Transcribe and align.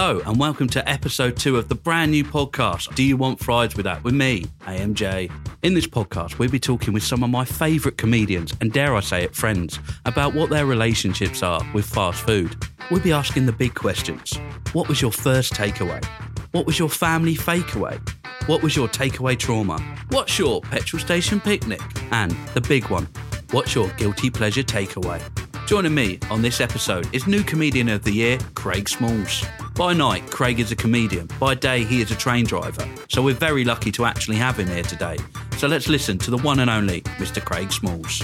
Hello, 0.00 0.22
and 0.26 0.38
welcome 0.38 0.68
to 0.68 0.88
episode 0.88 1.36
two 1.36 1.56
of 1.56 1.68
the 1.68 1.74
brand 1.74 2.12
new 2.12 2.22
podcast, 2.22 2.94
Do 2.94 3.02
You 3.02 3.16
Want 3.16 3.40
Fries 3.40 3.74
with 3.74 3.82
That? 3.82 4.04
with 4.04 4.14
me, 4.14 4.44
AMJ. 4.60 5.28
In 5.64 5.74
this 5.74 5.88
podcast, 5.88 6.38
we'll 6.38 6.48
be 6.48 6.60
talking 6.60 6.94
with 6.94 7.02
some 7.02 7.24
of 7.24 7.30
my 7.30 7.44
favourite 7.44 7.98
comedians, 7.98 8.54
and 8.60 8.72
dare 8.72 8.94
I 8.94 9.00
say 9.00 9.24
it, 9.24 9.34
friends, 9.34 9.80
about 10.06 10.34
what 10.34 10.50
their 10.50 10.66
relationships 10.66 11.42
are 11.42 11.60
with 11.74 11.84
fast 11.84 12.24
food. 12.24 12.54
We'll 12.92 13.00
be 13.00 13.10
asking 13.10 13.46
the 13.46 13.52
big 13.52 13.74
questions 13.74 14.38
What 14.72 14.86
was 14.86 15.02
your 15.02 15.10
first 15.10 15.54
takeaway? 15.54 16.04
What 16.52 16.64
was 16.64 16.78
your 16.78 16.90
family 16.90 17.34
fakeaway? 17.34 17.98
What 18.46 18.62
was 18.62 18.76
your 18.76 18.86
takeaway 18.86 19.36
trauma? 19.36 19.80
What's 20.10 20.38
your 20.38 20.60
petrol 20.60 21.02
station 21.02 21.40
picnic? 21.40 21.80
And 22.12 22.30
the 22.54 22.60
big 22.60 22.88
one, 22.88 23.08
what's 23.50 23.74
your 23.74 23.88
guilty 23.94 24.30
pleasure 24.30 24.62
takeaway? 24.62 25.20
Joining 25.68 25.94
me 25.94 26.18
on 26.30 26.40
this 26.40 26.62
episode 26.62 27.14
is 27.14 27.26
new 27.26 27.42
comedian 27.42 27.90
of 27.90 28.02
the 28.02 28.10
year, 28.10 28.38
Craig 28.54 28.88
Smalls. 28.88 29.44
By 29.74 29.92
night, 29.92 30.24
Craig 30.30 30.60
is 30.60 30.72
a 30.72 30.76
comedian. 30.76 31.28
By 31.38 31.56
day, 31.56 31.84
he 31.84 32.00
is 32.00 32.10
a 32.10 32.14
train 32.14 32.46
driver. 32.46 32.88
So 33.10 33.20
we're 33.20 33.34
very 33.34 33.64
lucky 33.64 33.92
to 33.92 34.06
actually 34.06 34.36
have 34.36 34.58
him 34.58 34.66
here 34.68 34.82
today. 34.82 35.18
So 35.58 35.68
let's 35.68 35.86
listen 35.86 36.16
to 36.20 36.30
the 36.30 36.38
one 36.38 36.60
and 36.60 36.70
only 36.70 37.02
Mr. 37.18 37.44
Craig 37.44 37.70
Smalls. 37.70 38.22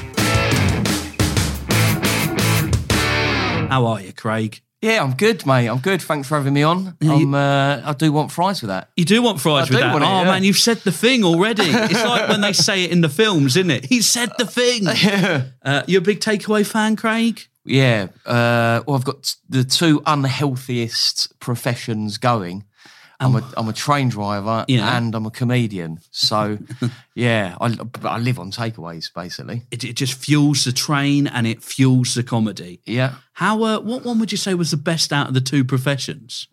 How 3.69 3.85
are 3.89 4.01
you, 4.01 4.15
Craig? 4.15 4.63
Yeah, 4.85 5.03
I'm 5.03 5.15
good, 5.15 5.47
mate. 5.47 5.67
I'm 5.69 5.79
good. 5.79 6.03
Thanks 6.03 6.29
for 6.29 6.37
having 6.37 6.53
me 6.53 6.63
on. 6.63 6.95
I'm, 7.01 7.33
uh, 7.35 7.81
I 7.87 7.95
do 7.95 8.13
want 8.13 8.31
fries 8.31 8.61
with 8.61 8.69
that. 8.69 8.91
You 8.99 9.07
do 9.07 9.23
want 9.23 9.41
fries 9.41 9.57
I 9.57 9.61
with 9.63 9.69
do 9.71 9.77
that? 9.79 9.93
want 9.93 10.05
it, 10.05 10.09
oh 10.09 10.21
yeah. 10.21 10.25
man, 10.25 10.45
you've 10.45 10.59
said 10.59 10.77
the 10.79 10.93
thing 10.93 11.25
already. 11.25 11.63
It's 11.95 12.05
like 12.05 12.29
when 12.29 12.43
they 12.43 12.53
say 12.53 12.85
it 12.85 12.91
in 12.91 13.01
the 13.01 13.09
films, 13.09 13.57
isn't 13.57 13.71
it? 13.71 13.87
He 13.87 14.03
said 14.03 14.31
the 14.37 14.45
thing. 14.47 14.85
Uh, 15.65 15.83
you 15.87 15.97
a 15.97 16.03
big 16.03 16.21
takeaway 16.21 16.67
fan, 16.67 16.95
Craig? 16.97 17.41
Yeah. 17.65 18.09
Uh, 18.27 18.83
well, 18.87 18.97
I've 18.97 19.05
got 19.05 19.35
the 19.49 19.65
two 19.65 20.03
unhealthiest 20.05 21.41
professions 21.41 22.19
going. 22.19 22.65
I'm 23.25 23.35
a, 23.37 23.53
I'm 23.57 23.69
a 23.69 23.73
train 23.73 24.09
driver 24.09 24.65
Yeah. 24.69 24.97
and 24.97 25.15
I'm 25.15 25.27
a 25.27 25.31
comedian. 25.31 25.99
So, 26.11 26.59
yeah, 27.15 27.57
I, 27.61 27.77
I 28.03 28.19
live 28.19 28.39
on 28.39 28.51
takeaways, 28.51 29.13
basically. 29.15 29.63
It, 29.71 29.85
it 29.85 29.95
just 29.95 30.15
fuels 30.15 30.65
the 30.65 30.73
train 30.73 31.27
and 31.27 31.47
it 31.47 31.63
fuels 31.63 32.15
the 32.15 32.23
comedy. 32.23 32.81
Yeah. 32.85 33.15
How? 33.35 33.63
Uh, 33.63 33.81
what 33.81 34.05
one 34.05 34.19
would 34.19 34.31
you 34.33 34.39
say 34.39 34.55
was 34.55 34.71
the 34.71 34.77
best 34.77 35.13
out 35.13 35.29
of 35.29 35.35
the 35.35 35.41
two 35.41 35.65
professions? 35.65 36.49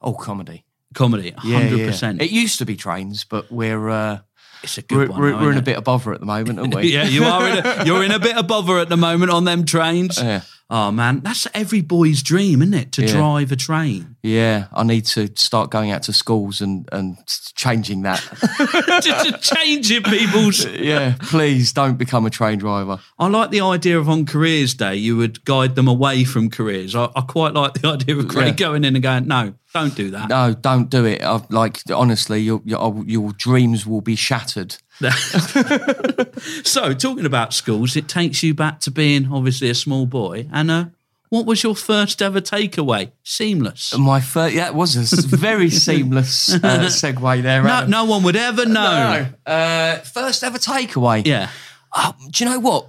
Oh, 0.00 0.14
comedy. 0.14 0.64
Comedy, 0.94 1.34
Yeah, 1.44 1.58
hundred 1.60 1.78
yeah. 1.78 1.86
percent. 1.86 2.20
It 2.22 2.30
used 2.30 2.58
to 2.58 2.66
be 2.66 2.74
trains, 2.76 3.22
but 3.24 3.50
we're 3.52 3.88
uh, 3.88 4.18
It's 4.64 4.76
a 4.78 4.82
good 4.82 5.08
we're, 5.08 5.08
one. 5.08 5.20
we're, 5.20 5.40
we're 5.40 5.52
in 5.52 5.58
a 5.58 5.62
bit 5.62 5.76
of 5.76 5.84
bother 5.84 6.12
at 6.12 6.18
the 6.18 6.26
moment, 6.26 6.58
aren't 6.58 6.74
we? 6.74 6.82
yeah, 6.92 7.04
you 7.04 7.22
are. 7.24 7.46
In 7.48 7.64
a, 7.64 7.84
you're 7.84 8.02
in 8.02 8.10
a 8.10 8.18
bit 8.18 8.36
of 8.36 8.48
bother 8.48 8.78
at 8.78 8.88
the 8.88 8.96
moment 8.96 9.30
on 9.30 9.44
them 9.44 9.64
trains. 9.64 10.18
Yeah. 10.22 10.40
Oh 10.72 10.92
man, 10.92 11.20
that's 11.20 11.48
every 11.52 11.80
boy's 11.80 12.22
dream, 12.22 12.62
isn't 12.62 12.74
it? 12.74 12.92
To 12.92 13.02
Yeah. 13.02 13.12
drive 13.12 13.50
a 13.50 13.56
train. 13.56 14.14
Yeah, 14.22 14.66
I 14.72 14.84
need 14.84 15.04
to 15.06 15.28
start 15.34 15.70
going 15.70 15.90
out 15.90 16.04
to 16.04 16.12
schools 16.12 16.60
and, 16.60 16.88
and 16.92 17.16
changing 17.56 18.02
that. 18.02 18.20
Just 19.02 19.54
changing 19.54 20.02
people's. 20.04 20.64
yeah, 20.66 21.14
please 21.20 21.72
don't 21.72 21.96
become 21.96 22.24
a 22.26 22.30
train 22.30 22.58
driver. 22.58 23.00
I 23.18 23.26
like 23.28 23.50
the 23.50 23.62
idea 23.62 23.98
of 23.98 24.08
on 24.08 24.26
careers 24.26 24.74
day 24.74 24.94
you 24.94 25.16
would 25.16 25.44
guide 25.44 25.74
them 25.74 25.88
away 25.88 26.22
from 26.24 26.50
careers. 26.50 26.94
I, 26.94 27.08
I 27.16 27.22
quite 27.22 27.54
like 27.54 27.74
the 27.74 27.88
idea 27.94 28.16
of 28.16 28.28
Craig 28.28 28.60
Yeah. 28.60 28.66
going 28.68 28.84
in 28.84 28.94
and 28.94 29.02
going, 29.02 29.26
no, 29.26 29.54
don't 29.74 29.94
do 29.96 30.10
that. 30.10 30.28
No, 30.28 30.54
don't 30.54 30.88
do 30.90 31.04
it. 31.04 31.22
i 31.22 31.40
like 31.50 31.80
honestly, 31.92 32.40
your, 32.40 32.60
your 32.64 33.02
your 33.06 33.32
dreams 33.32 33.86
will 33.86 34.00
be 34.02 34.14
shattered. 34.16 34.76
So, 36.64 36.94
talking 36.94 37.26
about 37.26 37.52
schools, 37.52 37.96
it 37.96 38.08
takes 38.08 38.42
you 38.42 38.54
back 38.54 38.80
to 38.80 38.90
being 38.90 39.30
obviously 39.32 39.68
a 39.70 39.74
small 39.74 40.06
boy. 40.06 40.46
And 40.52 40.70
uh, 40.70 40.84
what 41.28 41.46
was 41.46 41.62
your 41.62 41.74
first 41.76 42.22
ever 42.22 42.40
takeaway? 42.40 43.10
Seamless. 43.22 43.96
My 43.98 44.20
first, 44.20 44.54
yeah, 44.54 44.68
it 44.68 44.74
was 44.74 44.96
a 44.96 45.36
very 45.36 45.70
seamless 45.86 46.54
uh, 46.54 46.58
segue 46.88 47.42
there. 47.42 47.62
No, 47.62 47.86
no 47.86 48.04
one 48.04 48.22
would 48.22 48.36
ever 48.36 48.64
know. 48.66 49.26
No. 49.46 49.52
Uh, 49.52 49.98
first 49.98 50.42
ever 50.44 50.58
takeaway. 50.58 51.26
Yeah. 51.26 51.50
Oh, 51.94 52.14
do 52.30 52.44
you 52.44 52.50
know 52.50 52.60
what? 52.60 52.88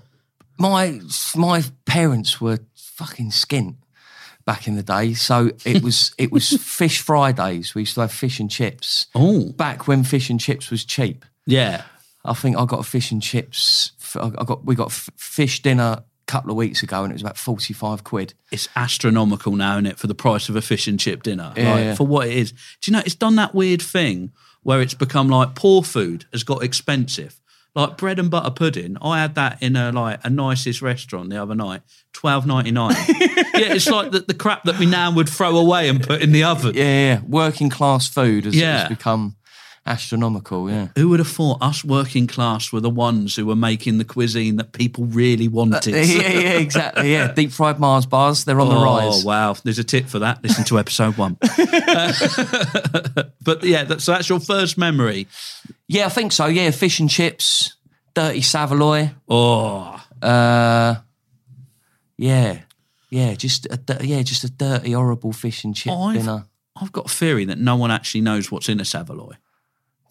My 0.57 0.99
my 1.35 1.63
parents 1.85 2.39
were 2.39 2.59
fucking 2.75 3.31
skint 3.31 3.75
back 4.45 4.67
in 4.67 4.75
the 4.75 4.83
day, 4.83 5.13
so 5.13 5.51
it 5.65 5.81
was 5.83 6.13
it 6.17 6.31
was 6.31 6.49
fish 6.61 7.01
Fridays. 7.01 7.73
We 7.75 7.81
used 7.81 7.95
to 7.95 8.01
have 8.01 8.11
fish 8.11 8.39
and 8.39 8.49
chips. 8.49 9.07
Oh, 9.15 9.51
Back 9.53 9.87
when 9.87 10.03
fish 10.03 10.29
and 10.29 10.39
chips 10.39 10.69
was 10.69 10.85
cheap. 10.85 11.25
yeah. 11.45 11.83
I 12.23 12.33
think 12.33 12.57
I 12.57 12.65
got 12.65 12.79
a 12.79 12.83
fish 12.83 13.11
and 13.11 13.21
chips. 13.21 13.91
I 14.15 14.29
got 14.29 14.65
we 14.65 14.75
got 14.75 14.91
fish 14.91 15.61
dinner 15.61 15.83
a 16.01 16.03
couple 16.27 16.51
of 16.51 16.57
weeks 16.57 16.83
ago, 16.83 17.03
and 17.03 17.11
it 17.11 17.15
was 17.15 17.21
about 17.21 17.37
forty 17.37 17.73
five 17.73 18.03
quid. 18.03 18.33
It's 18.51 18.67
astronomical 18.75 19.55
now, 19.55 19.73
isn't 19.73 19.87
it, 19.87 19.97
for 19.99 20.07
the 20.07 20.15
price 20.15 20.49
of 20.49 20.55
a 20.55 20.61
fish 20.61 20.87
and 20.87 20.99
chip 20.99 21.23
dinner? 21.23 21.53
Yeah, 21.55 21.73
like, 21.73 21.83
yeah. 21.83 21.95
For 21.95 22.05
what 22.05 22.27
it 22.27 22.33
is. 22.35 22.51
Do 22.51 22.91
you 22.91 22.93
know, 22.93 23.01
it's 23.05 23.15
done 23.15 23.35
that 23.37 23.55
weird 23.55 23.81
thing 23.81 24.31
where 24.63 24.81
it's 24.81 24.93
become 24.93 25.29
like 25.29 25.55
poor 25.55 25.81
food 25.81 26.25
has 26.31 26.43
got 26.43 26.63
expensive. 26.63 27.37
Like 27.73 27.95
bread 27.95 28.19
and 28.19 28.29
butter 28.29 28.51
pudding, 28.51 28.97
I 29.01 29.21
had 29.21 29.35
that 29.35 29.63
in 29.63 29.77
a 29.77 29.93
like 29.93 30.19
a 30.25 30.29
nicest 30.29 30.81
restaurant 30.81 31.29
the 31.29 31.41
other 31.41 31.55
night, 31.55 31.81
twelve 32.11 32.45
ninety 32.45 32.71
nine. 32.71 32.97
yeah, 33.07 33.73
it's 33.73 33.87
like 33.87 34.11
the, 34.11 34.19
the 34.19 34.33
crap 34.33 34.65
that 34.65 34.77
we 34.77 34.85
now 34.85 35.09
would 35.15 35.29
throw 35.29 35.55
away 35.57 35.87
and 35.87 36.03
put 36.03 36.21
in 36.21 36.33
the 36.33 36.43
oven. 36.43 36.75
Yeah, 36.75 36.83
yeah, 36.83 37.13
yeah. 37.13 37.21
working 37.25 37.69
class 37.69 38.09
food 38.09 38.43
has, 38.43 38.57
Yeah. 38.57 38.79
has 38.79 38.89
become 38.89 39.37
astronomical. 39.85 40.69
Yeah. 40.69 40.89
Who 40.95 41.09
would 41.09 41.19
have 41.19 41.27
thought 41.27 41.57
us 41.61 41.83
working 41.83 42.27
class 42.27 42.71
were 42.71 42.79
the 42.81 42.89
ones 42.89 43.35
who 43.35 43.45
were 43.45 43.55
making 43.55 43.97
the 43.97 44.05
cuisine 44.05 44.57
that 44.57 44.73
people 44.73 45.05
really 45.05 45.47
wanted? 45.47 45.85
yeah, 46.07 46.29
yeah, 46.39 46.57
exactly. 46.59 47.11
Yeah, 47.11 47.31
deep 47.35 47.51
fried 47.51 47.79
Mars 47.79 48.05
bars, 48.05 48.45
they're 48.45 48.59
on 48.61 48.69
the 48.69 48.75
rise. 48.75 49.23
Oh 49.23 49.27
wow! 49.27 49.55
There's 49.63 49.79
a 49.79 49.83
tip 49.83 50.07
for 50.07 50.19
that. 50.19 50.43
Listen 50.43 50.63
to 50.65 50.79
episode 50.79 51.17
one. 51.17 51.37
Uh, 51.41 52.13
but 53.43 53.63
yeah, 53.63 53.83
that, 53.85 54.01
so 54.01 54.11
that's 54.11 54.29
your 54.29 54.39
first 54.39 54.77
memory. 54.77 55.27
Yeah, 55.87 56.05
I 56.05 56.09
think 56.09 56.31
so. 56.31 56.45
Yeah, 56.45 56.71
fish 56.71 56.99
and 56.99 57.09
chips, 57.09 57.75
dirty 58.13 58.41
Savoy. 58.41 59.11
Oh, 59.27 60.01
Uh, 60.21 60.95
yeah, 62.17 62.59
yeah, 63.09 63.33
just 63.33 63.65
a, 63.65 63.79
yeah, 64.05 64.21
just 64.21 64.43
a 64.43 64.49
dirty, 64.51 64.91
horrible 64.91 65.33
fish 65.33 65.63
and 65.63 65.75
chip 65.75 65.91
I've- 65.93 66.19
dinner. 66.19 66.45
I've 66.79 66.91
got 66.93 67.07
a 67.07 67.09
theory 67.09 67.45
that 67.45 67.57
no 67.59 67.75
one 67.75 67.91
actually 67.91 68.21
knows 68.21 68.49
what's 68.51 68.69
in 68.69 68.79
a 68.79 68.85
Savoy. 68.85 69.33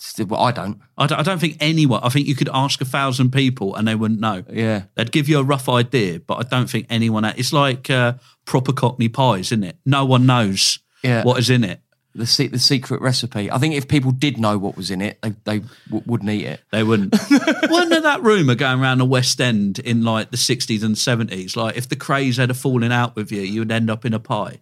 Still- 0.02 0.26
Well, 0.26 0.40
I 0.40 0.50
don't. 0.50 0.80
I 0.96 1.06
don't, 1.06 1.18
I 1.18 1.22
don't 1.22 1.38
think 1.38 1.58
anyone. 1.60 2.00
I 2.02 2.08
think 2.08 2.26
you 2.26 2.34
could 2.34 2.48
ask 2.54 2.80
a 2.80 2.86
thousand 2.86 3.32
people 3.32 3.76
and 3.76 3.86
they 3.86 3.94
wouldn't 3.94 4.18
know. 4.20 4.42
Yeah, 4.50 4.84
They'd 4.94 5.12
give 5.12 5.28
you 5.28 5.38
a 5.38 5.42
rough 5.44 5.68
idea, 5.68 6.20
but 6.20 6.36
I 6.36 6.42
don't 6.42 6.70
think 6.70 6.86
anyone. 6.88 7.24
It's 7.26 7.52
like 7.52 7.90
uh, 7.90 8.14
proper 8.46 8.72
Cockney 8.72 9.08
pies, 9.10 9.48
isn't 9.52 9.62
it? 9.64 9.76
No 9.84 10.04
one 10.06 10.24
knows 10.24 10.78
Yeah. 11.02 11.22
what 11.22 11.38
is 11.38 11.50
in 11.50 11.64
it. 11.64 11.80
the 12.14 12.26
se- 12.26 12.48
the 12.48 12.58
secret 12.58 13.00
recipe. 13.02 13.50
I 13.50 13.58
think 13.58 13.74
if 13.74 13.88
people 13.88 14.10
did 14.10 14.38
know 14.38 14.56
what 14.58 14.74
was 14.76 14.90
in 14.90 15.00
it, 15.02 15.20
they 15.22 15.34
they 15.44 15.58
w- 15.88 16.02
wouldn't 16.06 16.30
eat 16.30 16.46
it. 16.46 16.60
They 16.72 16.82
wouldn't. 16.82 17.12
Wasn't 17.70 17.90
there 17.90 18.00
that 18.00 18.22
rumour 18.22 18.54
going 18.56 18.80
around 18.80 18.98
the 18.98 19.04
West 19.04 19.38
End 19.40 19.78
in 19.80 20.02
like 20.02 20.30
the 20.30 20.36
60s 20.38 20.82
and 20.82 20.96
70s? 20.96 21.56
Like 21.56 21.76
if 21.76 21.88
the 21.90 21.94
Krays 21.96 22.36
had 22.38 22.50
a 22.50 22.54
falling 22.54 22.90
out 22.90 23.14
with 23.16 23.30
you, 23.30 23.42
you 23.42 23.60
would 23.60 23.70
end 23.70 23.90
up 23.90 24.04
in 24.06 24.12
a 24.14 24.18
pie. 24.18 24.60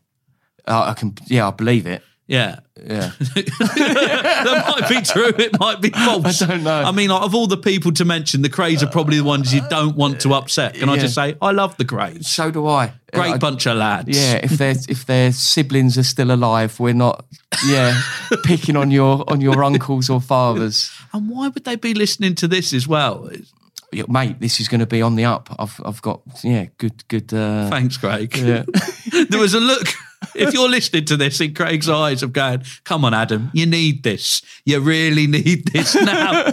Uh, 0.66 0.88
I 0.91 0.94
can, 0.94 1.15
yeah, 1.28 1.49
I 1.49 1.50
believe 1.53 1.87
it. 1.87 2.03
Yeah. 2.28 2.61
Yeah, 2.77 3.11
that 3.19 4.75
might 4.78 4.89
be 4.89 5.00
true. 5.03 5.33
It 5.39 5.59
might 5.59 5.81
be 5.81 5.91
false. 5.91 6.41
I 6.43 6.47
don't 6.47 6.62
know. 6.62 6.83
I 6.83 6.93
mean, 6.93 7.09
like, 7.11 7.22
of 7.22 7.34
all 7.34 7.47
the 7.49 7.56
people 7.56 7.91
to 7.93 8.05
mention, 8.05 8.43
the 8.43 8.49
Krays 8.49 8.83
are 8.83 8.87
probably 8.87 9.16
the 9.16 9.25
ones 9.25 9.53
you 9.53 9.62
don't 9.69 9.97
want 9.97 10.21
to 10.21 10.34
upset. 10.34 10.75
Can 10.75 10.88
I 10.88 10.94
Yeah. 10.94 11.00
just 11.00 11.15
say, 11.15 11.34
I 11.43 11.50
love 11.50 11.77
the 11.77 11.84
Krays. 11.84 12.27
so 12.27 12.50
do 12.53 12.67
I. 12.69 12.93
Great 13.12 13.33
I- 13.34 13.38
bunch 13.38 13.67
of 13.67 13.78
lads. 13.78 14.17
Yeah, 14.17 14.34
if 14.43 14.50
their 14.53 14.75
if 14.88 15.06
their 15.06 15.33
siblings 15.33 15.97
are 15.99 16.03
still 16.05 16.31
alive, 16.31 16.78
we're 16.78 16.94
not. 16.94 17.25
Yeah, 17.67 18.00
picking 18.44 18.76
on 18.76 18.91
your 18.93 19.25
on 19.29 19.41
your 19.41 19.64
uncles 19.64 20.08
or 20.11 20.20
fathers. 20.20 20.91
And 21.12 21.29
why 21.31 21.49
would 21.49 21.64
they 21.64 21.76
be 21.76 21.94
listening 21.94 22.35
to 22.37 22.47
this 22.47 22.73
as 22.75 22.87
well? 22.87 23.29
Yeah, 23.91 24.05
mate, 24.08 24.38
this 24.38 24.61
is 24.61 24.69
going 24.69 24.81
to 24.81 24.87
be 24.87 25.00
on 25.03 25.17
the 25.17 25.25
up. 25.25 25.49
I've 25.58 25.81
I've 25.85 26.03
got 26.03 26.20
yeah, 26.44 26.67
good 26.76 27.03
good. 27.08 27.32
Uh, 27.35 27.70
Thanks, 27.70 27.97
Craig. 27.97 28.37
yeah. 28.37 28.64
there 29.31 29.41
was 29.41 29.55
a 29.55 29.61
look. 29.61 29.88
If 30.35 30.55
you're 30.55 30.69
listening 30.69 31.05
to 31.07 31.17
this 31.17 31.41
in 31.41 31.55
Craig's 31.55 31.89
eyes 31.89 32.23
of 32.23 32.33
going, 32.33 32.65
come 32.85 33.05
on, 33.05 33.15
Adam, 33.15 33.51
you 33.53 33.67
need 33.67 34.03
this. 34.03 34.43
You 34.65 34.81
really 34.81 35.27
need 35.27 35.67
this 35.69 35.95
now. 35.95 36.51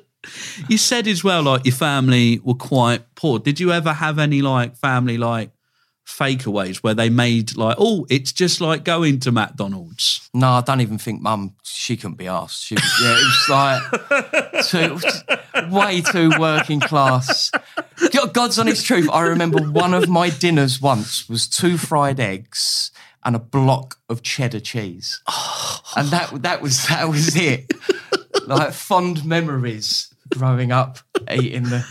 you 0.68 0.78
said 0.78 1.06
as 1.06 1.24
well, 1.24 1.42
like 1.42 1.64
your 1.64 1.74
family 1.74 2.40
were 2.44 2.54
quite 2.54 3.14
poor. 3.14 3.38
Did 3.38 3.60
you 3.60 3.72
ever 3.72 3.92
have 3.92 4.18
any 4.18 4.42
like 4.42 4.76
family 4.76 5.18
like 5.18 5.50
fakeaways 6.06 6.78
where 6.78 6.94
they 6.94 7.08
made 7.10 7.56
like, 7.56 7.76
oh, 7.78 8.06
it's 8.10 8.32
just 8.32 8.60
like 8.60 8.84
going 8.84 9.20
to 9.20 9.32
McDonald's? 9.32 10.28
No, 10.34 10.48
I 10.48 10.60
don't 10.60 10.80
even 10.80 10.98
think 10.98 11.20
mum. 11.20 11.54
She 11.62 11.96
couldn't 11.96 12.16
be 12.16 12.28
asked. 12.28 12.62
She 12.64 12.74
was, 12.74 13.00
yeah, 13.02 13.16
it 13.18 14.68
was 14.68 14.70
like 14.72 15.00
too, 15.68 15.74
way 15.74 16.00
too 16.00 16.30
working 16.38 16.80
class. 16.80 17.50
God- 18.12 18.32
God's 18.32 18.58
honest 18.58 18.86
truth. 18.86 19.08
I 19.12 19.22
remember 19.22 19.62
one 19.62 19.94
of 19.94 20.08
my 20.08 20.30
dinners 20.30 20.80
once 20.80 21.28
was 21.28 21.48
two 21.48 21.76
fried 21.76 22.20
eggs 22.20 22.91
and 23.24 23.36
a 23.36 23.38
block 23.38 23.98
of 24.08 24.22
cheddar 24.22 24.60
cheese, 24.60 25.20
oh. 25.28 25.80
and 25.96 26.08
that 26.08 26.42
that 26.42 26.62
was 26.62 26.86
that 26.88 27.08
was 27.08 27.36
it. 27.36 27.72
Like 28.46 28.72
fond 28.72 29.24
memories 29.24 30.12
growing 30.30 30.72
up 30.72 30.98
eating 31.30 31.64
the 31.64 31.86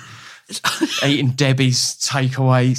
eating 1.06 1.32
Debbie's 1.32 1.96
takeaway 1.96 2.78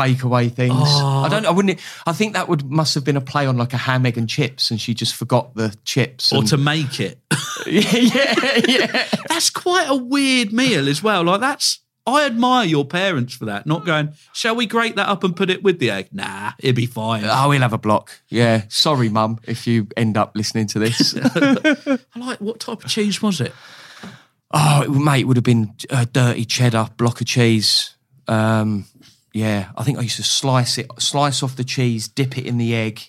fake 0.00 0.22
away 0.22 0.48
things. 0.48 0.74
Oh. 0.76 1.22
I 1.24 1.28
don't. 1.28 1.46
I 1.46 1.50
wouldn't. 1.50 1.78
I 2.06 2.12
think 2.12 2.34
that 2.34 2.48
would 2.48 2.64
must 2.70 2.94
have 2.94 3.04
been 3.04 3.16
a 3.16 3.20
play 3.20 3.46
on 3.46 3.56
like 3.56 3.72
a 3.72 3.76
ham, 3.76 4.06
egg, 4.06 4.16
and 4.16 4.28
chips, 4.28 4.70
and 4.70 4.80
she 4.80 4.94
just 4.94 5.14
forgot 5.14 5.54
the 5.54 5.76
chips. 5.84 6.32
or 6.32 6.38
and- 6.38 6.48
to 6.48 6.56
make 6.56 7.00
it. 7.00 7.18
yeah, 7.66 7.80
yeah, 7.96 8.60
yeah. 8.66 9.08
That's 9.28 9.50
quite 9.50 9.88
a 9.88 9.96
weird 9.96 10.52
meal 10.52 10.88
as 10.88 11.02
well. 11.02 11.24
Like 11.24 11.40
that's 11.40 11.80
I 12.14 12.26
admire 12.26 12.66
your 12.66 12.84
parents 12.84 13.34
for 13.34 13.46
that. 13.46 13.66
Not 13.66 13.84
going, 13.84 14.14
shall 14.32 14.56
we 14.56 14.66
grate 14.66 14.96
that 14.96 15.08
up 15.08 15.24
and 15.24 15.34
put 15.34 15.50
it 15.50 15.62
with 15.62 15.78
the 15.78 15.90
egg? 15.90 16.08
Nah, 16.12 16.52
it'd 16.58 16.76
be 16.76 16.86
fine. 16.86 17.24
Oh, 17.24 17.48
we'll 17.48 17.60
have 17.60 17.72
a 17.72 17.78
block. 17.78 18.20
Yeah. 18.28 18.64
Sorry, 18.68 19.08
mum, 19.08 19.38
if 19.44 19.66
you 19.66 19.88
end 19.96 20.16
up 20.16 20.36
listening 20.36 20.66
to 20.68 20.78
this. 20.78 21.14
I 21.34 21.98
like 22.18 22.40
what 22.40 22.60
type 22.60 22.84
of 22.84 22.90
cheese 22.90 23.22
was 23.22 23.40
it? 23.40 23.52
oh, 24.52 24.82
it, 24.82 24.90
mate, 24.90 25.20
it 25.20 25.24
would 25.24 25.36
have 25.36 25.44
been 25.44 25.74
uh, 25.90 26.06
dirty 26.12 26.44
cheddar, 26.44 26.88
block 26.96 27.20
of 27.20 27.26
cheese. 27.26 27.94
Um, 28.28 28.86
yeah, 29.32 29.70
I 29.76 29.84
think 29.84 29.98
I 29.98 30.02
used 30.02 30.16
to 30.16 30.22
slice 30.22 30.78
it, 30.78 30.90
slice 30.98 31.42
off 31.42 31.56
the 31.56 31.64
cheese, 31.64 32.08
dip 32.08 32.36
it 32.36 32.46
in 32.46 32.58
the 32.58 32.74
egg. 32.74 33.00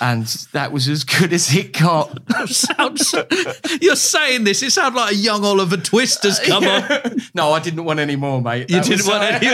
And 0.00 0.26
that 0.52 0.72
was 0.72 0.88
as 0.88 1.04
good 1.04 1.32
as 1.32 1.54
it 1.54 1.72
got. 1.72 2.18
Sounds, 2.48 3.14
you're 3.80 3.94
saying 3.94 4.42
this. 4.42 4.60
It 4.62 4.72
sounds 4.72 4.96
like 4.96 5.12
a 5.12 5.14
young 5.14 5.44
Oliver 5.44 5.76
Twist 5.76 6.24
has 6.24 6.40
come 6.40 6.64
on. 6.64 6.82
no, 7.34 7.52
I 7.52 7.60
didn't 7.60 7.84
want 7.84 8.00
any 8.00 8.16
more, 8.16 8.42
mate. 8.42 8.68
You 8.70 8.78
That 8.80 8.86
didn't 8.86 9.06
was, 9.06 9.08
want 9.08 9.22
uh, 9.22 9.38
any. 9.40 9.48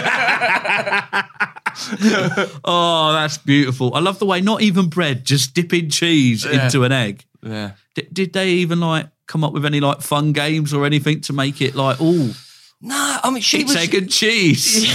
oh, 2.64 3.12
that's 3.12 3.36
beautiful. 3.38 3.94
I 3.94 4.00
love 4.00 4.18
the 4.18 4.26
way 4.26 4.40
not 4.40 4.62
even 4.62 4.88
bread, 4.88 5.24
just 5.26 5.52
dipping 5.54 5.90
cheese 5.90 6.44
into 6.46 6.84
an 6.84 6.92
egg. 6.92 7.24
Yeah. 7.42 7.72
D- 7.94 8.08
did 8.12 8.32
they 8.32 8.48
even 8.50 8.80
like 8.80 9.08
come 9.26 9.44
up 9.44 9.52
with 9.52 9.64
any 9.66 9.80
like 9.80 10.00
fun 10.00 10.32
games 10.32 10.72
or 10.72 10.86
anything 10.86 11.20
to 11.22 11.32
make 11.32 11.60
it 11.60 11.74
like, 11.74 11.96
oh, 12.00 12.34
No, 12.80 13.18
I 13.22 13.30
mean 13.30 13.42
she 13.42 13.58
it's 13.60 13.74
was. 13.74 13.76
egg 13.76 13.94
and 13.94 14.10
cheese? 14.10 14.88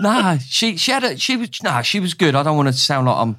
nah, 0.00 0.38
she 0.38 0.76
she 0.76 0.90
had 0.92 1.04
a 1.04 1.16
she 1.16 1.36
was 1.36 1.62
nah, 1.62 1.82
she 1.82 2.00
was 2.00 2.14
good. 2.14 2.34
I 2.34 2.42
don't 2.42 2.56
want 2.56 2.68
to 2.68 2.72
sound 2.74 3.06
like 3.06 3.16
I'm 3.16 3.36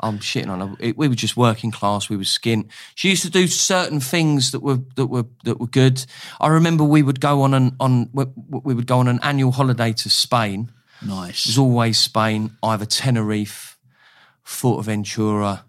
I'm 0.00 0.18
shitting 0.18 0.48
on 0.48 0.60
her. 0.60 0.76
It, 0.78 0.96
we 0.96 1.08
were 1.08 1.14
just 1.14 1.36
working 1.36 1.70
class. 1.70 2.08
We 2.08 2.16
were 2.16 2.24
skint. 2.24 2.68
She 2.94 3.08
used 3.10 3.22
to 3.22 3.30
do 3.30 3.46
certain 3.46 4.00
things 4.00 4.52
that 4.52 4.60
were 4.60 4.80
that 4.96 5.06
were 5.06 5.24
that 5.44 5.58
were 5.60 5.66
good. 5.66 6.04
I 6.40 6.48
remember 6.48 6.84
we 6.84 7.02
would 7.02 7.20
go 7.20 7.42
on 7.42 7.54
an 7.54 7.76
on 7.80 8.10
we 8.12 8.26
we 8.36 8.74
would 8.74 8.86
go 8.86 8.98
on 8.98 9.08
an 9.08 9.18
annual 9.22 9.52
holiday 9.52 9.92
to 9.92 10.10
Spain. 10.10 10.70
Nice. 11.04 11.44
It 11.44 11.48
was 11.48 11.58
always 11.58 11.98
Spain, 11.98 12.56
either 12.62 12.86
Tenerife, 12.86 13.78
Fuerteventura, 14.46 15.62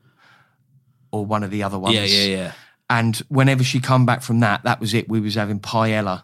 or 1.12 1.26
one 1.26 1.44
of 1.44 1.52
the 1.52 1.64
other 1.64 1.80
ones. 1.80 1.96
Yeah, 1.96 2.04
yeah, 2.04 2.36
yeah. 2.36 2.52
And 2.90 3.18
whenever 3.30 3.64
she 3.64 3.80
come 3.80 4.06
back 4.06 4.22
from 4.22 4.42
that, 4.42 4.64
that 4.64 4.80
was 4.80 4.94
it. 4.94 5.10
We 5.10 5.20
was 5.20 5.36
having 5.36 5.60
paella. 5.60 6.24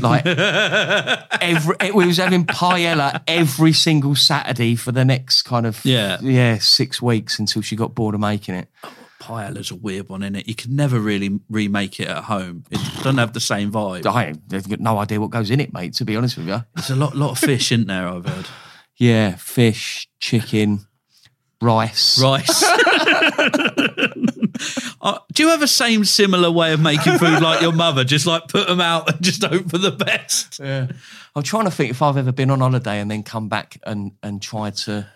Like 0.00 0.24
every, 0.26 1.76
we 1.92 2.06
was 2.06 2.16
having 2.16 2.46
paella 2.46 3.22
every 3.26 3.72
single 3.72 4.14
Saturday 4.14 4.74
for 4.74 4.90
the 4.92 5.04
next 5.04 5.42
kind 5.42 5.66
of 5.66 5.84
Yeah. 5.84 6.18
yeah 6.22 6.58
six 6.58 7.02
weeks 7.02 7.38
until 7.38 7.62
she 7.62 7.76
got 7.76 7.94
bored 7.94 8.14
of 8.14 8.20
making 8.20 8.54
it. 8.54 8.68
Oh, 8.84 8.92
paella's 9.20 9.70
a 9.70 9.74
weird 9.74 10.08
one, 10.08 10.22
isn't 10.22 10.36
it? 10.36 10.48
You 10.48 10.54
can 10.54 10.74
never 10.74 10.98
really 10.98 11.40
remake 11.50 12.00
it 12.00 12.08
at 12.08 12.24
home. 12.24 12.64
It 12.70 12.78
doesn't 12.96 13.18
have 13.18 13.32
the 13.34 13.40
same 13.40 13.70
vibe. 13.70 14.06
I 14.06 14.34
have 14.50 14.68
got 14.68 14.80
no 14.80 14.98
idea 14.98 15.20
what 15.20 15.30
goes 15.30 15.50
in 15.50 15.60
it, 15.60 15.72
mate. 15.74 15.92
To 15.94 16.04
be 16.04 16.16
honest 16.16 16.38
with 16.38 16.48
you, 16.48 16.64
There's 16.74 16.90
a 16.90 16.96
lot, 16.96 17.14
lot 17.16 17.32
of 17.32 17.38
fish 17.38 17.70
in 17.70 17.86
there. 17.86 18.08
I've 18.08 18.26
heard 18.26 18.46
yeah, 18.96 19.36
fish, 19.36 20.08
chicken, 20.20 20.86
rice. 21.62 22.20
rice. 22.20 22.62
Uh, 25.00 25.18
do 25.32 25.42
you 25.42 25.48
have 25.48 25.62
a 25.62 25.66
same 25.66 26.04
similar 26.04 26.48
way 26.48 26.72
of 26.72 26.80
making 26.80 27.18
food 27.18 27.42
like 27.42 27.60
your 27.60 27.72
mother? 27.72 28.04
Just 28.04 28.24
like 28.24 28.46
put 28.46 28.68
them 28.68 28.80
out 28.80 29.12
and 29.12 29.20
just 29.20 29.42
hope 29.42 29.68
for 29.68 29.78
the 29.78 29.90
best. 29.90 30.60
Yeah. 30.60 30.86
I'm 31.34 31.42
trying 31.42 31.64
to 31.64 31.72
think 31.72 31.90
if 31.90 32.00
I've 32.02 32.16
ever 32.16 32.30
been 32.30 32.50
on 32.50 32.60
holiday 32.60 33.00
and 33.00 33.10
then 33.10 33.24
come 33.24 33.48
back 33.48 33.78
and 33.84 34.12
and 34.22 34.40
try 34.40 34.70
to 34.70 35.08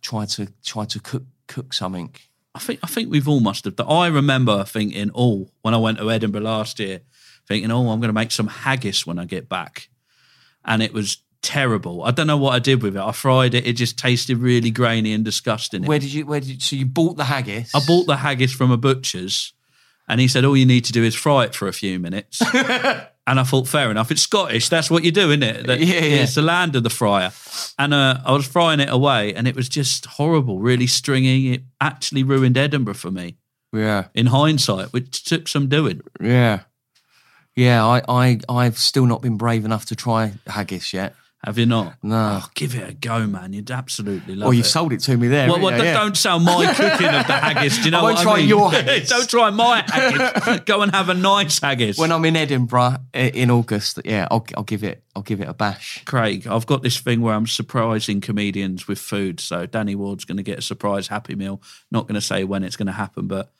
try 0.00 0.26
to 0.26 0.46
try 0.64 0.84
to 0.84 1.00
cook 1.00 1.24
cook 1.48 1.72
something. 1.72 2.14
I 2.54 2.60
think 2.60 2.78
I 2.84 2.86
think 2.86 3.10
we've 3.10 3.28
all 3.28 3.40
must 3.40 3.64
have. 3.64 3.74
done. 3.74 3.88
I 3.88 4.06
remember 4.06 4.62
thinking, 4.62 5.10
oh, 5.14 5.48
when 5.62 5.74
I 5.74 5.78
went 5.78 5.98
to 5.98 6.08
Edinburgh 6.08 6.42
last 6.42 6.78
year, 6.78 7.00
thinking, 7.48 7.72
oh, 7.72 7.90
I'm 7.90 7.98
going 7.98 8.10
to 8.10 8.12
make 8.12 8.30
some 8.30 8.46
haggis 8.46 9.06
when 9.06 9.18
I 9.18 9.24
get 9.24 9.48
back, 9.48 9.88
and 10.64 10.84
it 10.84 10.92
was 10.92 11.18
terrible. 11.42 12.02
I 12.04 12.10
don't 12.10 12.26
know 12.26 12.36
what 12.36 12.54
I 12.54 12.58
did 12.58 12.82
with 12.82 12.96
it. 12.96 13.00
I 13.02 13.12
fried 13.12 13.54
it. 13.54 13.66
It 13.66 13.74
just 13.74 13.98
tasted 13.98 14.38
really 14.38 14.70
grainy 14.70 15.12
and 15.12 15.24
disgusting. 15.24 15.84
Where 15.84 15.98
did 15.98 16.12
you 16.12 16.26
where 16.26 16.40
did 16.40 16.48
you, 16.50 16.60
so 16.60 16.76
you 16.76 16.86
bought 16.86 17.16
the 17.16 17.24
haggis? 17.24 17.70
I 17.74 17.80
bought 17.86 18.06
the 18.06 18.16
haggis 18.16 18.52
from 18.52 18.70
a 18.70 18.76
butcher's, 18.76 19.52
and 20.08 20.20
he 20.20 20.28
said 20.28 20.44
all 20.44 20.56
you 20.56 20.66
need 20.66 20.84
to 20.86 20.92
do 20.92 21.02
is 21.02 21.14
fry 21.14 21.44
it 21.44 21.54
for 21.54 21.68
a 21.68 21.72
few 21.72 21.98
minutes. 21.98 22.40
and 22.54 23.38
I 23.38 23.42
thought, 23.44 23.68
fair 23.68 23.90
enough. 23.90 24.10
It's 24.10 24.22
Scottish. 24.22 24.68
That's 24.68 24.90
what 24.90 25.04
you 25.04 25.12
do, 25.12 25.28
isn't 25.30 25.42
it? 25.42 25.66
That- 25.66 25.80
Yeah, 25.80 25.94
yeah. 25.94 26.22
It's 26.22 26.34
the 26.34 26.42
land 26.42 26.74
of 26.76 26.82
the 26.82 26.90
fryer. 26.90 27.30
And 27.78 27.94
uh, 27.94 28.18
I 28.24 28.32
was 28.32 28.46
frying 28.46 28.80
it 28.80 28.88
away, 28.90 29.34
and 29.34 29.46
it 29.46 29.54
was 29.54 29.68
just 29.68 30.06
horrible, 30.06 30.58
really 30.58 30.86
stringy. 30.88 31.52
It 31.54 31.62
actually 31.80 32.22
ruined 32.24 32.58
Edinburgh 32.58 32.94
for 32.94 33.10
me 33.10 33.36
Yeah. 33.72 34.08
in 34.14 34.26
hindsight, 34.26 34.92
which 34.92 35.22
took 35.24 35.46
some 35.48 35.68
doing. 35.68 36.00
Yeah. 36.20 36.60
Yeah, 37.56 37.84
I, 37.84 38.02
I 38.08 38.40
I've 38.48 38.78
still 38.78 39.06
not 39.06 39.22
been 39.22 39.36
brave 39.36 39.64
enough 39.64 39.84
to 39.86 39.96
try 39.96 40.32
haggis 40.46 40.92
yet. 40.92 41.14
Have 41.44 41.56
you 41.56 41.64
not? 41.64 41.94
No. 42.02 42.40
Oh, 42.42 42.48
give 42.54 42.74
it 42.74 42.86
a 42.86 42.92
go, 42.92 43.26
man. 43.26 43.54
You'd 43.54 43.70
absolutely 43.70 44.34
love 44.34 44.42
it. 44.42 44.48
Well, 44.48 44.52
you've 44.54 44.66
sold 44.66 44.92
it 44.92 45.00
to 45.00 45.16
me 45.16 45.28
there. 45.28 45.48
Well, 45.48 45.58
well, 45.58 45.74
you? 45.78 45.84
Yeah. 45.84 45.94
don't 45.94 46.14
sell 46.16 46.38
my 46.38 46.66
cooking 46.74 47.06
of 47.06 47.26
the 47.26 47.32
haggis. 47.32 47.78
Do 47.78 47.84
you 47.84 47.90
know 47.92 48.00
I 48.00 48.02
won't 48.02 48.16
what 48.16 48.22
try 48.22 48.32
I 48.32 48.36
mean? 48.40 48.48
your 48.48 48.70
haggis. 48.72 49.08
don't 49.08 49.28
try 49.28 49.48
my 49.48 49.82
haggis. 49.86 50.60
Go 50.66 50.82
and 50.82 50.92
have 50.94 51.08
a 51.08 51.14
nice 51.14 51.58
haggis. 51.58 51.96
When 51.96 52.12
I'm 52.12 52.26
in 52.26 52.36
Edinburgh 52.36 52.98
in 53.14 53.50
August, 53.50 54.00
yeah, 54.04 54.28
I'll, 54.30 54.46
I'll 54.54 54.64
give 54.64 54.84
it 54.84 55.02
I'll 55.16 55.22
give 55.22 55.40
it 55.40 55.48
a 55.48 55.54
bash. 55.54 56.04
Craig, 56.04 56.46
I've 56.46 56.66
got 56.66 56.82
this 56.82 56.98
thing 57.00 57.22
where 57.22 57.34
I'm 57.34 57.46
surprising 57.46 58.20
comedians 58.20 58.86
with 58.86 58.98
food. 58.98 59.40
So 59.40 59.64
Danny 59.64 59.94
Ward's 59.94 60.26
going 60.26 60.36
to 60.36 60.42
get 60.42 60.58
a 60.58 60.62
surprise 60.62 61.08
Happy 61.08 61.34
Meal. 61.34 61.62
Not 61.90 62.02
going 62.06 62.14
to 62.16 62.20
say 62.20 62.44
when 62.44 62.62
it's 62.64 62.76
going 62.76 62.86
to 62.86 62.92
happen, 62.92 63.26
but 63.28 63.50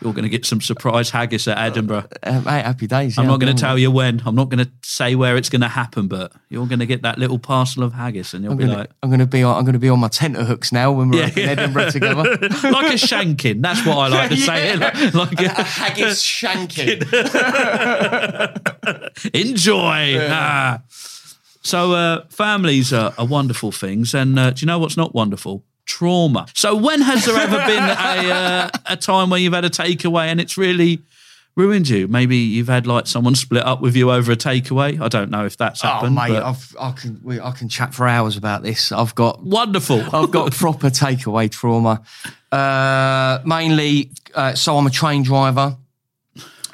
you're 0.00 0.12
going 0.12 0.24
to 0.24 0.28
get 0.28 0.44
some 0.44 0.60
surprise 0.60 1.10
haggis 1.10 1.48
at 1.48 1.58
Edinburgh. 1.58 2.08
Uh, 2.22 2.40
mate, 2.40 2.64
happy 2.64 2.86
days. 2.86 3.18
I'm 3.18 3.24
yeah, 3.24 3.30
not 3.30 3.40
going 3.40 3.54
to 3.54 3.60
tell 3.60 3.78
you 3.78 3.90
when. 3.90 4.22
I'm 4.26 4.34
not 4.34 4.48
going 4.48 4.64
to 4.64 4.70
say 4.82 5.14
where 5.14 5.36
it's 5.36 5.48
going 5.48 5.62
to 5.62 5.68
happen, 5.68 6.08
but 6.08 6.32
you're 6.48 6.66
going 6.66 6.80
to 6.80 6.86
get 6.86 7.02
that 7.02 7.18
little 7.18 7.38
parcel 7.38 7.82
of 7.82 7.92
haggis, 7.92 8.34
and 8.34 8.44
you'll 8.44 8.52
I'm 8.52 8.58
be 8.58 8.64
gonna, 8.64 8.78
like, 8.78 8.90
I'm 9.02 9.10
gonna 9.10 9.26
be 9.26 9.42
on 9.42 9.56
I'm 9.56 9.64
gonna 9.64 9.78
be 9.78 9.88
on 9.88 9.98
my 9.98 10.08
tenterhooks 10.08 10.72
now 10.72 10.92
when 10.92 11.10
we're 11.10 11.20
Yeah, 11.20 11.26
up 11.26 11.36
in. 11.36 11.48
Edinburgh 11.48 11.90
together. 11.90 12.22
like 12.22 12.92
a 12.92 12.98
shanking. 12.98 13.62
That's 13.62 13.84
what 13.86 13.98
I 13.98 14.08
like 14.08 14.30
to 14.30 14.36
say. 14.36 14.76
Like, 14.76 15.14
like 15.14 15.40
a 15.40 15.44
a, 15.44 15.62
haggis 15.62 16.22
shanking. 16.22 17.02
enjoy. 19.34 20.18
Ah. 20.20 20.82
So 21.62 21.92
uh, 21.94 22.26
families 22.28 22.92
are, 22.92 23.12
are 23.18 23.26
wonderful 23.26 23.72
things, 23.72 24.14
and 24.14 24.38
uh, 24.38 24.50
do 24.50 24.60
you 24.60 24.66
know 24.66 24.78
what's 24.78 24.96
not 24.96 25.14
wonderful? 25.14 25.64
Trauma. 25.86 26.46
So 26.54 26.74
when 26.74 27.00
has 27.00 27.24
there 27.24 27.36
ever 27.36 27.56
been 27.58 27.82
a 27.82 28.30
uh, 28.30 28.70
a 28.86 28.96
time 28.96 29.30
where 29.30 29.40
you've 29.40 29.54
had 29.54 29.64
a 29.64 29.70
takeaway 29.70 30.26
and 30.26 30.40
it's 30.40 30.58
really 30.58 31.00
ruined 31.56 31.88
you? 31.88 32.08
Maybe 32.08 32.36
you've 32.36 32.68
had 32.68 32.86
like 32.86 33.06
someone 33.06 33.34
split 33.34 33.64
up 33.64 33.80
with 33.80 33.96
you 33.96 34.10
over 34.10 34.32
a 34.32 34.36
takeaway. 34.36 35.00
I 35.00 35.08
don't 35.08 35.30
know 35.30 35.46
if 35.46 35.56
that's 35.56 35.82
happened. 35.82 36.18
Oh 36.18 36.20
happened. 36.20 36.34
mate, 36.34 36.40
but 36.40 36.48
I've, 36.48 36.76
I 36.78 36.90
can 36.90 37.20
we, 37.22 37.40
I 37.40 37.52
can 37.52 37.68
chat 37.68 37.94
for 37.94 38.06
hours 38.06 38.36
about 38.36 38.62
this. 38.62 38.92
I've 38.92 39.14
got 39.14 39.42
wonderful. 39.42 40.02
I've 40.14 40.30
got 40.30 40.52
proper 40.54 40.90
takeaway 40.90 41.50
trauma. 41.50 42.02
Uh, 42.52 43.40
mainly, 43.44 44.10
uh, 44.34 44.54
so 44.54 44.76
I'm 44.76 44.86
a 44.86 44.90
train 44.90 45.22
driver. 45.22 45.76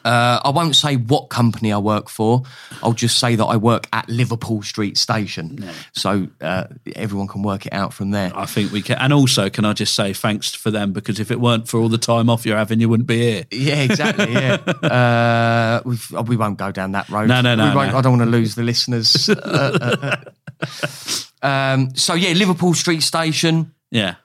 Uh, 0.05 0.41
I 0.45 0.51
won't 0.51 0.75
say 0.77 0.97
what 0.97 1.29
company 1.29 1.73
I 1.73 1.79
work 1.79 2.09
for. 2.09 2.43
I'll 2.83 2.93
just 2.93 3.19
say 3.19 3.37
that 3.37 3.45
I 3.45 3.57
work 3.57 3.87
at 3.93 4.09
Liverpool 4.09 4.63
Street 4.63 4.97
Station. 4.99 5.69
So 5.93 6.29
uh, 6.41 6.65
everyone 6.97 7.29
can 7.29 7.43
work 7.43 7.67
it 7.67 7.73
out 7.73 7.93
from 7.95 8.11
there. 8.11 8.33
I 8.35 8.47
think 8.47 8.73
we 8.73 8.83
can. 8.83 8.99
And 8.99 9.13
also, 9.13 9.49
can 9.51 9.65
I 9.65 9.73
just 9.73 9.95
say 9.95 10.13
thanks 10.13 10.55
for 10.55 10.71
them 10.71 10.93
because 10.93 11.21
if 11.21 11.31
it 11.31 11.41
weren't 11.41 11.69
for 11.69 11.81
all 11.81 11.89
the 11.89 11.99
time 11.99 12.29
off 12.31 12.45
you're 12.47 12.57
having, 12.57 12.81
you 12.81 12.89
wouldn't 12.89 13.07
be 13.07 13.19
here. 13.19 13.45
Yeah, 13.51 13.83
exactly. 13.83 14.33
Yeah, 14.33 14.55
uh, 14.83 15.83
we've, 15.85 16.11
we 16.27 16.37
won't 16.37 16.59
go 16.59 16.71
down 16.73 16.93
that 16.93 17.09
road. 17.09 17.29
No, 17.29 17.41
no, 17.41 17.55
no, 17.55 17.71
We 17.71 17.77
won't, 17.77 17.93
no. 17.93 17.99
I 17.99 18.01
don't 18.01 18.19
want 18.19 18.31
to 18.31 18.37
lose 18.37 18.55
the 18.55 18.63
listeners. 18.63 19.29
Uh, 19.29 19.35
uh, 20.03 20.23
uh. 21.43 21.47
um, 21.47 21.95
so 21.95 22.15
yeah, 22.15 22.33
Liverpool 22.33 22.75
Street 22.75 23.03
Station, 23.03 23.75
Yeah. 23.91 24.17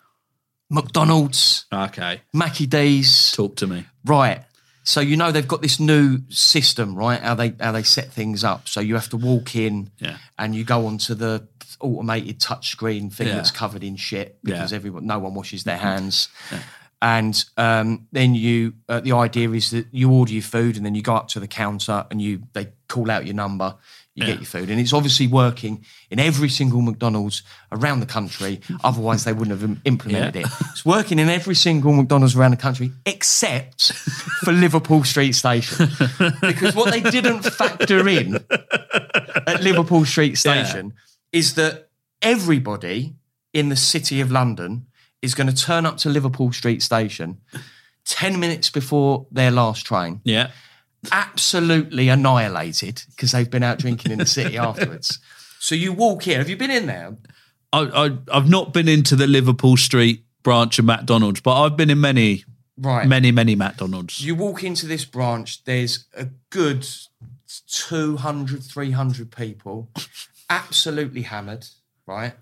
McDonald's, 0.70 1.66
Okay. 1.72 2.22
Maccy 2.36 2.70
D's. 2.70 3.32
Talk 3.32 3.56
to 3.58 3.68
me. 3.68 3.86
Right. 4.04 4.44
So 4.88 5.02
you 5.02 5.18
know 5.18 5.34
they've 5.34 5.46
got 5.48 5.62
this 5.62 5.82
new 5.82 6.22
system, 6.30 6.96
right? 6.96 7.20
How 7.20 7.36
they 7.36 7.54
how 7.60 7.74
they 7.74 7.84
set 7.84 8.12
things 8.14 8.44
up. 8.46 8.70
So 8.70 8.80
you 8.80 8.96
have 8.96 9.10
to 9.10 9.18
walk 9.18 9.54
in 9.54 9.90
Yeah. 10.00 10.18
and 10.40 10.56
you 10.56 10.64
go 10.64 10.86
onto 10.88 11.14
the 11.14 11.46
automated 11.82 12.40
touchscreen 12.40 13.12
thing 13.14 13.28
Yeah. 13.28 13.36
that's 13.36 13.52
covered 13.52 13.84
in 13.84 13.98
shit 13.98 14.40
Yeah. 14.44 14.54
because 14.54 14.72
everyone 14.72 15.06
no 15.06 15.20
one 15.20 15.34
washes 15.34 15.66
their 15.66 15.78
hands. 15.78 16.30
And 17.02 17.44
um, 17.58 18.08
then 18.14 18.34
you 18.34 18.74
uh, 18.88 19.02
the 19.02 19.12
idea 19.12 19.52
is 19.52 19.70
that 19.72 19.88
you 19.92 20.10
order 20.10 20.32
your 20.32 20.42
food 20.42 20.78
and 20.78 20.86
then 20.86 20.96
you 20.96 21.02
go 21.04 21.16
up 21.16 21.28
to 21.30 21.40
the 21.42 21.48
counter 21.48 22.06
and 22.10 22.22
you 22.22 22.44
they 22.54 22.70
call 22.88 23.12
out 23.12 23.26
your 23.26 23.36
number, 23.36 23.76
you 24.18 24.26
Yeah. 24.26 24.32
get 24.34 24.40
your 24.42 24.46
food, 24.48 24.70
and 24.72 24.80
it's 24.82 24.94
obviously 24.94 25.28
working 25.28 25.86
in 26.10 26.20
every 26.20 26.50
single 26.50 26.82
McDonald's 26.82 27.44
around 27.72 28.00
the 28.00 28.06
country. 28.08 28.60
Otherwise, 28.84 29.24
they 29.26 29.32
wouldn't 29.32 29.62
have 29.62 29.78
implemented 29.86 30.36
Yeah. 30.36 30.42
it. 30.42 30.48
It's 30.72 30.84
working 30.84 31.20
in 31.20 31.30
every 31.30 31.54
single 31.56 31.94
McDonald's 31.94 32.36
around 32.36 32.52
the 32.52 32.58
country 32.58 32.92
except 33.06 33.94
for 34.44 34.52
Liverpool 34.52 35.04
Street 35.04 35.34
Station. 35.34 35.90
Because 36.42 36.74
what 36.76 36.92
they 36.92 37.02
didn't 37.02 37.44
factor 37.44 38.08
in 38.10 38.44
at 39.46 39.62
Liverpool 39.62 40.04
Street 40.04 40.38
Station 40.38 40.94
is 41.32 41.54
that 41.54 41.90
everybody 42.24 43.16
in 43.54 43.70
the 43.70 43.76
city 43.76 44.20
of 44.20 44.32
London 44.32 44.88
is 45.22 45.36
going 45.36 45.48
to 45.48 45.56
turn 45.56 45.86
up 45.86 45.98
to 45.98 46.10
Liverpool 46.10 46.52
Street 46.52 46.82
Station 46.82 47.38
10 48.06 48.40
minutes 48.40 48.70
before 48.70 49.28
their 49.32 49.52
last 49.52 49.86
train, 49.86 50.22
Yeah. 50.24 50.50
Absolutely 51.12 52.10
annihilated 52.10 53.04
because 53.12 53.32
they've 53.32 53.50
been 53.50 53.64
out 53.64 53.80
drinking 53.80 54.12
in 54.12 54.20
the 54.20 54.26
city 54.26 54.58
afterwards. 54.70 55.20
So 55.60 55.76
you 55.76 55.94
walk 55.94 56.28
in. 56.28 56.38
Have 56.38 56.50
you 56.50 56.58
been 56.58 56.72
in 56.72 56.86
there? 56.88 57.16
I, 57.74 57.80
I, 57.82 58.18
I've 58.38 58.50
not 58.50 58.74
been 58.74 58.88
into 58.88 59.16
the 59.16 59.28
Liverpool 59.28 59.78
Street 59.78 60.24
branch 60.44 60.80
of 60.80 60.86
McDonald's, 60.86 61.42
but 61.42 61.62
I've 61.62 61.76
been 61.78 61.90
in 61.90 62.00
many, 62.02 62.46
Right. 62.78 63.08
many, 63.08 63.32
many 63.32 63.56
McDonald's. 63.56 64.22
You 64.22 64.36
walk 64.36 64.64
into 64.64 64.86
this 64.86 65.04
branch, 65.06 65.64
there's 65.66 66.06
a 66.16 66.28
good 66.50 66.88
200, 67.68 68.64
300 68.64 69.32
people, 69.32 69.90
absolutely 70.50 71.24
hammered, 71.24 71.66
right? 72.06 72.34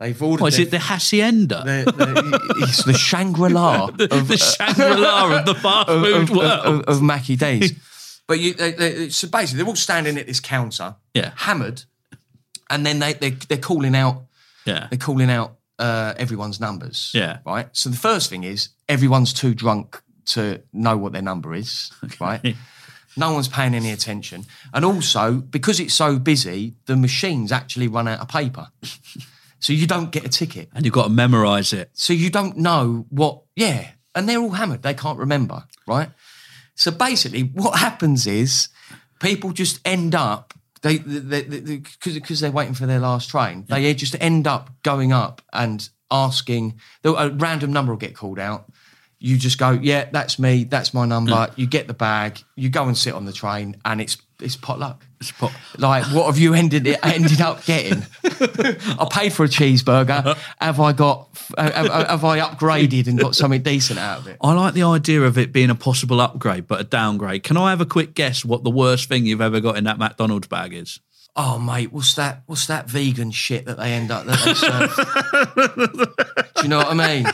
They've 0.00 0.20
ordered. 0.20 0.42
What 0.42 0.52
is 0.54 0.58
it? 0.58 0.70
The 0.72 0.80
hacienda, 0.80 1.62
the, 1.64 1.92
the, 1.92 2.56
it's 2.62 2.84
the 2.84 2.94
Shangri 2.94 3.50
La 3.50 3.84
of, 3.88 3.96
the 3.98 4.36
Shangri-La 4.36 5.38
of 5.38 5.46
the 5.46 5.54
fast 5.54 5.88
food 5.88 6.22
of, 6.22 6.30
world. 6.30 6.66
of, 6.66 6.80
of 6.96 6.96
Maccy 7.02 7.38
D's. 7.38 7.72
But 8.26 8.38
you, 8.40 8.54
they, 8.54 8.72
they, 8.72 9.08
so 9.10 9.28
basically, 9.28 9.58
they're 9.58 9.68
all 9.68 9.76
standing 9.76 10.16
at 10.18 10.26
this 10.26 10.40
counter, 10.40 10.96
Yeah. 11.14 11.32
hammered, 11.36 11.82
and 12.70 12.86
then 12.86 12.98
they, 13.00 13.12
they 13.14 13.30
they're 13.30 13.58
calling 13.58 13.94
out 13.94 14.22
yeah, 14.64 14.86
they're 14.90 14.98
calling 14.98 15.28
out 15.30 15.56
uh, 15.78 16.14
everyone's 16.16 16.60
numbers. 16.60 17.10
Yeah. 17.14 17.38
Right. 17.44 17.68
So 17.72 17.90
the 17.90 17.96
first 17.96 18.30
thing 18.30 18.44
is 18.44 18.68
everyone's 18.88 19.32
too 19.32 19.54
drunk 19.54 20.00
to 20.26 20.62
know 20.72 20.96
what 20.96 21.12
their 21.12 21.22
number 21.22 21.52
is. 21.54 21.90
Right. 22.20 22.54
No 23.16 23.32
one's 23.34 23.48
paying 23.48 23.74
any 23.74 23.90
attention. 23.90 24.46
And 24.72 24.84
also, 24.84 25.32
because 25.34 25.80
it's 25.80 25.92
so 25.92 26.18
busy, 26.18 26.76
the 26.86 26.96
machines 26.96 27.52
actually 27.52 27.88
run 27.88 28.06
out 28.08 28.20
of 28.20 28.28
paper. 28.28 28.68
So 29.58 29.72
you 29.74 29.86
don't 29.86 30.10
get 30.10 30.24
a 30.24 30.28
ticket. 30.28 30.70
and 30.74 30.84
you've 30.84 30.94
got 30.94 31.04
to 31.04 31.10
memorise 31.10 31.72
it. 31.74 31.90
So 31.92 32.12
you 32.14 32.30
don't 32.30 32.56
know 32.56 33.04
what, 33.10 33.42
yeah. 33.54 33.90
And 34.14 34.28
they're 34.28 34.38
all 34.38 34.50
hammered. 34.50 34.82
They 34.82 34.94
can't 34.94 35.18
remember, 35.18 35.64
right? 35.86 36.08
So 36.74 36.90
basically, 36.90 37.42
what 37.42 37.78
happens 37.78 38.26
is 38.26 38.68
people 39.20 39.52
just 39.52 39.80
end 39.84 40.14
up, 40.14 40.54
they 40.82 40.98
because 40.98 42.14
they, 42.14 42.34
they're 42.34 42.50
waiting 42.50 42.74
for 42.74 42.86
their 42.86 42.98
last 42.98 43.30
train, 43.30 43.64
they 43.68 43.94
just 43.94 44.16
end 44.20 44.46
up 44.46 44.70
going 44.82 45.12
up 45.12 45.42
and 45.52 45.88
asking, 46.10 46.80
a 47.04 47.30
random 47.30 47.72
number 47.72 47.92
will 47.92 47.98
get 47.98 48.16
called 48.16 48.38
out. 48.38 48.70
You 49.18 49.36
just 49.36 49.56
go, 49.56 49.70
yeah, 49.70 50.08
that's 50.10 50.38
me, 50.40 50.64
that's 50.64 50.92
my 50.92 51.06
number. 51.06 51.30
You 51.54 51.66
get 51.68 51.86
the 51.86 51.94
bag, 51.94 52.40
you 52.56 52.68
go 52.68 52.86
and 52.88 52.98
sit 52.98 53.14
on 53.14 53.24
the 53.24 53.32
train, 53.32 53.76
and 53.84 54.00
it's 54.00 54.16
it's 54.42 54.56
potluck. 54.56 55.04
It's 55.20 55.30
pot- 55.32 55.52
Like, 55.78 56.04
what 56.06 56.26
have 56.26 56.38
you 56.38 56.52
ended 56.54 56.86
ended 57.02 57.40
up 57.40 57.64
getting? 57.64 58.04
I 58.24 59.06
paid 59.10 59.32
for 59.32 59.44
a 59.44 59.48
cheeseburger. 59.48 60.36
Have 60.60 60.80
I 60.80 60.92
got? 60.92 61.28
Have, 61.56 61.74
have 61.88 62.24
I 62.24 62.40
upgraded 62.40 63.06
and 63.06 63.18
got 63.18 63.34
something 63.34 63.62
decent 63.62 63.98
out 63.98 64.18
of 64.20 64.26
it? 64.26 64.36
I 64.40 64.52
like 64.52 64.74
the 64.74 64.82
idea 64.82 65.22
of 65.22 65.38
it 65.38 65.52
being 65.52 65.70
a 65.70 65.74
possible 65.74 66.20
upgrade, 66.20 66.66
but 66.66 66.80
a 66.80 66.84
downgrade. 66.84 67.42
Can 67.44 67.56
I 67.56 67.70
have 67.70 67.80
a 67.80 67.86
quick 67.86 68.14
guess 68.14 68.44
what 68.44 68.64
the 68.64 68.70
worst 68.70 69.08
thing 69.08 69.26
you've 69.26 69.40
ever 69.40 69.60
got 69.60 69.76
in 69.78 69.84
that 69.84 69.98
McDonald's 69.98 70.48
bag 70.48 70.74
is? 70.74 70.98
Oh, 71.34 71.58
mate, 71.58 71.92
what's 71.92 72.14
that? 72.14 72.42
What's 72.46 72.66
that 72.66 72.90
vegan 72.90 73.30
shit 73.30 73.64
that 73.66 73.78
they 73.78 73.92
end 73.92 74.10
up 74.10 74.26
that 74.26 74.38
they 74.44 74.54
serve? 74.54 74.94
Do 76.56 76.62
you 76.62 76.68
know 76.68 76.78
what 76.78 76.88
I 76.88 76.94
mean? 76.94 77.26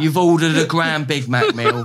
You've 0.00 0.16
ordered 0.16 0.56
a 0.56 0.66
grand 0.66 1.06
Big 1.06 1.28
Mac 1.28 1.54
meal. 1.54 1.84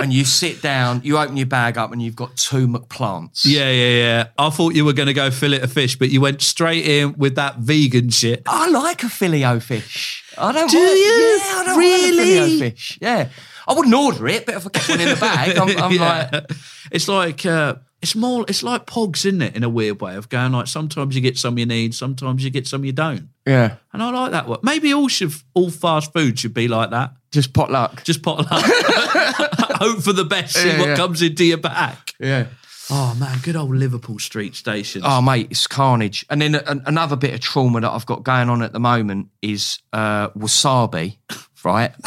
And 0.00 0.12
you 0.12 0.24
sit 0.24 0.62
down, 0.62 1.02
you 1.04 1.18
open 1.18 1.36
your 1.36 1.46
bag 1.46 1.76
up, 1.78 1.92
and 1.92 2.00
you've 2.02 2.16
got 2.16 2.36
two 2.36 2.66
McPlants. 2.66 3.44
Yeah, 3.44 3.70
yeah, 3.70 3.88
yeah. 3.98 4.26
I 4.38 4.50
thought 4.50 4.74
you 4.74 4.84
were 4.84 4.92
going 4.92 5.08
to 5.08 5.12
go 5.14 5.30
fillet 5.30 5.60
of 5.60 5.72
fish, 5.72 5.96
but 5.98 6.10
you 6.10 6.20
went 6.20 6.40
straight 6.42 6.86
in 6.86 7.14
with 7.18 7.34
that 7.36 7.56
vegan 7.58 8.10
shit. 8.10 8.42
I 8.46 8.68
like 8.70 9.02
a 9.02 9.08
filet 9.08 9.44
o 9.44 9.60
fish. 9.60 10.24
I 10.38 10.52
don't 10.52 10.70
Do 10.70 10.78
mind, 10.78 10.90
you? 10.98 11.04
Yeah, 11.04 11.42
I 11.44 11.62
don't 11.66 11.78
Really? 11.78 12.16
mind 12.16 12.20
a 12.20 12.24
filet 12.24 12.56
o 12.56 12.58
fish. 12.70 12.98
Yeah. 13.00 13.28
I 13.68 13.72
wouldn't 13.74 13.94
order 13.94 14.26
it, 14.28 14.46
but 14.46 14.56
if 14.56 14.66
I 14.66 14.70
get 14.70 14.88
one 14.88 15.00
in 15.00 15.08
the 15.10 15.16
bag, 15.16 15.56
I'm, 15.56 15.78
I'm 15.78 15.92
Yeah. 16.00 16.28
like, 16.32 16.50
it's 16.90 17.06
like 17.08 17.46
uh, 17.46 17.74
it's 18.02 18.14
more. 18.14 18.44
It's 18.48 18.62
like 18.62 18.86
pogs, 18.86 19.26
isn't 19.26 19.42
it? 19.42 19.56
In 19.56 19.62
a 19.62 19.68
weird 19.68 20.00
way 20.00 20.16
of 20.16 20.28
going 20.28 20.52
like 20.52 20.66
sometimes 20.66 21.14
you 21.14 21.20
get 21.20 21.36
some 21.38 21.58
you 21.58 21.66
need, 21.66 21.94
sometimes 21.94 22.42
you 22.44 22.50
get 22.50 22.66
some 22.66 22.84
you 22.84 22.92
don't, 22.92 23.28
yeah, 23.46 23.76
and 23.92 24.02
I 24.02 24.10
like 24.10 24.32
that. 24.32 24.46
one. 24.46 24.58
Maybe 24.62 24.92
all 24.94 25.08
should 25.08 25.32
all 25.54 25.70
fast 25.70 26.12
food 26.12 26.38
should 26.38 26.54
be 26.54 26.68
like 26.68 26.90
that. 26.90 27.12
just 27.30 27.52
potluck. 27.52 28.02
Just 28.04 28.22
pot 28.22 28.38
luck, 28.38 28.48
hope 29.80 30.02
for 30.02 30.12
the 30.12 30.24
best, 30.24 30.56
see 30.56 30.68
Yeah, 30.68 30.78
what 30.78 30.88
yeah. 30.88 30.96
comes 30.96 31.22
into 31.22 31.44
your 31.44 31.58
back. 31.58 32.14
Yeah. 32.18 32.46
Oh 32.92 33.14
man, 33.20 33.38
good 33.44 33.54
old 33.54 33.76
Liverpool 33.76 34.18
Street 34.18 34.56
Station. 34.56 35.02
Oh, 35.04 35.22
mate, 35.22 35.46
it's 35.50 35.68
carnage. 35.68 36.26
And 36.28 36.42
then 36.42 36.56
a, 36.56 36.62
another 36.86 37.14
bit 37.14 37.32
of 37.34 37.38
trauma 37.40 37.80
that 37.82 37.90
I've 37.90 38.04
got 38.06 38.24
going 38.24 38.48
on 38.50 38.62
at 38.62 38.72
the 38.72 38.80
moment 38.80 39.28
is 39.42 39.78
uh, 39.92 40.30
wasabi, 40.30 41.18
right? 41.64 41.92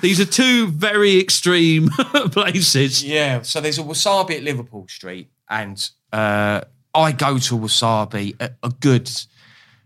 These 0.00 0.20
are 0.20 0.24
two 0.24 0.68
very 0.68 1.18
extreme 1.20 1.88
places. 2.32 3.04
Yeah, 3.04 3.42
so 3.42 3.60
there's 3.60 3.78
a 3.78 3.82
wasabi 3.82 4.36
at 4.36 4.42
Liverpool 4.42 4.86
Street, 4.88 5.30
and 5.48 5.88
uh, 6.12 6.62
I 6.94 7.12
go 7.12 7.38
to 7.38 7.58
wasabi 7.58 8.40
a, 8.40 8.50
a 8.62 8.70
good 8.70 9.10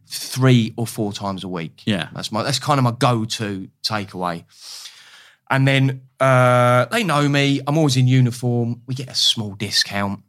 three 0.07 0.73
or 0.77 0.87
four 0.87 1.13
times 1.13 1.43
a 1.45 1.49
week. 1.49 1.83
Yeah. 1.87 2.09
that's 2.15 2.31
my 2.31 2.43
that's 2.43 2.59
kind 2.59 2.79
of 2.79 2.85
my 2.85 2.93
go-to 2.93 3.69
takeaway. 3.83 4.45
And 5.51 5.67
then 5.69 6.03
uh, 6.21 6.87
they 6.87 7.05
know 7.05 7.29
me. 7.29 7.61
I'm 7.67 7.77
always 7.77 7.97
in 7.97 8.07
uniform. 8.07 8.83
We 8.87 8.95
get 8.95 9.09
a 9.11 9.15
small 9.15 9.55
discount, 9.55 10.21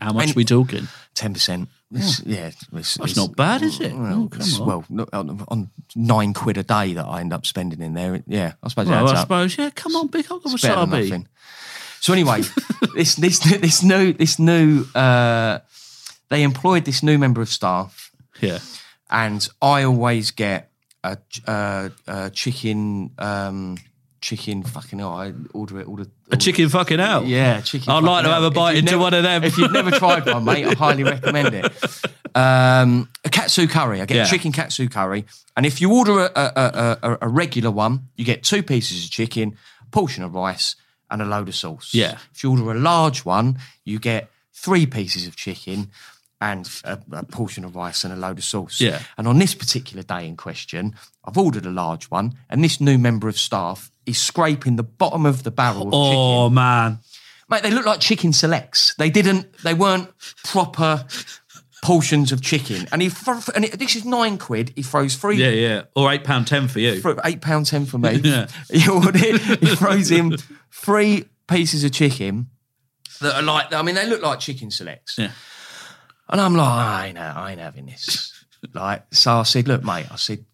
How 0.00 0.12
much 0.12 0.28
And- 0.28 0.36
are 0.36 0.38
we 0.38 0.44
talking? 0.44 0.88
ten 1.14 1.32
percent. 1.34 1.68
Yeah, 1.92 2.50
it's, 2.72 2.94
That's 2.96 3.16
not 3.16 3.34
bad, 3.34 3.62
is 3.62 3.80
it? 3.80 3.92
Well, 3.92 4.22
Oh, 4.24 4.28
come 4.28 4.40
it's- 4.40 4.60
on. 4.60 4.66
well, 4.66 4.84
no- 4.88 5.08
on, 5.12 5.44
on 5.48 5.70
nine 5.96 6.32
quid 6.32 6.56
a 6.56 6.62
day 6.62 6.94
that 6.94 7.04
I 7.04 7.20
end 7.20 7.32
up 7.32 7.44
spending 7.44 7.80
in 7.82 7.94
there. 7.94 8.22
Yeah, 8.28 8.52
I 8.62 8.68
suppose 8.68 8.86
it 8.86 8.90
Well, 8.90 9.00
adds 9.08 9.12
I 9.12 9.14
up. 9.16 9.20
suppose. 9.22 9.58
Yeah, 9.58 9.70
come 9.70 9.96
on, 9.96 10.06
big 10.06 10.30
up 10.30 10.42
the 10.42 10.50
It's 10.50 10.62
better 10.62 10.86
than 10.86 10.90
wasabi. 10.90 11.04
nothing. 11.08 11.28
So 12.00 12.12
anyway, 12.12 12.42
this 12.94 13.16
this 13.16 13.40
this 13.40 13.82
new 13.82 14.12
this 14.12 14.38
new 14.38 14.84
uh, 14.94 15.58
they 16.28 16.42
employed 16.44 16.84
this 16.84 17.02
new 17.02 17.18
member 17.18 17.40
of 17.42 17.48
staff, 17.48 18.12
Yeah. 18.40 18.60
and 19.10 19.46
I 19.60 19.82
always 19.82 20.30
get 20.30 20.70
a, 21.02 21.18
uh 21.46 21.88
a 22.06 22.30
chicken 22.30 23.10
um, 23.18 23.78
chicken 24.20 24.62
fucking 24.62 24.98
hell, 25.00 25.12
I 25.14 25.32
order 25.52 25.80
it 25.80 25.88
all 25.88 25.96
the 25.96 26.10
A 26.32 26.36
chicken 26.36 26.68
fucking 26.68 26.98
hell. 27.00 27.24
yeah 27.24 27.60
chicken. 27.60 27.90
I'd 27.92 28.04
like 28.04 28.24
to 28.24 28.30
have 28.30 28.42
a 28.44 28.50
bite 28.50 28.76
into 28.76 28.92
never- 28.92 29.02
one 29.02 29.14
of 29.14 29.22
them. 29.22 29.42
If 29.44 29.58
you've 29.58 29.72
never 29.72 29.90
tried 29.90 30.26
one, 30.26 30.44
mate, 30.44 30.66
I 30.66 30.74
highly 30.74 31.02
recommend 31.02 31.54
it. 31.54 31.72
Um, 32.34 33.08
a 33.24 33.28
katsu 33.30 33.66
curry. 33.66 34.00
I 34.00 34.06
get 34.06 34.16
Yeah. 34.16 34.24
chicken 34.24 34.52
katsu 34.52 34.88
curry, 34.88 35.24
and 35.56 35.66
if 35.66 35.80
you 35.80 35.92
order 35.92 36.20
a, 36.20 36.30
a, 36.36 36.52
a, 36.56 36.98
a, 37.12 37.18
a 37.22 37.28
regular 37.28 37.70
one, 37.70 38.08
you 38.16 38.24
get 38.24 38.42
two 38.44 38.62
pieces 38.62 39.04
of 39.04 39.10
chicken, 39.10 39.56
a 39.82 39.90
portion 39.90 40.22
of 40.22 40.34
rice, 40.34 40.76
and 41.10 41.20
a 41.20 41.24
load 41.24 41.48
of 41.48 41.54
sauce. 41.56 41.92
Yeah. 41.92 42.18
If 42.32 42.44
you 42.44 42.50
order 42.52 42.70
a 42.70 42.74
large 42.74 43.24
one, 43.24 43.58
you 43.84 43.98
get 43.98 44.30
three 44.54 44.86
pieces 44.86 45.26
of 45.26 45.34
chicken 45.34 45.90
and 46.40 46.70
a, 46.84 46.98
a 47.12 47.24
portion 47.24 47.64
of 47.64 47.74
rice 47.74 48.04
and 48.04 48.12
a 48.12 48.16
load 48.16 48.38
of 48.38 48.44
sauce. 48.44 48.80
Yeah. 48.80 49.00
And 49.18 49.26
on 49.26 49.38
this 49.38 49.54
particular 49.54 50.02
day 50.04 50.26
in 50.28 50.36
question, 50.36 50.94
I've 51.24 51.36
ordered 51.36 51.66
a 51.66 51.70
large 51.70 52.04
one, 52.10 52.34
and 52.48 52.62
this 52.62 52.80
new 52.80 52.96
member 52.96 53.28
of 53.28 53.36
staff 53.38 53.90
is 54.10 54.18
scraping 54.18 54.76
the 54.76 54.82
bottom 54.82 55.24
of 55.26 55.42
the 55.42 55.50
barrel 55.50 55.88
of 55.88 55.92
chicken. 55.92 56.16
Oh 56.18 56.50
man. 56.50 56.98
Mate, 57.48 57.62
they 57.64 57.70
look 57.70 57.86
like 57.86 57.98
chicken 58.00 58.32
selects. 58.32 58.94
They 58.96 59.10
didn't. 59.10 59.52
They 59.64 59.74
weren't 59.74 60.08
proper 60.44 61.04
portions 61.82 62.30
of 62.32 62.42
chicken. 62.42 62.86
And 62.92 63.02
he 63.02 63.10
and 63.54 63.64
it, 63.64 63.78
this 63.78 63.96
is 63.96 64.04
nine 64.04 64.38
quid. 64.38 64.72
He 64.76 64.82
throws 64.82 65.16
three. 65.16 65.36
Yeah, 65.36 65.48
yeah. 65.48 65.82
Or 65.96 66.12
eight 66.12 66.24
pound 66.24 66.46
ten 66.46 66.68
for 66.68 66.78
you. 66.78 67.00
For 67.00 67.16
eight 67.24 67.40
pound 67.40 67.66
ten 67.66 67.86
for 67.86 67.98
me. 67.98 68.20
Yeah. 68.24 68.46
He, 68.70 68.88
ordered- 68.88 69.16
he 69.16 69.74
throws 69.76 70.10
in 70.10 70.36
three 70.72 71.24
pieces 71.48 71.82
of 71.84 71.92
chicken 71.92 72.50
that 73.20 73.34
are 73.34 73.42
like. 73.42 73.72
I 73.72 73.82
mean, 73.82 73.94
they 73.96 74.06
look 74.06 74.22
like 74.22 74.38
chicken 74.40 74.70
selects. 74.70 75.18
Yeah. 75.18 75.32
And 76.28 76.40
I'm 76.40 76.54
like, 76.54 76.68
I 76.68 77.06
ain't, 77.08 77.18
I 77.18 77.50
ain't 77.50 77.60
having 77.60 77.86
this. 77.86 78.32
like, 78.74 79.12
so 79.12 79.38
I 79.38 79.42
said, 79.42 79.66
look, 79.66 79.82
mate. 79.82 80.06
I 80.12 80.16
said, 80.16 80.44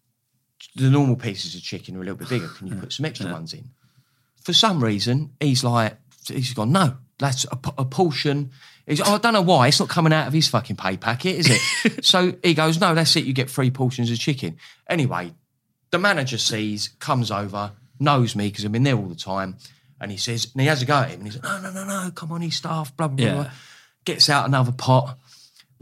the 0.83 0.89
normal 0.89 1.15
pieces 1.15 1.55
of 1.55 1.61
chicken 1.61 1.95
are 1.95 1.99
a 1.99 2.03
little 2.03 2.17
bit 2.17 2.29
bigger. 2.29 2.47
Can 2.47 2.67
you 2.67 2.75
put 2.79 2.93
some 2.93 3.05
extra 3.05 3.31
ones 3.31 3.53
in? 3.53 3.65
For 4.41 4.53
some 4.53 4.83
reason, 4.83 5.31
he's 5.39 5.63
like, 5.63 5.97
he's 6.27 6.53
gone, 6.53 6.71
no, 6.71 6.97
that's 7.19 7.45
a 7.51 7.55
portion. 7.85 8.51
He's, 8.85 9.01
oh, 9.01 9.15
I 9.15 9.17
don't 9.17 9.33
know 9.33 9.41
why. 9.41 9.67
It's 9.67 9.79
not 9.79 9.89
coming 9.89 10.13
out 10.13 10.27
of 10.27 10.33
his 10.33 10.47
fucking 10.47 10.77
pay 10.77 10.95
packet, 10.95 11.35
is 11.35 11.47
it? 11.49 12.05
so 12.05 12.33
he 12.43 12.53
goes, 12.53 12.79
no, 12.79 12.95
that's 12.95 13.15
it. 13.17 13.25
You 13.25 13.33
get 13.33 13.49
three 13.49 13.69
portions 13.71 14.09
of 14.09 14.17
chicken. 14.17 14.57
Anyway, 14.89 15.33
the 15.91 15.99
manager 15.99 16.37
sees, 16.37 16.89
comes 16.99 17.29
over, 17.29 17.71
knows 17.99 18.35
me 18.35 18.47
because 18.47 18.63
I've 18.63 18.71
been 18.71 18.83
there 18.83 18.95
all 18.95 19.07
the 19.07 19.15
time. 19.15 19.57
And 19.99 20.11
he 20.11 20.17
says, 20.17 20.47
and 20.53 20.61
he 20.61 20.67
has 20.67 20.81
a 20.81 20.85
go 20.85 20.95
at 20.99 21.09
him. 21.09 21.21
And 21.21 21.23
he's 21.31 21.35
like, 21.43 21.43
no, 21.43 21.69
no, 21.69 21.71
no, 21.71 22.03
no, 22.05 22.11
come 22.11 22.31
on, 22.31 22.39
he's 22.41 22.55
staff, 22.55 22.95
blah, 22.95 23.07
blah, 23.07 23.15
blah, 23.17 23.25
Yeah. 23.25 23.33
blah. 23.33 23.51
Gets 24.05 24.29
out 24.29 24.45
another 24.45 24.71
pot, 24.71 25.17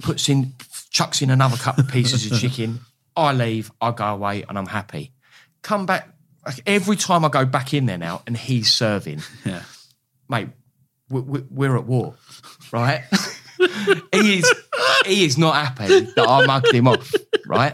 puts 0.02 0.28
in, 0.30 0.54
chucks 0.90 1.22
in 1.22 1.30
another 1.30 1.58
couple 1.58 1.84
of 1.84 1.92
pieces 1.92 2.32
of 2.32 2.40
chicken. 2.40 2.80
I 3.16 3.34
leave, 3.34 3.72
I 3.82 3.92
go 3.92 4.06
away, 4.06 4.44
and 4.48 4.58
I'm 4.58 4.66
happy. 4.68 5.14
Come 5.62 5.86
back, 5.86 6.10
like, 6.46 6.62
every 6.66 6.96
time 6.96 7.26
I 7.26 7.30
go 7.30 7.46
back 7.46 7.74
in 7.74 7.86
there 7.86 7.98
now 7.98 8.22
and 8.28 8.36
he's 8.38 8.74
serving, 8.74 9.22
Yeah. 9.46 9.64
mate, 10.30 10.50
we- 11.10 11.44
we're 11.50 11.76
at 11.78 11.86
war, 11.86 12.16
right? 12.72 13.04
he 14.12 14.40
is 14.40 14.54
he 15.06 15.24
is 15.26 15.38
not 15.38 15.56
happy 15.56 16.02
that 16.02 16.28
I 16.28 16.46
mugged 16.46 16.72
him 16.74 16.88
off, 16.88 17.14
right? 17.48 17.74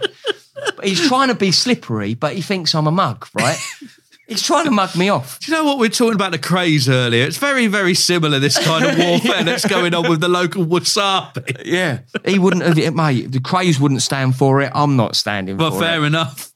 But 0.75 0.85
he's 0.85 1.07
trying 1.07 1.29
to 1.29 1.35
be 1.35 1.51
slippery, 1.51 2.13
but 2.13 2.33
he 2.35 2.41
thinks 2.41 2.75
I'm 2.75 2.87
a 2.87 2.91
mug, 2.91 3.27
right? 3.33 3.57
He's 4.31 4.41
trying 4.41 4.63
to 4.63 4.71
mug 4.71 4.95
me 4.95 5.09
off. 5.09 5.39
Do 5.41 5.51
you 5.51 5.57
know 5.57 5.65
what 5.65 5.77
we 5.77 5.87
are 5.87 5.89
talking 5.89 6.15
about 6.15 6.31
the 6.31 6.39
Krays 6.39 6.87
earlier? 6.87 7.25
It's 7.25 7.35
very, 7.35 7.67
very 7.67 7.93
similar, 7.93 8.39
this 8.39 8.57
kind 8.57 8.85
of 8.85 8.97
warfare 8.97 9.43
that's 9.43 9.67
going 9.67 9.93
on 9.93 10.09
with 10.09 10.21
the 10.21 10.29
local 10.29 10.65
wasabi. 10.65 11.63
Yeah. 11.65 11.99
He 12.23 12.39
wouldn't 12.39 12.63
have, 12.63 12.77
it, 12.77 12.93
mate, 12.95 13.29
the 13.29 13.39
Krays 13.39 13.77
wouldn't 13.77 14.01
stand 14.01 14.37
for 14.37 14.61
it. 14.61 14.71
I'm 14.73 14.95
not 14.95 15.17
standing 15.17 15.57
But 15.57 15.71
for 15.71 15.75
it. 15.75 15.79
But 15.81 15.85
fair 15.85 16.05
enough. 16.05 16.53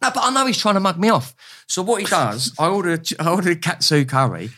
No, 0.00 0.10
but 0.14 0.24
I 0.24 0.30
know 0.30 0.46
he's 0.46 0.56
trying 0.56 0.76
to 0.76 0.80
mug 0.80 0.98
me 0.98 1.10
off. 1.10 1.34
So 1.66 1.82
what 1.82 2.00
he 2.00 2.06
does, 2.06 2.54
I 2.58 2.68
ordered, 2.68 3.06
I 3.20 3.28
ordered 3.28 3.52
a 3.52 3.60
katsu 3.60 4.06
curry. 4.06 4.48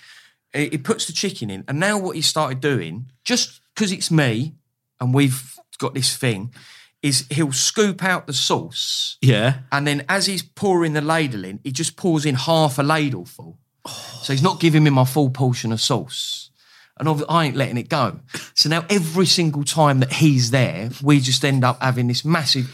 He 0.55 0.79
puts 0.79 1.07
the 1.07 1.13
chicken 1.13 1.51
in, 1.51 1.65
and 1.67 1.81
now 1.81 1.99
what 1.99 2.15
he 2.15 2.23
started 2.23 2.61
doing, 2.61 3.11
just 3.25 3.61
because 3.75 3.91
it's 3.91 4.09
me, 4.09 4.55
and 5.01 5.13
we've 5.13 5.59
got 5.79 5.95
this 5.95 6.17
thing, 6.17 6.55
is 7.03 7.27
he'll 7.31 7.53
scoop 7.53 8.03
out 8.05 8.27
the 8.27 8.33
sauce, 8.33 9.17
Yeah. 9.21 9.59
and 9.73 9.87
then 9.87 10.05
as 10.09 10.27
he's 10.27 10.43
pouring 10.43 10.93
the 10.93 11.01
ladle 11.01 11.45
in, 11.45 11.59
he 11.65 11.73
just 11.73 11.97
pours 11.97 12.25
in 12.25 12.35
half 12.37 12.79
a 12.79 12.83
ladle 12.83 13.25
full. 13.25 13.59
So 14.23 14.33
he's 14.33 14.43
not 14.43 14.61
giving 14.61 14.85
me 14.85 14.91
my 14.91 15.05
full 15.05 15.31
portion 15.31 15.73
of 15.73 15.81
sauce. 15.81 16.51
And 16.99 17.09
I 17.29 17.47
ain't 17.47 17.57
letting 17.57 17.79
it 17.79 17.89
go. 17.89 18.21
So 18.55 18.69
now 18.69 18.85
every 18.89 19.27
single 19.27 19.65
time 19.65 19.99
that 20.01 20.13
he's 20.13 20.53
there, 20.53 20.91
we 21.03 21.19
just 21.19 21.45
end 21.45 21.65
up 21.65 21.83
having 21.83 22.07
this 22.07 22.25
massive. 22.25 22.67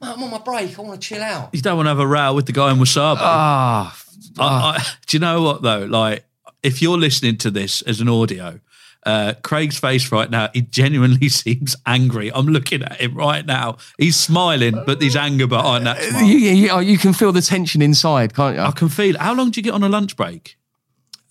"Mate, 0.00 0.08
I'm 0.08 0.22
on 0.24 0.30
my 0.30 0.38
break. 0.38 0.78
I 0.78 0.82
want 0.82 1.00
to 1.00 1.08
chill 1.08 1.22
out. 1.22 1.50
You 1.54 1.62
don't 1.62 1.76
want 1.76 1.86
to 1.86 1.90
have 1.90 1.98
a 2.00 2.06
row 2.06 2.34
with 2.34 2.44
the 2.44 2.52
guy 2.52 2.70
in 2.70 2.76
wasabi. 2.78 3.16
Ah, 3.20 3.96
I, 4.38 4.44
I, 4.44 4.86
do 5.06 5.16
you 5.16 5.20
know 5.20 5.40
what 5.40 5.62
though? 5.62 5.86
Like, 5.86 6.26
if 6.62 6.82
you're 6.82 6.98
listening 6.98 7.38
to 7.38 7.50
this 7.50 7.80
as 7.82 8.00
an 8.02 8.08
audio, 8.10 8.60
uh, 9.04 9.34
Craig's 9.42 9.78
face 9.78 10.12
right 10.12 10.30
now, 10.30 10.48
he 10.54 10.62
genuinely 10.62 11.28
seems 11.42 11.74
angry. 11.86 12.32
I'm 12.32 12.46
looking 12.46 12.82
at 12.82 13.00
him 13.00 13.14
right 13.16 13.44
now. 13.44 13.78
He's 13.98 14.16
smiling, 14.16 14.80
but 14.86 15.00
there's 15.00 15.16
anger 15.16 15.46
behind 15.46 15.86
that 15.86 16.00
smile. 16.02 16.24
you, 16.24 16.36
you, 16.38 16.80
you 16.80 16.98
can 16.98 17.12
feel 17.12 17.32
the 17.32 17.42
tension 17.42 17.82
inside, 17.82 18.34
can't 18.34 18.56
you? 18.56 18.62
I 18.62 18.70
can 18.70 18.88
feel 18.88 19.14
it. 19.16 19.20
How 19.20 19.34
long 19.34 19.50
do 19.50 19.58
you 19.60 19.64
get 19.64 19.74
on 19.74 19.82
a 19.82 19.88
lunch 19.88 20.16
break? 20.16 20.56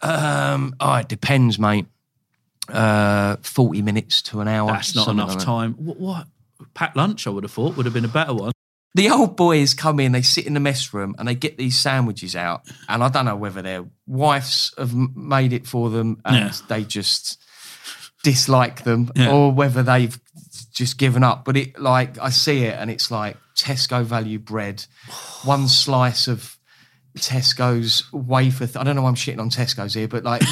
Um, 0.01 0.75
oh, 0.79 0.95
it 0.95 1.07
depends, 1.07 1.59
mate. 1.59 1.85
Uh, 2.67 3.35
Forty 3.41 3.81
minutes 3.81 4.21
to 4.23 4.41
an 4.41 4.47
hour. 4.47 4.71
That's 4.71 4.95
not 4.95 5.07
enough 5.09 5.29
like 5.35 5.39
time. 5.39 5.73
What, 5.73 5.99
what? 5.99 6.27
Packed 6.73 6.95
lunch, 6.95 7.27
I 7.27 7.29
would 7.31 7.43
have 7.43 7.51
thought, 7.51 7.75
would 7.75 7.85
have 7.85 7.93
been 7.93 8.05
a 8.05 8.09
better 8.09 8.33
one. 8.33 8.51
The 8.93 9.09
old 9.09 9.35
boys 9.37 9.73
come 9.73 9.99
in, 9.99 10.11
they 10.11 10.21
sit 10.21 10.45
in 10.45 10.53
the 10.53 10.59
mess 10.59 10.93
room, 10.93 11.15
and 11.17 11.27
they 11.27 11.35
get 11.35 11.57
these 11.57 11.79
sandwiches 11.79 12.35
out. 12.35 12.63
And 12.89 13.03
I 13.03 13.09
don't 13.09 13.25
know 13.25 13.35
whether 13.35 13.61
their 13.61 13.85
wives 14.05 14.73
have 14.77 14.93
made 14.93 15.53
it 15.53 15.65
for 15.65 15.89
them 15.89 16.21
and 16.25 16.35
Yeah. 16.35 16.51
they 16.67 16.83
just 16.83 17.41
dislike 18.23 18.83
them, 18.83 19.11
Yeah. 19.15 19.31
or 19.31 19.51
whether 19.51 19.83
they've 19.83 20.19
just 20.73 20.97
given 20.97 21.23
up. 21.23 21.45
But 21.45 21.57
it, 21.57 21.79
like, 21.79 22.17
I 22.19 22.29
see 22.29 22.63
it, 22.63 22.75
and 22.79 22.89
it's 22.91 23.09
like 23.11 23.37
Tesco 23.57 24.03
value 24.03 24.39
bread, 24.39 24.85
one 25.43 25.67
slice 25.67 26.27
of 26.27 26.57
Tesco's 27.17 28.03
wafer. 28.13 28.65
Th- 28.67 28.77
I 28.77 28.83
don't 28.83 28.95
know 28.95 29.01
why 29.01 29.09
I'm 29.09 29.15
shitting 29.15 29.39
on 29.39 29.49
Tesco's 29.49 29.93
here, 29.93 30.07
but 30.07 30.23
like 30.23 30.41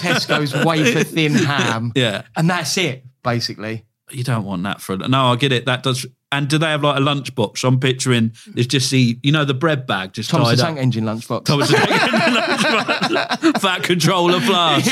Tesco's 0.00 0.52
wafer 0.64 1.04
thin 1.04 1.34
ham, 1.34 1.92
Yeah. 1.94 2.22
and 2.36 2.48
that's 2.50 2.76
it 2.78 3.04
basically. 3.22 3.84
You 4.10 4.24
don't 4.24 4.44
want 4.44 4.62
that 4.64 4.80
for 4.80 4.94
a 4.94 4.96
no. 4.96 5.26
I 5.26 5.36
get 5.36 5.52
it. 5.52 5.66
That 5.66 5.82
does. 5.82 6.06
And 6.30 6.48
do 6.48 6.58
they 6.58 6.66
have 6.66 6.82
like 6.82 6.98
a 6.98 7.00
lunchbox? 7.00 7.64
I'm 7.64 7.80
picturing 7.80 8.32
there's 8.48 8.66
just 8.66 8.90
the 8.90 9.18
you 9.22 9.32
know 9.32 9.44
the 9.44 9.54
bread 9.54 9.86
bag 9.86 10.12
just 10.12 10.30
Thomas 10.30 10.50
the 10.50 10.56
Tank 10.56 10.76
up. 10.76 10.82
Engine 10.82 11.04
lunchbox. 11.04 11.44
Thomas 11.46 11.68
the 11.70 11.76
Tank 11.76 11.90
Engine 11.90 12.30
lunchbox. 13.16 13.60
Fat 13.60 13.82
controller 13.82 14.40
plus. 14.40 14.88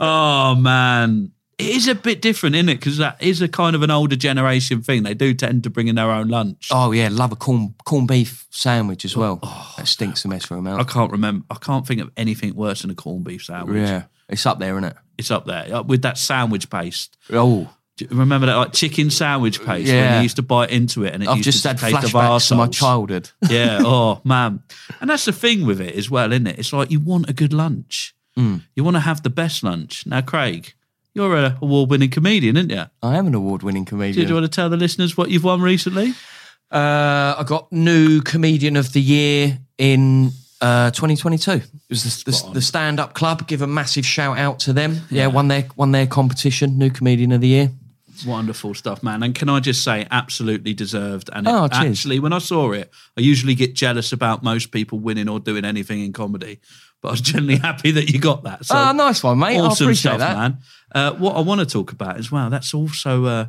Oh 0.00 0.54
man, 0.56 1.30
it 1.58 1.68
is 1.68 1.88
a 1.88 1.94
bit 1.94 2.20
different, 2.20 2.54
isn't 2.56 2.68
it? 2.68 2.80
Because 2.80 2.98
that 2.98 3.22
is 3.22 3.40
a 3.40 3.48
kind 3.48 3.74
of 3.74 3.82
an 3.82 3.90
older 3.90 4.16
generation 4.16 4.82
thing. 4.82 5.04
They 5.04 5.14
do 5.14 5.32
tend 5.34 5.62
to 5.64 5.70
bring 5.70 5.88
in 5.88 5.94
their 5.94 6.10
own 6.10 6.28
lunch. 6.28 6.68
Oh 6.70 6.92
yeah, 6.92 7.08
love 7.10 7.32
a 7.32 7.36
corn 7.36 7.74
corned 7.84 8.08
beef 8.08 8.46
sandwich 8.50 9.04
as 9.04 9.16
well. 9.16 9.38
Oh. 9.42 9.74
that 9.76 9.86
stinks 9.86 10.22
the 10.22 10.28
mess 10.28 10.50
room 10.50 10.66
I 10.66 10.84
can't 10.84 11.12
remember. 11.12 11.46
I 11.50 11.56
can't 11.56 11.86
think 11.86 12.00
of 12.00 12.10
anything 12.16 12.54
worse 12.54 12.82
than 12.82 12.90
a 12.90 12.94
corned 12.94 13.24
beef 13.24 13.44
sandwich. 13.44 13.88
Yeah, 13.88 14.04
it's 14.28 14.44
up 14.44 14.58
there, 14.58 14.76
isn't 14.76 14.84
it? 14.84 14.96
It's 15.16 15.30
up 15.30 15.46
there 15.46 15.82
with 15.82 16.02
that 16.02 16.18
sandwich 16.18 16.68
paste. 16.68 17.16
Oh, 17.32 17.70
remember 18.10 18.46
that 18.46 18.56
like 18.56 18.72
chicken 18.72 19.10
sandwich 19.10 19.64
paste 19.64 19.90
when 19.90 20.16
you 20.16 20.22
used 20.22 20.36
to 20.36 20.42
bite 20.42 20.70
into 20.70 21.04
it 21.04 21.14
and 21.14 21.22
it 21.22 21.28
I've 21.28 21.38
used 21.38 21.46
just 21.46 21.62
to 21.62 21.68
had 21.68 21.78
taste 21.78 22.04
of 22.04 22.10
flashbacks 22.10 22.48
to 22.48 22.54
my 22.56 22.66
childhood. 22.66 23.30
Yeah. 23.48 23.80
Oh 23.84 24.20
man. 24.24 24.62
And 25.00 25.08
that's 25.08 25.24
the 25.24 25.32
thing 25.32 25.64
with 25.66 25.80
it 25.80 25.94
as 25.94 26.10
well, 26.10 26.32
isn't 26.32 26.46
it? 26.46 26.58
It's 26.58 26.72
like 26.72 26.90
you 26.90 27.00
want 27.00 27.30
a 27.30 27.32
good 27.32 27.52
lunch. 27.52 28.14
Mm. 28.36 28.62
You 28.74 28.84
want 28.84 28.96
to 28.96 29.00
have 29.00 29.22
the 29.22 29.30
best 29.30 29.62
lunch. 29.62 30.06
Now, 30.06 30.20
Craig, 30.20 30.74
you're 31.14 31.34
a 31.36 31.56
award-winning 31.62 32.10
comedian, 32.10 32.56
aren't 32.58 32.70
you? 32.70 32.84
I 33.02 33.16
am 33.16 33.26
an 33.26 33.34
award-winning 33.34 33.86
comedian. 33.86 34.26
Do 34.26 34.28
you 34.28 34.34
want 34.38 34.44
to 34.52 34.54
tell 34.54 34.68
the 34.68 34.76
listeners 34.76 35.16
what 35.16 35.30
you've 35.30 35.44
won 35.44 35.62
recently? 35.62 36.12
Uh, 36.70 37.36
I 37.38 37.44
got 37.46 37.72
new 37.72 38.20
comedian 38.20 38.76
of 38.76 38.92
the 38.92 39.00
year 39.00 39.58
in 39.78 40.32
uh, 40.60 40.90
2022. 40.90 41.52
It 41.52 41.62
was 41.88 42.24
the, 42.24 42.30
the, 42.30 42.50
the 42.54 42.60
Stand 42.60 43.00
Up 43.00 43.14
Club. 43.14 43.46
Give 43.46 43.62
a 43.62 43.66
massive 43.66 44.04
shout 44.04 44.36
out 44.36 44.58
to 44.60 44.72
them. 44.72 45.00
Yeah, 45.10 45.28
won 45.28 45.48
their 45.48 45.66
won 45.76 45.92
their 45.92 46.06
competition. 46.06 46.76
New 46.76 46.90
comedian 46.90 47.32
of 47.32 47.40
the 47.40 47.48
year. 47.48 47.70
Wonderful 48.24 48.74
stuff, 48.74 49.02
man. 49.02 49.22
And 49.22 49.34
can 49.34 49.48
I 49.48 49.60
just 49.60 49.82
say, 49.82 50.06
absolutely 50.10 50.72
deserved. 50.74 51.28
And 51.32 51.46
it 51.46 51.50
Oh, 51.50 51.68
actually, 51.70 52.18
when 52.20 52.32
I 52.32 52.38
saw 52.38 52.72
it, 52.72 52.90
I 53.16 53.20
usually 53.20 53.54
get 53.54 53.74
jealous 53.74 54.12
about 54.12 54.42
most 54.42 54.70
people 54.70 54.98
winning 55.00 55.28
or 55.28 55.40
doing 55.40 55.64
anything 55.64 56.04
in 56.04 56.12
comedy. 56.12 56.60
But 57.02 57.08
I 57.08 57.10
was 57.12 57.20
generally 57.20 57.56
happy 57.56 57.90
that 57.90 58.10
you 58.10 58.18
got 58.18 58.44
that. 58.44 58.64
So 58.64 58.74
Ah, 58.76 58.92
nice 58.92 59.22
one, 59.22 59.38
mate. 59.38 59.58
I 59.58 59.60
awesome 59.60 59.86
appreciate 59.86 60.12
stuff, 60.14 60.18
that. 60.20 60.36
man. 60.36 60.58
Uh, 60.94 61.12
what 61.14 61.36
I 61.36 61.40
want 61.40 61.60
to 61.60 61.66
talk 61.66 61.92
about 61.92 62.16
as 62.16 62.30
well, 62.32 62.48
that's 62.48 62.72
also 62.72 63.24
uh, 63.26 63.46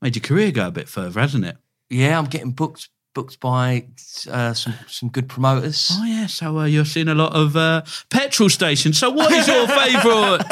made 0.00 0.16
your 0.16 0.22
career 0.22 0.50
go 0.52 0.68
a 0.68 0.70
bit 0.70 0.88
further, 0.88 1.20
hasn't 1.20 1.44
it? 1.44 1.56
Yeah, 1.90 2.18
I'm 2.18 2.26
getting 2.26 2.52
booked 2.52 2.88
booked 3.18 3.40
by 3.40 3.84
uh, 4.30 4.54
some 4.54 4.74
some 4.86 5.08
good 5.08 5.28
promoters. 5.28 5.90
Oh 5.92 6.04
yeah, 6.04 6.26
so 6.26 6.56
uh, 6.60 6.66
you're 6.66 6.84
seeing 6.84 7.08
a 7.08 7.16
lot 7.16 7.34
of 7.34 7.56
uh, 7.56 7.82
petrol 8.10 8.48
stations. 8.48 8.96
So 8.96 9.10
what 9.10 9.32
is 9.32 9.48
your 9.48 9.66
favourite 9.66 10.44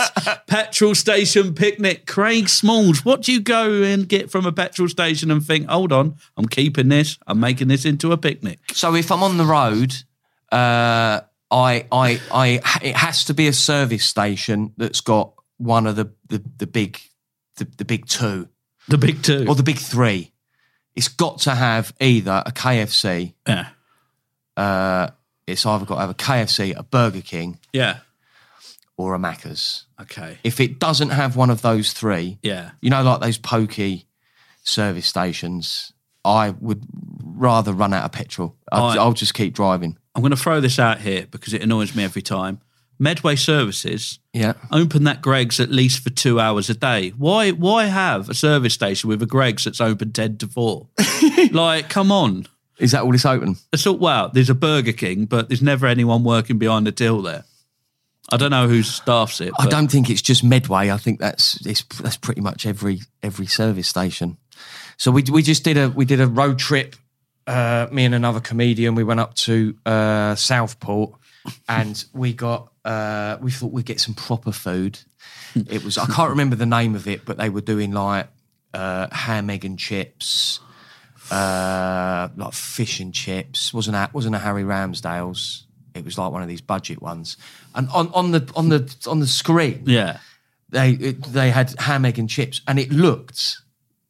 petrol 0.48 0.96
station 0.96 1.54
picnic? 1.54 2.06
Craig 2.06 2.48
Smalls, 2.48 3.04
what 3.04 3.22
do 3.22 3.32
you 3.32 3.40
go 3.40 3.82
and 3.84 4.08
get 4.08 4.32
from 4.32 4.46
a 4.46 4.52
petrol 4.52 4.88
station 4.88 5.30
and 5.30 5.44
think, 5.44 5.68
hold 5.68 5.92
on, 5.92 6.16
I'm 6.36 6.48
keeping 6.48 6.88
this, 6.88 7.18
I'm 7.28 7.38
making 7.38 7.68
this 7.68 7.84
into 7.84 8.10
a 8.10 8.16
picnic? 8.16 8.58
So 8.72 8.96
if 8.96 9.12
I'm 9.12 9.22
on 9.22 9.36
the 9.36 9.44
road, 9.44 9.94
uh, 10.50 11.20
I, 11.48 11.86
I, 11.92 12.20
I, 12.32 12.60
it 12.82 12.96
has 12.96 13.22
to 13.26 13.34
be 13.34 13.46
a 13.46 13.52
service 13.52 14.04
station 14.04 14.72
that's 14.76 15.00
got 15.00 15.34
one 15.58 15.86
of 15.86 15.94
the 15.94 16.10
the, 16.28 16.42
the 16.58 16.66
big, 16.66 16.98
the, 17.58 17.68
the 17.76 17.84
big 17.84 18.06
two 18.08 18.48
The 18.88 18.98
big 18.98 19.22
two. 19.22 19.46
or 19.48 19.54
the 19.54 19.62
big 19.62 19.78
three. 19.78 20.32
It's 20.96 21.08
got 21.08 21.40
to 21.40 21.54
have 21.54 21.92
either 22.00 22.42
a 22.46 22.50
KFC. 22.52 23.34
yeah. 23.46 23.68
Uh, 24.56 25.10
it's 25.46 25.64
either 25.66 25.84
got 25.84 25.96
to 25.96 26.00
have 26.00 26.10
a 26.10 26.14
KFC, 26.14 26.74
a 26.76 26.82
Burger 26.82 27.20
King, 27.20 27.58
Yeah. 27.72 27.98
or 28.96 29.14
a 29.14 29.18
Macca's. 29.18 29.84
Okay. 30.00 30.38
If 30.42 30.58
it 30.60 30.78
doesn't 30.80 31.10
have 31.10 31.36
one 31.36 31.50
of 31.50 31.62
those 31.62 31.92
three, 31.92 32.38
Yeah. 32.42 32.70
you 32.80 32.90
know, 32.90 33.02
like 33.02 33.20
those 33.20 33.38
pokey 33.38 34.06
service 34.64 35.06
stations, 35.06 35.92
I 36.24 36.50
would 36.50 36.82
rather 37.22 37.72
run 37.72 37.92
out 37.92 38.04
of 38.04 38.12
petrol. 38.12 38.56
I'll, 38.72 38.98
I'll 38.98 39.12
just 39.12 39.34
keep 39.34 39.54
driving. 39.54 39.98
I'm 40.14 40.22
going 40.22 40.30
to 40.32 40.36
throw 40.36 40.60
this 40.60 40.78
out 40.78 41.00
here 41.00 41.26
because 41.30 41.52
it 41.52 41.62
annoys 41.62 41.94
me 41.94 42.02
every 42.02 42.22
time. 42.22 42.60
Medway 42.98 43.36
Services 43.36 44.18
Yeah. 44.32 44.54
open 44.72 45.04
that 45.04 45.22
Greggs 45.22 45.60
at 45.60 45.70
least 45.70 46.02
for 46.02 46.10
two 46.10 46.40
hours 46.40 46.70
a 46.70 46.74
day. 46.74 47.10
Why? 47.10 47.50
Why 47.50 47.84
have 47.86 48.28
a 48.28 48.34
service 48.34 48.74
station 48.74 49.08
with 49.08 49.22
a 49.22 49.26
Greggs 49.26 49.64
that's 49.64 49.80
open 49.80 50.12
ten 50.12 50.36
to 50.38 50.46
four? 50.48 50.88
like, 51.52 51.88
come 51.88 52.10
on. 52.10 52.46
Is 52.78 52.92
that 52.92 53.02
all 53.02 53.14
it's 53.14 53.24
open? 53.24 53.56
I 53.72 53.76
thought, 53.78 54.00
wow, 54.00 54.28
there's 54.28 54.50
a 54.50 54.54
Burger 54.54 54.92
King, 54.92 55.24
but 55.24 55.48
there's 55.48 55.62
never 55.62 55.86
anyone 55.86 56.24
working 56.24 56.58
behind 56.58 56.86
the 56.86 56.92
till 56.92 57.22
there. 57.22 57.44
I 58.30 58.36
don't 58.36 58.50
know 58.50 58.68
who 58.68 58.82
staffs 58.82 59.40
it. 59.40 59.52
I 59.58 59.64
but- 59.64 59.70
don't 59.70 59.88
think 59.90 60.10
it's 60.10 60.20
just 60.22 60.42
Medway. 60.44 60.90
I 60.90 60.96
think 60.96 61.18
that's 61.20 61.64
it's, 61.66 61.82
that's 62.02 62.16
pretty 62.16 62.40
much 62.40 62.66
every 62.66 63.00
every 63.22 63.46
service 63.46 63.88
station. 63.88 64.36
So 64.96 65.10
we 65.10 65.22
we 65.30 65.42
just 65.42 65.62
did 65.64 65.76
a 65.76 65.88
we 65.90 66.04
did 66.04 66.20
a 66.20 66.26
road 66.26 66.58
trip. 66.58 66.96
Uh, 67.46 67.86
me 67.92 68.04
and 68.04 68.14
another 68.14 68.40
comedian. 68.40 68.96
We 68.96 69.04
went 69.04 69.20
up 69.20 69.34
to 69.34 69.76
uh, 69.86 70.34
Southport, 70.34 71.12
and 71.68 72.04
we 72.12 72.32
got 72.32 72.72
uh, 72.86 73.36
we 73.42 73.50
thought 73.50 73.72
we'd 73.72 73.84
get 73.84 74.00
some 74.00 74.14
proper 74.14 74.52
food. 74.52 74.98
It 75.54 75.82
was 75.84 75.98
I 75.98 76.06
can't 76.06 76.30
remember 76.30 76.54
the 76.56 76.66
name 76.66 76.94
of 76.94 77.06
it, 77.08 77.24
but 77.24 77.36
they 77.38 77.48
were 77.50 77.60
doing 77.62 77.90
like 77.92 78.28
uh, 78.74 79.08
ham, 79.10 79.50
egg, 79.50 79.64
and 79.64 79.78
chips, 79.78 80.60
uh, 81.30 82.28
like 82.36 82.52
fish 82.52 83.00
and 83.00 83.12
chips. 83.12 83.72
wasn't 83.74 83.96
a, 83.96 84.08
wasn't 84.12 84.34
a 84.34 84.38
Harry 84.38 84.64
Ramsden's. 84.64 85.64
It 85.94 86.04
was 86.04 86.18
like 86.18 86.30
one 86.30 86.42
of 86.42 86.48
these 86.48 86.60
budget 86.60 87.00
ones. 87.00 87.36
And 87.74 87.88
on, 87.88 88.10
on 88.12 88.30
the 88.32 88.50
on 88.54 88.68
the 88.68 88.94
on 89.06 89.20
the 89.20 89.26
screen, 89.26 89.82
Yeah. 89.86 90.18
they 90.68 90.90
it, 90.92 91.22
they 91.24 91.50
had 91.50 91.74
ham, 91.80 92.04
egg, 92.04 92.18
and 92.18 92.28
chips, 92.28 92.60
and 92.68 92.78
it 92.78 92.90
looked 92.92 93.58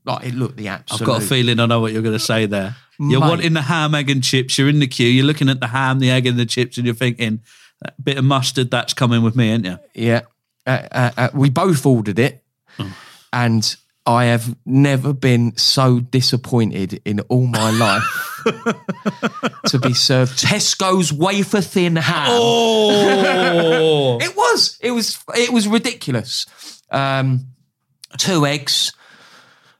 like 0.04 0.26
it 0.26 0.34
looked 0.34 0.56
the 0.56 0.68
absolute. 0.68 1.00
I've 1.02 1.06
got 1.06 1.22
a 1.22 1.26
feeling 1.26 1.60
I 1.60 1.66
know 1.66 1.80
what 1.80 1.92
you're 1.92 2.02
going 2.02 2.18
to 2.18 2.24
say 2.24 2.46
there. 2.46 2.76
You're 2.98 3.20
Mate. 3.20 3.28
wanting 3.28 3.52
the 3.52 3.62
ham, 3.62 3.94
egg, 3.94 4.10
and 4.10 4.22
chips. 4.24 4.58
You're 4.58 4.68
in 4.68 4.78
the 4.80 4.86
queue. 4.86 5.08
You're 5.08 5.26
looking 5.26 5.48
at 5.48 5.60
the 5.60 5.66
ham, 5.68 5.98
the 6.00 6.10
egg, 6.10 6.26
and 6.26 6.38
the 6.38 6.46
chips, 6.46 6.76
and 6.78 6.86
you're 6.86 6.94
thinking, 6.94 7.40
that 7.82 8.02
bit 8.02 8.18
of 8.18 8.24
mustard, 8.24 8.70
that's 8.70 8.94
coming 8.94 9.22
with 9.22 9.36
me, 9.36 9.50
ain't 9.50 9.64
you? 9.64 9.78
Yeah, 9.94 10.22
uh, 10.66 10.86
uh, 10.90 11.10
uh, 11.16 11.28
we 11.34 11.50
both 11.50 11.84
ordered 11.86 12.18
it, 12.18 12.42
Oh. 12.78 12.94
and 13.32 13.76
I 14.06 14.26
have 14.26 14.54
never 14.64 15.12
been 15.12 15.56
so 15.56 15.98
disappointed 16.00 17.00
in 17.04 17.20
all 17.28 17.46
my 17.46 17.70
life 17.70 18.42
to 19.66 19.78
be 19.80 19.92
served 19.94 20.38
Tesco's 20.38 21.12
wafer 21.12 21.60
thin 21.60 21.96
ham. 21.96 22.26
Oh, 22.30 24.18
It 24.22 24.36
was. 24.36 24.78
It 24.80 24.92
was. 24.92 25.18
It 25.36 25.52
was 25.52 25.66
ridiculous. 25.66 26.46
Um, 26.90 27.48
two 28.16 28.46
eggs, 28.46 28.92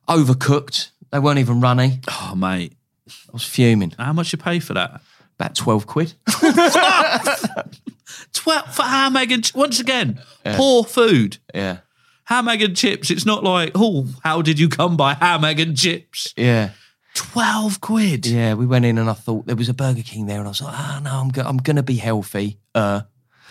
overcooked. 0.08 0.90
They 1.10 1.18
weren't 1.18 1.38
even 1.38 1.60
runny. 1.60 2.00
oh, 2.10 2.34
mate. 2.34 2.72
I 3.08 3.32
was 3.32 3.44
fuming. 3.44 3.92
How 3.98 4.12
much 4.12 4.32
you 4.32 4.38
pay 4.38 4.58
for 4.58 4.74
that? 4.74 5.00
About 5.38 5.54
twelve 5.54 5.86
quid. 5.86 6.14
Twelve 8.32 8.74
for 8.74 8.82
ham, 8.82 9.16
egg, 9.16 9.32
and 9.32 9.44
ch- 9.44 9.54
once 9.54 9.80
again, 9.80 10.20
poor 10.44 10.84
food. 10.84 11.38
yeah. 11.54 11.78
Ham, 12.24 12.48
egg, 12.48 12.62
and 12.62 12.76
chips. 12.76 13.10
It's 13.10 13.24
not 13.26 13.44
like, 13.44 13.70
oh, 13.74 14.08
how 14.24 14.42
did 14.42 14.58
you 14.58 14.68
come 14.68 14.96
by 14.96 15.14
ham, 15.14 15.44
egg, 15.44 15.60
and 15.60 15.76
chips? 15.76 16.32
Yeah. 16.36 16.70
Twelve 17.14 17.80
quid. 17.80 18.26
Yeah. 18.26 18.54
We 18.54 18.66
went 18.66 18.84
in 18.84 18.98
and 18.98 19.08
I 19.08 19.12
thought 19.12 19.46
there 19.46 19.54
was 19.56 19.68
a 19.68 19.74
Burger 19.74 20.02
King 20.02 20.26
there, 20.26 20.38
and 20.38 20.46
I 20.46 20.50
was 20.50 20.62
like, 20.62 20.74
ah, 20.74 21.00
no, 21.02 21.10
I'm 21.20 21.28
go- 21.28 21.42
I'm 21.44 21.58
gonna 21.58 21.82
be 21.82 21.96
healthy. 21.96 22.58
Uh, 22.74 23.02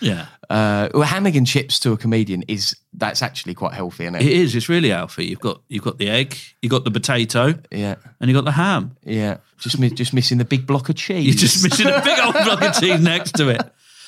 Yeah. 0.02 0.28
uh, 0.50 0.90
well, 0.94 1.04
ham, 1.04 1.26
egg, 1.26 1.36
and 1.36 1.48
chips 1.48 1.80
to 1.82 1.94
a 1.94 1.98
comedian 1.98 2.44
is 2.48 2.76
that's 2.94 3.22
actually 3.22 3.54
quite 3.54 3.74
healthy, 3.74 4.04
isn't 4.04 4.16
it? 4.16 4.22
It 4.24 4.32
is. 4.32 4.56
It's 4.56 4.70
really 4.70 4.90
healthy. 4.90 5.26
You've 5.26 5.40
got 5.40 5.62
you've 5.68 5.84
got 5.84 5.98
the 5.98 6.10
egg, 6.10 6.38
you've 6.62 6.72
got 6.72 6.84
the 6.84 6.92
potato, 6.92 7.54
yeah. 7.72 7.96
and 8.20 8.30
you 8.30 8.36
got 8.36 8.46
the 8.46 8.52
ham. 8.52 8.98
Yeah. 9.04 9.38
Just 9.58 9.80
mi- 9.80 9.90
just 9.90 10.14
missing 10.14 10.38
the 10.38 10.46
big 10.46 10.68
block 10.68 10.90
of 10.90 10.96
cheese. 10.96 11.26
You're 11.26 11.36
just 11.36 11.64
missing 11.64 11.88
a 11.88 12.02
big 12.04 12.20
old 12.20 12.34
block 12.34 12.62
of 12.62 12.74
cheese 12.80 13.00
next 13.00 13.34
to 13.34 13.50
it. 13.50 13.62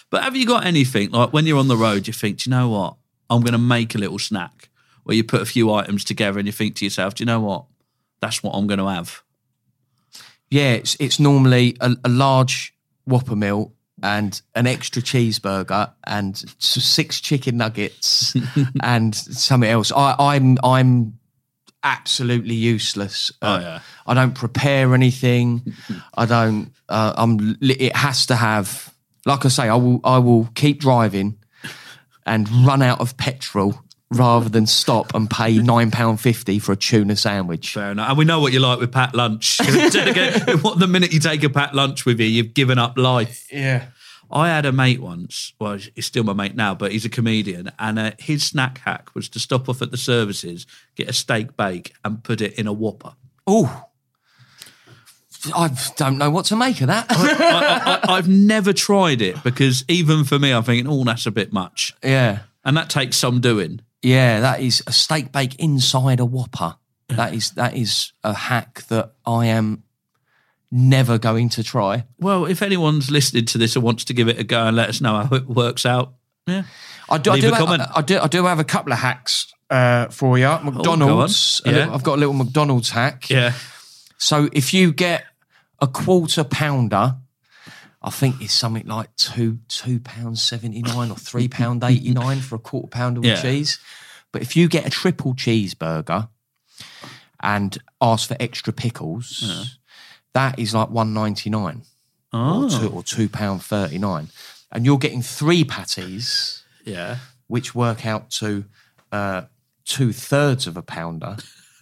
But 0.10 0.24
have 0.24 0.36
you 0.36 0.46
got 0.46 0.66
anything 0.66 1.12
like 1.12 1.34
when 1.34 1.46
you're 1.46 1.60
on 1.60 1.68
the 1.68 1.78
road? 1.78 2.08
You 2.08 2.14
think, 2.14 2.40
do 2.40 2.50
you 2.50 2.56
know 2.56 2.70
what? 2.70 2.96
I'm 3.30 3.42
going 3.42 3.54
to 3.54 3.58
make 3.58 3.94
a 3.96 3.98
little 3.98 4.20
snack 4.20 4.70
where 5.04 5.16
you 5.16 5.24
put 5.24 5.42
a 5.42 5.46
few 5.46 5.72
items 5.74 6.04
together 6.04 6.40
and 6.40 6.48
you 6.48 6.52
think 6.52 6.76
to 6.76 6.86
yourself, 6.86 7.16
do 7.16 7.24
you 7.24 7.26
know 7.26 7.42
what? 7.42 7.66
That's 8.22 8.42
what 8.42 8.52
I'm 8.52 8.68
going 8.68 8.80
to 8.80 8.88
have. 8.88 9.22
Yeah, 10.50 10.74
it's 10.74 10.96
it's 11.00 11.20
normally 11.20 11.76
a, 11.82 11.96
a 12.04 12.10
large 12.10 12.74
Whopper 13.06 13.36
meal 13.36 13.74
and 14.04 14.42
an 14.56 14.68
extra 14.68 15.02
cheeseburger 15.02 15.92
and 16.06 16.38
six 16.60 17.20
chicken 17.22 17.58
nuggets 17.58 18.36
and 18.84 19.16
something 19.16 19.70
else. 19.70 19.92
I, 19.92 20.16
I'm 20.20 20.58
I'm 20.64 21.18
absolutely 21.84 22.56
useless. 22.56 23.32
Oh, 23.42 23.54
Uh, 23.56 23.60
yeah. 23.60 23.80
I 24.06 24.14
don't 24.14 24.34
prepare 24.36 24.94
anything. 24.94 25.74
I 26.18 26.26
don't. 26.26 26.72
Uh, 26.90 27.14
I'm. 27.18 27.58
It 27.62 27.96
has 27.96 28.26
to 28.28 28.36
have. 28.36 28.94
Like 29.26 29.46
I 29.46 29.50
say, 29.50 29.68
I 29.70 29.76
will. 29.76 30.00
I 30.04 30.18
will 30.20 30.48
keep 30.56 30.80
driving 30.80 31.38
and 32.26 32.50
run 32.66 32.82
out 32.82 33.00
of 33.00 33.16
petrol 33.18 33.82
rather 34.12 34.50
than 34.50 34.66
stop 34.66 35.14
and 35.14 35.30
pay 35.30 35.58
nine 35.58 35.92
pound 35.92 36.22
fifty 36.22 36.60
for 36.60 36.72
a 36.72 36.76
tuna 36.76 37.16
sandwich. 37.16 37.74
Fair 37.74 37.92
enough. 37.92 38.10
And 38.10 38.18
we 38.18 38.26
know 38.26 38.40
what 38.40 38.54
you 38.54 38.60
like 38.60 38.80
with 38.80 38.92
pat 38.92 39.14
lunch. 39.16 39.60
What 40.62 40.80
the 40.80 40.88
minute 40.88 41.14
you 41.14 41.20
take 41.20 41.44
a 41.44 41.50
pat 41.50 41.76
lunch 41.76 42.06
with 42.06 42.20
you, 42.20 42.26
you've 42.26 42.54
given 42.54 42.78
up 42.78 42.98
life. 42.98 43.48
Yeah. 43.52 43.88
I 44.30 44.50
had 44.50 44.66
a 44.66 44.72
mate 44.72 45.02
once. 45.02 45.54
Well, 45.60 45.80
he's 45.96 46.06
still 46.06 46.24
my 46.24 46.34
mate 46.34 46.56
now, 46.56 46.76
but 46.76 46.92
he's 46.92 47.06
a 47.06 47.10
comedian, 47.10 47.72
and 47.80 47.98
uh, 47.98 48.12
his 48.20 48.44
snack 48.46 48.80
hack 48.80 49.16
was 49.16 49.30
to 49.30 49.40
stop 49.40 49.70
off 49.70 49.82
at 49.82 49.92
the 49.92 49.98
services, 49.98 50.66
get 50.96 51.10
a 51.10 51.14
steak 51.14 51.56
bake, 51.56 51.94
and 52.04 52.24
put 52.24 52.42
it 52.42 52.54
in 52.60 52.68
a 52.68 52.74
Whopper. 52.74 53.14
Oh, 53.46 53.86
I 55.56 55.70
don't 55.96 56.18
know 56.18 56.30
what 56.30 56.46
to 56.46 56.56
make 56.58 56.82
of 56.82 56.88
that. 56.88 57.06
I, 57.10 58.00
I've 58.10 58.28
never 58.28 58.74
tried 58.74 59.22
it 59.22 59.42
because 59.44 59.86
even 59.88 60.26
for 60.26 60.38
me, 60.38 60.52
I'm 60.52 60.64
thinking, 60.64 60.92
oh, 60.92 61.04
that's 61.06 61.26
a 61.26 61.32
bit 61.32 61.54
much, 61.54 61.96
yeah, 62.04 62.40
and 62.66 62.76
that 62.76 62.90
takes 62.90 63.16
some 63.16 63.40
doing. 63.40 63.82
Yeah, 64.08 64.40
that 64.42 64.62
is 64.62 64.82
a 64.88 64.92
steak 64.92 65.32
bake 65.32 65.56
inside 65.60 66.20
a 66.20 66.26
Whopper. 66.26 66.76
That 67.10 67.34
is 67.34 67.52
that 67.52 67.74
is 67.76 68.12
a 68.24 68.34
hack 68.34 68.84
that 68.90 69.14
I 69.26 69.46
am 69.48 69.84
never 70.72 71.18
going 71.18 71.50
to 71.50 71.64
try. 71.64 72.04
Well, 72.20 72.46
if 72.46 72.62
anyone's 72.62 73.10
listening 73.10 73.46
to 73.46 73.58
this 73.58 73.76
and 73.76 73.84
wants 73.84 74.04
to 74.06 74.14
give 74.14 74.28
it 74.28 74.38
a 74.40 74.44
go 74.44 74.68
and 74.68 74.76
let 74.76 74.90
us 74.90 75.00
know 75.02 75.16
how 75.24 75.36
it 75.36 75.48
works 75.48 75.86
out, 75.86 76.14
yeah, 76.46 76.64
I 77.10 77.18
do, 77.18 77.32
I 77.32 77.34
Leave 77.36 77.44
do, 77.44 77.48
a 77.50 77.56
have, 77.56 77.66
comment. 77.66 77.84
I, 77.96 78.02
do, 78.02 78.20
I 78.20 78.28
do 78.28 78.46
have 78.46 78.60
a 78.60 78.64
couple 78.66 78.92
of 78.94 79.00
hacks 79.00 79.54
uh, 79.70 80.08
for 80.10 80.38
you. 80.38 80.48
McDonald's. 80.64 81.62
on. 81.66 81.72
a 81.74 81.76
Yeah. 81.76 81.80
little- 81.82 81.96
I've 81.96 82.04
got 82.04 82.16
a 82.16 82.20
little 82.20 82.34
McDonald's 82.34 82.90
hack. 82.90 83.30
yeah, 83.30 83.54
So 84.18 84.50
if 84.52 84.74
you 84.74 84.92
get 84.92 85.24
a 85.80 85.88
quarter 85.88 86.44
pounder, 86.44 87.16
I 88.08 88.10
think 88.10 88.42
it's 88.42 88.54
something 88.54 88.88
like 88.88 89.14
two 89.18 89.60
two 89.68 90.00
pounds 90.00 90.42
seventy 90.42 90.82
nine 90.82 91.12
or 91.12 91.18
three 91.18 91.50
pound 91.50 91.84
eighty 91.84 92.14
nine 92.14 92.40
for 92.40 92.56
a 92.56 92.60
quarter 92.60 92.88
pounder 92.88 93.20
with 93.20 93.32
Yeah. 93.32 93.42
cheese. 93.42 93.80
But 94.32 94.42
if 94.42 94.56
you 94.56 94.70
get 94.70 94.88
a 94.88 94.90
triple 94.90 95.34
cheeseburger 95.34 96.30
and 97.42 97.78
ask 98.00 98.30
for 98.30 98.38
extra 98.40 98.72
pickles, 98.72 99.78
that 100.32 100.58
is 100.58 100.74
like 100.74 100.90
one 100.90 101.14
ninety 101.14 101.50
nine 101.50 101.82
oh, 102.32 102.64
or 102.64 102.70
two 102.70 102.88
or 102.88 103.04
two 103.04 103.28
pound 103.28 103.62
thirty 103.62 103.98
nine, 103.98 104.30
and 104.72 104.86
you're 104.86 104.98
getting 104.98 105.22
three 105.22 105.66
patties, 105.66 106.64
yeah. 106.86 107.18
which 107.48 107.76
work 107.76 108.06
out 108.06 108.30
to 108.40 108.64
uh, 109.12 109.42
two 109.84 110.14
thirds 110.14 110.66
of 110.66 110.78
a 110.78 110.82
pounder. 110.82 111.36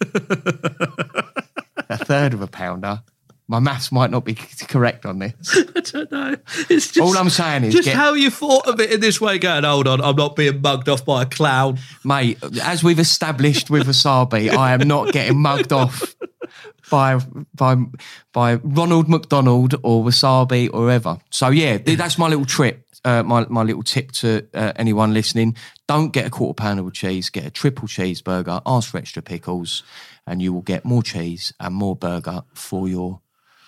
a 1.88 1.96
third 1.98 2.34
of 2.34 2.42
a 2.42 2.48
pounder. 2.48 3.04
My 3.48 3.60
maths 3.60 3.92
might 3.92 4.10
not 4.10 4.24
be 4.24 4.34
correct 4.34 5.06
on 5.06 5.20
this. 5.20 5.34
I 5.76 5.80
don't 5.80 6.10
know. 6.10 6.36
It's 6.68 6.90
just, 6.90 6.98
All 6.98 7.16
I'm 7.16 7.30
saying 7.30 7.64
is, 7.64 7.74
just 7.74 7.86
get, 7.86 7.94
how 7.94 8.14
you 8.14 8.28
thought 8.28 8.66
of 8.66 8.80
it 8.80 8.92
in 8.92 9.00
this 9.00 9.20
way. 9.20 9.38
Going, 9.38 9.62
hold 9.62 9.86
on, 9.86 10.00
I'm 10.00 10.16
not 10.16 10.34
being 10.34 10.60
mugged 10.60 10.88
off 10.88 11.04
by 11.04 11.22
a 11.22 11.26
clown. 11.26 11.78
mate, 12.04 12.38
as 12.62 12.82
we've 12.82 12.98
established 12.98 13.70
with 13.70 13.86
Wasabi, 13.86 14.50
I 14.50 14.72
am 14.72 14.88
not 14.88 15.12
getting 15.12 15.38
mugged 15.38 15.72
off 15.72 16.16
by 16.90 17.20
by 17.54 17.76
by 18.32 18.54
Ronald 18.54 19.08
McDonald 19.08 19.74
or 19.82 20.04
Wasabi 20.04 20.68
or 20.72 20.90
ever. 20.90 21.18
So 21.30 21.50
yeah, 21.50 21.78
that's 21.78 22.18
my 22.18 22.28
little 22.28 22.46
trip. 22.46 22.82
Uh, 23.04 23.22
my 23.22 23.46
my 23.48 23.62
little 23.62 23.84
tip 23.84 24.10
to 24.12 24.46
uh, 24.54 24.72
anyone 24.76 25.14
listening: 25.14 25.56
don't 25.86 26.12
get 26.12 26.26
a 26.26 26.30
quarter 26.30 26.54
pounder 26.54 26.82
with 26.82 26.94
cheese. 26.94 27.30
Get 27.30 27.46
a 27.46 27.50
triple 27.50 27.86
cheeseburger. 27.86 28.60
Ask 28.66 28.90
for 28.90 28.98
extra 28.98 29.22
pickles, 29.22 29.84
and 30.26 30.42
you 30.42 30.52
will 30.52 30.62
get 30.62 30.84
more 30.84 31.02
cheese 31.02 31.52
and 31.60 31.74
more 31.74 31.94
burger 31.94 32.42
for 32.54 32.88
your 32.88 33.20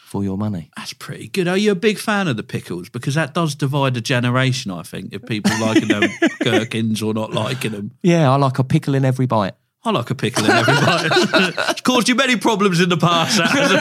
for 0.09 0.25
your 0.25 0.39
money. 0.39 0.71
That's 0.77 0.95
pretty 0.95 1.29
good. 1.29 1.47
Are 1.49 1.57
you 1.57 1.71
a 1.71 1.75
big 1.75 1.99
fan 1.99 2.29
of 2.29 2.39
the 2.39 2.43
pickles? 2.43 2.89
Because 2.89 3.15
that 3.15 3.35
does 3.35 3.55
divide 3.55 3.95
a 3.97 4.01
generation, 4.01 4.71
I 4.71 4.83
think, 4.83 5.13
if 5.13 5.25
people 5.27 5.53
liking 5.61 5.89
them 5.89 6.11
gherkins 6.41 7.03
or 7.03 7.13
not 7.13 7.33
liking 7.33 7.73
them. 7.73 7.93
Yeah, 8.03 8.33
I 8.33 8.37
like 8.37 8.59
a 8.59 8.65
pickle 8.65 8.95
in 8.95 9.05
every 9.05 9.27
bite. 9.27 9.53
I 9.85 9.91
like 9.91 10.09
a 10.11 10.15
pickle 10.15 10.47
in 10.47 10.51
every 10.51 10.75
bite. 10.75 11.11
it's 11.71 11.83
caused 11.83 12.09
you 12.09 12.15
many 12.15 12.37
problems 12.37 12.81
in 12.81 12.89
the 12.89 12.97
past, 12.97 13.39
hasn't 13.39 13.81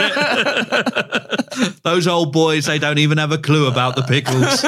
it? 1.58 1.74
Those 1.84 2.08
old 2.08 2.34
boys, 2.34 2.66
they 2.66 2.78
don't 2.78 3.00
even 3.00 3.18
have 3.18 3.32
a 3.32 3.38
clue 3.38 3.68
about 3.68 3.96
the 3.96 4.04
pickles. 4.04 4.62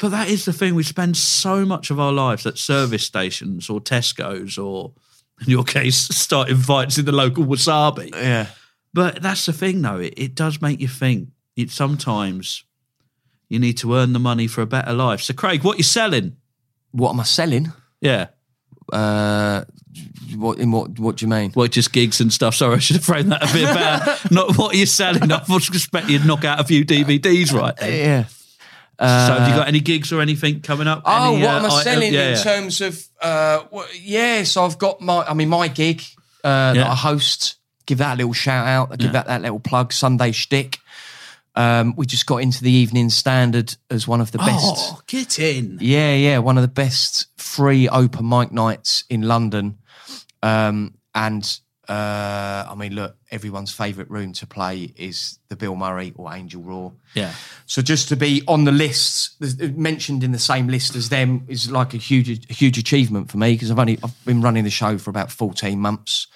But 0.00 0.10
that 0.10 0.28
is 0.28 0.44
the 0.44 0.52
thing. 0.52 0.74
We 0.74 0.82
spend 0.82 1.16
so 1.16 1.64
much 1.64 1.90
of 1.90 1.98
our 1.98 2.12
lives 2.12 2.44
at 2.46 2.58
service 2.58 3.04
stations 3.04 3.70
or 3.70 3.80
Tesco's 3.80 4.58
or, 4.58 4.92
in 5.40 5.48
your 5.48 5.64
case, 5.64 5.96
starting 5.96 6.58
fights 6.58 6.98
in 6.98 7.06
the 7.06 7.12
local 7.12 7.44
wasabi. 7.44 8.14
Yeah. 8.14 8.48
But 8.94 9.22
that's 9.22 9.46
the 9.46 9.52
thing, 9.52 9.82
though. 9.82 9.98
It, 9.98 10.14
it 10.16 10.34
does 10.34 10.60
make 10.60 10.80
you 10.80 10.88
think. 10.88 11.28
It 11.56 11.70
sometimes 11.70 12.64
you 13.48 13.58
need 13.58 13.76
to 13.78 13.94
earn 13.94 14.12
the 14.12 14.18
money 14.18 14.46
for 14.46 14.62
a 14.62 14.66
better 14.66 14.92
life. 14.92 15.20
So, 15.20 15.34
Craig, 15.34 15.62
what 15.62 15.78
you 15.78 15.84
selling? 15.84 16.36
What 16.92 17.10
am 17.10 17.20
I 17.20 17.24
selling? 17.24 17.72
Yeah. 18.00 18.28
Uh, 18.92 19.64
what 20.36 20.58
in 20.58 20.70
what? 20.72 20.98
What 20.98 21.16
do 21.16 21.24
you 21.24 21.30
mean? 21.30 21.52
Well, 21.54 21.68
just 21.68 21.92
gigs 21.92 22.20
and 22.20 22.32
stuff. 22.32 22.54
Sorry, 22.54 22.76
I 22.76 22.78
should 22.78 22.96
have 22.96 23.04
framed 23.04 23.32
that 23.32 23.42
a 23.42 23.52
bit 23.52 23.64
better. 23.72 24.28
Not 24.34 24.56
what 24.58 24.74
are 24.74 24.78
you 24.78 24.86
selling. 24.86 25.30
I 25.30 25.42
was 25.48 25.68
expecting 25.68 26.12
you'd 26.12 26.26
knock 26.26 26.44
out 26.44 26.60
a 26.60 26.64
few 26.64 26.84
DVDs 26.84 27.52
right 27.52 27.76
then. 27.76 27.92
Yeah. 27.92 28.24
so, 28.98 29.34
have 29.38 29.48
you 29.48 29.54
got 29.54 29.68
any 29.68 29.80
gigs 29.80 30.12
or 30.12 30.20
anything 30.20 30.60
coming 30.60 30.86
up? 30.86 31.02
Oh, 31.04 31.34
Any, 31.34 31.42
what 31.42 31.54
uh, 31.54 31.58
am 31.58 31.64
I 31.64 31.68
item- 31.68 31.82
selling 31.82 32.12
yeah, 32.14 32.28
in 32.28 32.36
yeah. 32.36 32.42
terms 32.42 32.80
of? 32.80 33.02
Uh, 33.20 33.64
yeah, 34.00 34.42
so 34.42 34.64
I've 34.64 34.78
got 34.78 35.00
my. 35.00 35.24
I 35.24 35.34
mean, 35.34 35.48
my 35.48 35.68
gig 35.68 36.02
uh, 36.44 36.74
that 36.74 36.86
I 36.86 36.94
host. 36.94 37.56
Give 37.86 37.98
that 37.98 38.14
a 38.14 38.16
little 38.16 38.32
shout 38.32 38.66
out. 38.66 38.98
Give 38.98 39.12
that 39.12 39.26
that 39.26 39.42
little 39.42 39.60
plug. 39.60 39.92
Sunday 39.92 40.32
shtick. 40.32 40.78
Um, 41.54 41.94
we 41.96 42.06
just 42.06 42.26
got 42.26 42.38
into 42.38 42.64
the 42.64 42.70
Evening 42.70 43.10
Standard 43.10 43.76
as 43.90 44.08
one 44.08 44.20
of 44.20 44.32
the 44.32 44.38
best. 44.38 44.74
Oh, 44.78 45.00
get 45.06 45.38
in. 45.38 45.78
Yeah, 45.80 46.14
yeah, 46.14 46.38
one 46.38 46.56
of 46.56 46.62
the 46.62 46.68
best 46.68 47.26
free 47.36 47.88
open 47.88 48.28
mic 48.28 48.52
nights 48.52 49.04
in 49.10 49.22
London. 49.22 49.78
Um, 50.42 50.94
and 51.14 51.44
uh, 51.88 52.64
I 52.70 52.74
mean, 52.74 52.94
look, 52.94 53.16
everyone's 53.30 53.72
favourite 53.72 54.10
room 54.10 54.32
to 54.34 54.46
play 54.46 54.94
is 54.96 55.38
the 55.48 55.56
Bill 55.56 55.76
Murray 55.76 56.14
or 56.16 56.32
Angel 56.32 56.62
Raw. 56.62 56.92
Yeah. 57.14 57.34
So 57.66 57.82
just 57.82 58.08
to 58.08 58.16
be 58.16 58.42
on 58.48 58.64
the 58.64 58.72
list, 58.72 59.36
mentioned 59.76 60.24
in 60.24 60.32
the 60.32 60.38
same 60.38 60.68
list 60.68 60.94
as 60.94 61.10
them, 61.10 61.44
is 61.48 61.70
like 61.70 61.92
a 61.92 61.98
huge, 61.98 62.48
a 62.48 62.52
huge 62.52 62.78
achievement 62.78 63.30
for 63.30 63.36
me 63.36 63.52
because 63.52 63.70
I've 63.70 63.78
only 63.78 63.98
I've 64.02 64.24
been 64.24 64.40
running 64.40 64.64
the 64.64 64.70
show 64.70 64.96
for 64.96 65.10
about 65.10 65.30
fourteen 65.30 65.80
months, 65.80 66.28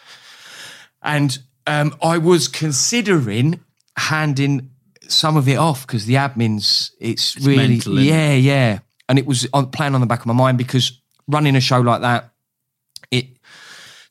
and 1.07 1.39
um, 1.67 1.97
I 2.03 2.19
was 2.19 2.49
considering 2.49 3.61
handing 3.97 4.71
some 5.09 5.37
of 5.37 5.49
it 5.49 5.57
off 5.57 5.87
because 5.87 6.05
the 6.05 6.15
admins, 6.15 6.91
it's, 7.01 7.37
really, 7.39 7.69
mental, 7.69 7.99
yeah, 7.99 8.35
yeah, 8.35 8.81
and 9.09 9.19
it 9.19 9.27
was 9.27 9.49
on 9.55 9.71
playing 9.71 9.95
on 9.95 10.01
the 10.01 10.07
back 10.07 10.21
of 10.21 10.27
my 10.27 10.35
mind 10.35 10.59
because 10.59 11.01
running 11.29 11.57
a 11.57 11.61
show 11.61 11.81
like 11.81 12.03
that, 12.03 12.33
it 13.11 13.27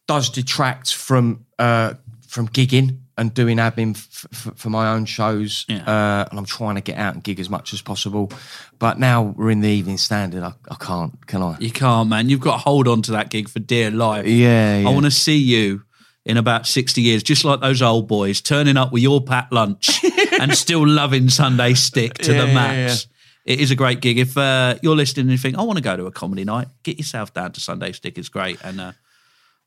does 0.08 0.30
detract 0.30 0.94
from 0.94 1.46
uh, 1.60 1.94
from 2.28 2.48
gigging 2.48 3.00
and 3.18 3.34
doing 3.34 3.58
admin 3.58 3.96
f- 3.96 4.26
f- 4.34 4.54
for 4.58 4.70
my 4.70 4.90
own 4.90 5.06
shows. 5.06 5.66
Yeah. 5.70 5.84
Uh, 5.88 6.28
and 6.30 6.38
I'm 6.38 6.46
trying 6.46 6.76
to 6.76 6.82
get 6.82 6.98
out 6.98 7.14
and 7.14 7.24
gig 7.24 7.40
as 7.40 7.50
much 7.50 7.74
as 7.74 7.82
possible. 7.82 8.32
But 8.78 9.00
now 9.00 9.24
we're 9.24 9.52
in 9.52 9.62
the 9.62 9.70
evening 9.70 9.98
standard. 9.98 10.44
I, 10.44 10.54
I 10.70 10.76
can't, 10.76 11.26
can 11.26 11.42
I? 11.42 11.58
You 11.60 11.72
can't, 11.72 12.10
man. 12.10 12.28
You've 12.28 12.42
got 12.42 12.54
to 12.54 12.58
hold 12.58 12.90
on 12.90 13.02
to 13.04 13.12
that 13.14 13.30
gig 13.30 13.48
for 13.48 13.60
dear 13.60 13.90
life. 13.90 14.26
Yeah, 14.28 14.80
yeah. 14.80 14.90
I 14.90 14.92
want 14.92 15.06
to 15.06 15.12
see 15.12 15.38
you 15.38 15.84
in 16.26 16.38
about 16.38 16.66
60 16.66 17.02
years, 17.02 17.22
just 17.24 17.46
like 17.46 17.62
those 17.62 17.82
old 17.82 18.08
boys, 18.08 18.42
turning 18.42 18.78
up 18.78 18.92
with 18.92 19.04
your 19.04 19.22
packed 19.22 19.54
lunch 19.54 20.04
and 20.42 20.54
still 20.56 20.86
loving 20.88 21.30
Sunday 21.30 21.76
Stick 21.76 22.16
to 22.16 22.34
Yeah, 22.34 22.42
the 22.42 22.48
yeah, 22.48 22.54
max. 22.54 23.08
It 23.46 23.60
is 23.60 23.70
a 23.70 23.76
great 23.76 24.02
gig. 24.02 24.18
If 24.18 24.36
uh, 24.36 24.76
you're 24.82 24.96
listening 24.96 25.26
and 25.26 25.32
you 25.32 25.38
think, 25.38 25.56
I 25.56 25.62
want 25.62 25.78
to 25.78 25.84
go 25.84 25.96
to 25.96 26.08
a 26.08 26.12
comedy 26.12 26.44
night, 26.44 26.68
get 26.82 26.98
yourself 26.98 27.32
down 27.32 27.52
to 27.52 27.60
Sunday 27.60 27.92
Stick. 27.92 28.18
It's 28.18 28.30
great. 28.30 28.58
And 28.64 28.82
uh, 28.82 28.94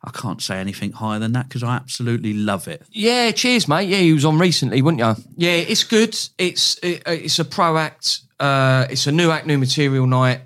I 0.03 0.11
can't 0.11 0.43
say 0.43 0.59
anything 0.59 0.91
higher 0.91 1.21
than 1.21 1.33
that 1.33 1.49
because 1.49 1.63
I 1.63 1.77
absolutely 1.77 2.35
love 2.35 2.67
it. 2.67 2.83
Yeah, 2.91 3.31
cheers, 3.31 3.69
mate. 3.69 3.89
Yeah, 3.89 3.99
he 3.99 4.13
was 4.13 4.25
on 4.25 4.39
recently, 4.39 4.83
wasn't 4.83 5.01
you? 5.01 5.25
Yeah, 5.37 5.53
it's 5.53 5.85
good. 5.85 6.19
It's 6.39 6.77
it, 6.83 7.05
it's 7.07 7.39
a 7.39 7.45
pro 7.45 7.77
act. 7.79 8.21
Uh, 8.41 8.89
it's 8.91 9.07
a 9.07 9.13
new 9.13 9.31
act, 9.31 9.47
new 9.47 9.59
material 9.59 10.09
night. 10.09 10.41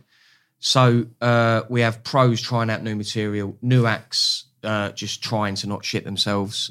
So 0.58 1.06
uh, 1.22 1.62
we 1.70 1.80
have 1.80 2.04
pros 2.04 2.40
trying 2.42 2.68
out 2.68 2.82
new 2.82 2.94
material, 2.96 3.56
new 3.62 3.86
acts 3.86 4.44
uh, 4.62 4.92
just 4.92 5.22
trying 5.22 5.54
to 5.56 5.66
not 5.66 5.84
shit 5.84 6.04
themselves, 6.04 6.70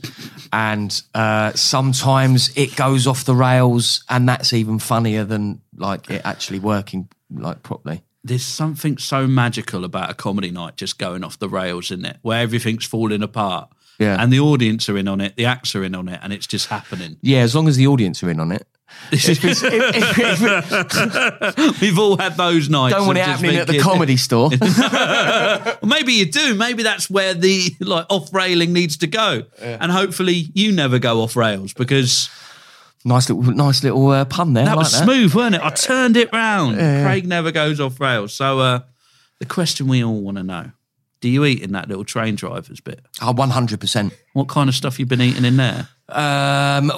and 0.51 1.01
uh, 1.13 1.54
sometimes 1.54 2.56
it 2.56 2.75
goes 2.75 3.08
off 3.08 3.25
the 3.25 3.36
rails, 3.36 4.04
and 4.10 4.27
that's 4.27 4.54
even 4.54 4.80
funnier 4.80 5.23
than 5.23 5.62
like 5.75 6.10
it 6.10 6.21
actually 6.25 6.60
working 6.60 7.10
like 7.30 7.63
properly. 7.63 8.04
There's 8.23 8.45
something 8.45 8.97
so 8.97 9.25
magical 9.25 9.84
about 9.84 10.12
a 10.12 10.13
comedy 10.13 10.51
night 10.51 10.77
just 10.77 10.99
going 10.99 11.23
off 11.23 11.39
the 11.39 11.49
rails, 11.49 11.86
isn't 11.91 12.06
it? 12.06 12.17
Where 12.21 12.41
everything's 12.41 12.86
falling 12.86 13.23
apart. 13.23 13.69
Yeah. 13.99 14.21
And 14.21 14.32
the 14.32 14.39
audience 14.39 14.89
are 14.89 14.97
in 14.97 15.08
on 15.08 15.21
it, 15.21 15.36
the 15.36 15.45
acts 15.45 15.75
are 15.75 15.84
in 15.84 15.95
on 15.95 16.08
it, 16.08 16.19
and 16.23 16.34
it's 16.34 16.47
just 16.47 16.67
happening. 16.67 17.17
Yeah, 17.21 17.39
as 17.39 17.56
long 17.56 17.67
as 17.67 17.77
the 17.77 17.88
audience 17.88 18.23
are 18.23 18.30
in 18.30 18.39
on 18.39 18.51
it. 18.51 18.67
This 19.10 19.28
is, 19.30 19.40
If- 19.44 19.64
if- 19.64 21.72
we've 21.82 21.98
all 22.00 22.18
had 22.18 22.38
those 22.38 22.70
nights. 22.70 22.96
don't 22.96 23.08
want 23.08 23.18
it 23.18 23.26
happening 23.26 23.56
at 23.58 23.68
the 23.68 23.80
comedy 23.80 24.18
store. 24.18 24.50
Well, 24.62 25.78
maybe 25.90 26.14
you 26.14 26.32
do. 26.32 26.56
Maybe 26.56 26.84
that's 26.84 27.10
where 27.10 27.34
the 27.34 27.76
like 27.80 28.06
off 28.10 28.34
railing 28.34 28.74
needs 28.74 28.98
to 28.98 29.08
go, 29.08 29.44
and 29.60 29.92
hopefully 29.92 30.50
you 30.54 30.72
never 30.72 31.00
go 31.00 31.22
off 31.22 31.36
rails 31.36 31.74
because 31.74 32.30
nice 33.04 33.30
little, 33.30 33.52
nice 33.54 33.84
little 33.84 34.08
uh, 34.10 34.26
pun 34.26 34.54
there. 34.54 34.66
that 34.66 34.76
like 34.78 34.86
was 34.86 34.96
smooth, 34.96 35.34
weren't 35.34 35.56
it? 35.56 35.62
I 35.62 35.70
turned 35.72 36.18
it 36.18 36.32
round. 36.32 36.78
Yeah. 36.78 37.04
Craig 37.04 37.28
never 37.28 37.52
goes 37.52 37.80
off 37.80 38.00
rails. 38.00 38.34
So 38.34 38.60
uh, 38.60 38.80
the 39.40 39.46
question 39.46 39.88
we 39.88 40.04
all 40.04 40.22
want 40.22 40.38
to 40.38 40.44
know: 40.44 40.72
Do 41.20 41.30
you 41.30 41.44
eat 41.46 41.62
in 41.64 41.72
that 41.74 41.88
little 41.90 42.06
train 42.06 42.36
drivers 42.36 42.80
bit? 42.80 43.02
Oh, 43.22 43.34
100%. 43.34 44.12
What 44.34 44.48
kind 44.48 44.70
of 44.70 44.76
stuff 44.76 45.00
you 45.00 45.06
been 45.06 45.22
eating 45.22 45.46
in 45.46 45.58
there? 45.58 45.90
Um, 46.10 46.92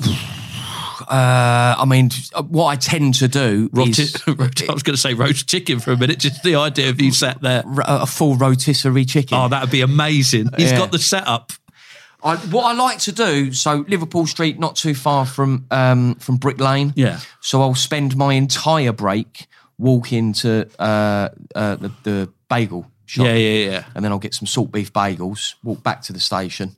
uh, 1.09 1.75
I 1.79 1.85
mean, 1.85 2.09
what 2.47 2.65
I 2.67 2.75
tend 2.75 3.15
to 3.15 3.27
do 3.27 3.69
Roti- 3.73 4.03
is 4.03 4.15
I 4.27 4.31
was 4.73 4.83
going 4.83 4.95
to 4.95 4.97
say 4.97 5.13
roast 5.13 5.47
chicken 5.47 5.79
for 5.79 5.91
a 5.91 5.97
minute. 5.97 6.19
Just 6.19 6.43
the 6.43 6.55
idea 6.55 6.89
of 6.89 7.01
you 7.01 7.11
sat 7.11 7.41
there. 7.41 7.63
a 7.85 8.05
full 8.05 8.35
rotisserie 8.35 9.05
chicken. 9.05 9.37
Oh, 9.37 9.47
that'd 9.47 9.69
be 9.71 9.81
amazing. 9.81 10.49
He's 10.57 10.71
Yeah. 10.71 10.77
got 10.79 10.91
the 10.91 10.99
setup. 10.99 11.51
I, 12.23 12.37
what 12.37 12.63
I 12.65 12.73
like 12.73 12.99
to 12.99 13.11
do, 13.11 13.51
so 13.51 13.83
Liverpool 13.87 14.25
Street, 14.27 14.57
not 14.57 14.77
too 14.77 14.95
far 14.95 15.25
from 15.25 15.65
um, 15.71 16.15
from 16.15 16.37
Brick 16.37 16.59
Lane. 16.59 16.93
Yeah. 16.95 17.19
So 17.41 17.61
I'll 17.61 17.75
spend 17.75 18.15
my 18.15 18.33
entire 18.33 18.93
break 18.93 19.47
walking 19.77 20.31
to 20.33 20.69
uh, 20.79 21.29
uh, 21.53 21.75
the, 21.75 21.91
the 22.03 22.29
bagel 22.49 22.89
shop. 23.05 23.25
Yeah, 23.25 23.33
yeah, 23.35 23.69
yeah. 23.71 23.83
And 23.93 24.05
then 24.05 24.11
I'll 24.13 24.19
get 24.19 24.33
some 24.33 24.47
salt 24.47 24.71
beef 24.71 24.93
bagels, 24.93 25.55
walk 25.63 25.83
back 25.83 26.01
to 26.03 26.13
the 26.13 26.19
station, 26.21 26.77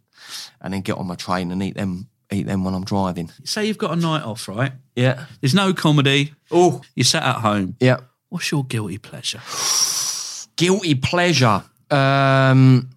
and 0.62 0.74
then 0.74 0.82
get 0.82 0.98
on 0.98 1.06
my 1.06 1.16
train 1.16 1.52
and 1.52 1.62
eat 1.62 1.76
them. 1.76 2.08
Eat 2.32 2.48
them 2.48 2.64
when 2.64 2.74
I'm 2.74 2.84
driving. 2.86 3.32
Say 3.44 3.66
you've 3.68 3.78
got 3.78 3.92
a 3.92 3.96
night 3.96 4.24
off, 4.24 4.48
right? 4.48 4.72
Yeah. 4.96 5.26
There's 5.42 5.54
no 5.54 5.74
comedy. 5.74 6.34
Oh. 6.52 6.82
You're 6.96 7.04
sat 7.04 7.24
at 7.24 7.36
home. 7.38 7.76
Yeah. 7.80 7.98
What's 8.30 8.52
your 8.52 8.64
guilty 8.66 8.98
pleasure? 8.98 9.42
Guilty 10.56 10.96
pleasure. 10.96 11.64
Um, 11.92 12.90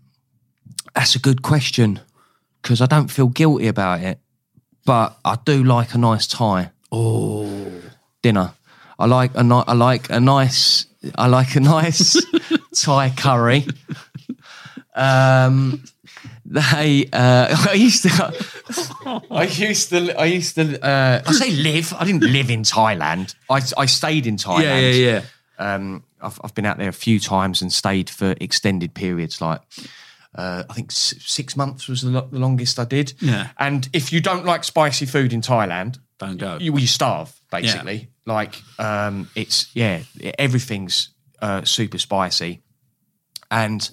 that's 0.94 1.14
a 1.16 1.18
good 1.18 1.42
question 1.42 2.00
because 2.62 2.80
I 2.80 2.86
don't 2.86 3.08
feel 3.08 3.26
guilty 3.28 3.66
about 3.66 4.00
it, 4.00 4.18
but 4.86 5.18
I 5.24 5.36
do 5.44 5.62
like 5.64 5.92
a 5.94 5.98
nice 5.98 6.26
Thai 6.26 6.70
Oh, 6.90 7.70
dinner. 8.22 8.52
I 8.98 9.06
like 9.06 9.32
a 9.34 9.42
ni- 9.42 9.64
I 9.66 9.74
like 9.74 10.08
a 10.10 10.20
nice 10.20 10.86
I 11.16 11.26
like 11.26 11.54
a 11.56 11.60
nice 11.60 12.16
Thai 12.74 13.10
curry. 13.10 13.66
Um, 14.94 15.84
they 16.50 17.08
uh, 17.12 17.66
I 17.70 17.74
used 17.74 18.02
to 18.02 18.32
I 19.30 19.44
used 19.44 19.90
to 19.90 20.18
I 20.18 20.24
used 20.24 20.54
to 20.56 20.82
uh, 20.84 21.22
I 21.26 21.32
say 21.32 21.50
live. 21.50 21.92
I 21.98 22.04
didn't 22.04 22.22
live 22.24 22.50
in 22.50 22.62
Thailand. 22.62 23.34
I 23.50 23.60
I 23.76 23.86
stayed 23.86 24.26
in 24.26 24.36
Thailand. 24.36 24.62
yeah, 24.62 24.78
yeah, 24.78 25.22
yeah. 25.58 25.74
Um, 25.74 26.04
I've, 26.20 26.40
I've 26.42 26.54
been 26.54 26.66
out 26.66 26.78
there 26.78 26.88
a 26.88 26.92
few 26.92 27.20
times 27.20 27.62
and 27.62 27.72
stayed 27.72 28.08
for 28.10 28.34
extended 28.40 28.94
periods, 28.94 29.40
like 29.40 29.60
uh, 30.34 30.62
I 30.70 30.72
think 30.72 30.92
six 30.92 31.56
months 31.56 31.88
was 31.88 32.02
the, 32.02 32.10
lo- 32.10 32.28
the 32.30 32.38
longest 32.38 32.78
I 32.78 32.84
did. 32.84 33.12
Yeah. 33.20 33.48
And 33.58 33.88
if 33.92 34.12
you 34.12 34.20
don't 34.20 34.44
like 34.44 34.62
spicy 34.64 35.06
food 35.06 35.32
in 35.32 35.40
Thailand, 35.40 35.98
Don't 36.18 36.36
go. 36.36 36.58
you, 36.60 36.76
you 36.78 36.86
starve 36.86 37.32
basically. 37.50 38.08
Like 38.24 38.60
um, 38.78 39.28
it's 39.34 39.70
yeah, 39.74 40.02
everything's 40.38 41.10
uh, 41.40 41.64
super 41.64 41.98
spicy. 41.98 42.62
And 43.50 43.90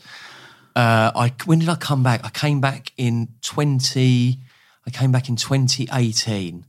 uh, 0.76 1.12
I 1.16 1.34
when 1.46 1.60
did 1.60 1.70
I 1.70 1.76
come 1.76 2.04
back? 2.04 2.26
I 2.26 2.30
came 2.30 2.60
back 2.60 2.92
in 2.98 3.30
twenty. 3.42 4.40
I 4.86 4.90
came 4.92 5.12
back 5.12 5.30
in 5.30 5.36
twenty 5.36 5.88
eighteen, 5.92 6.66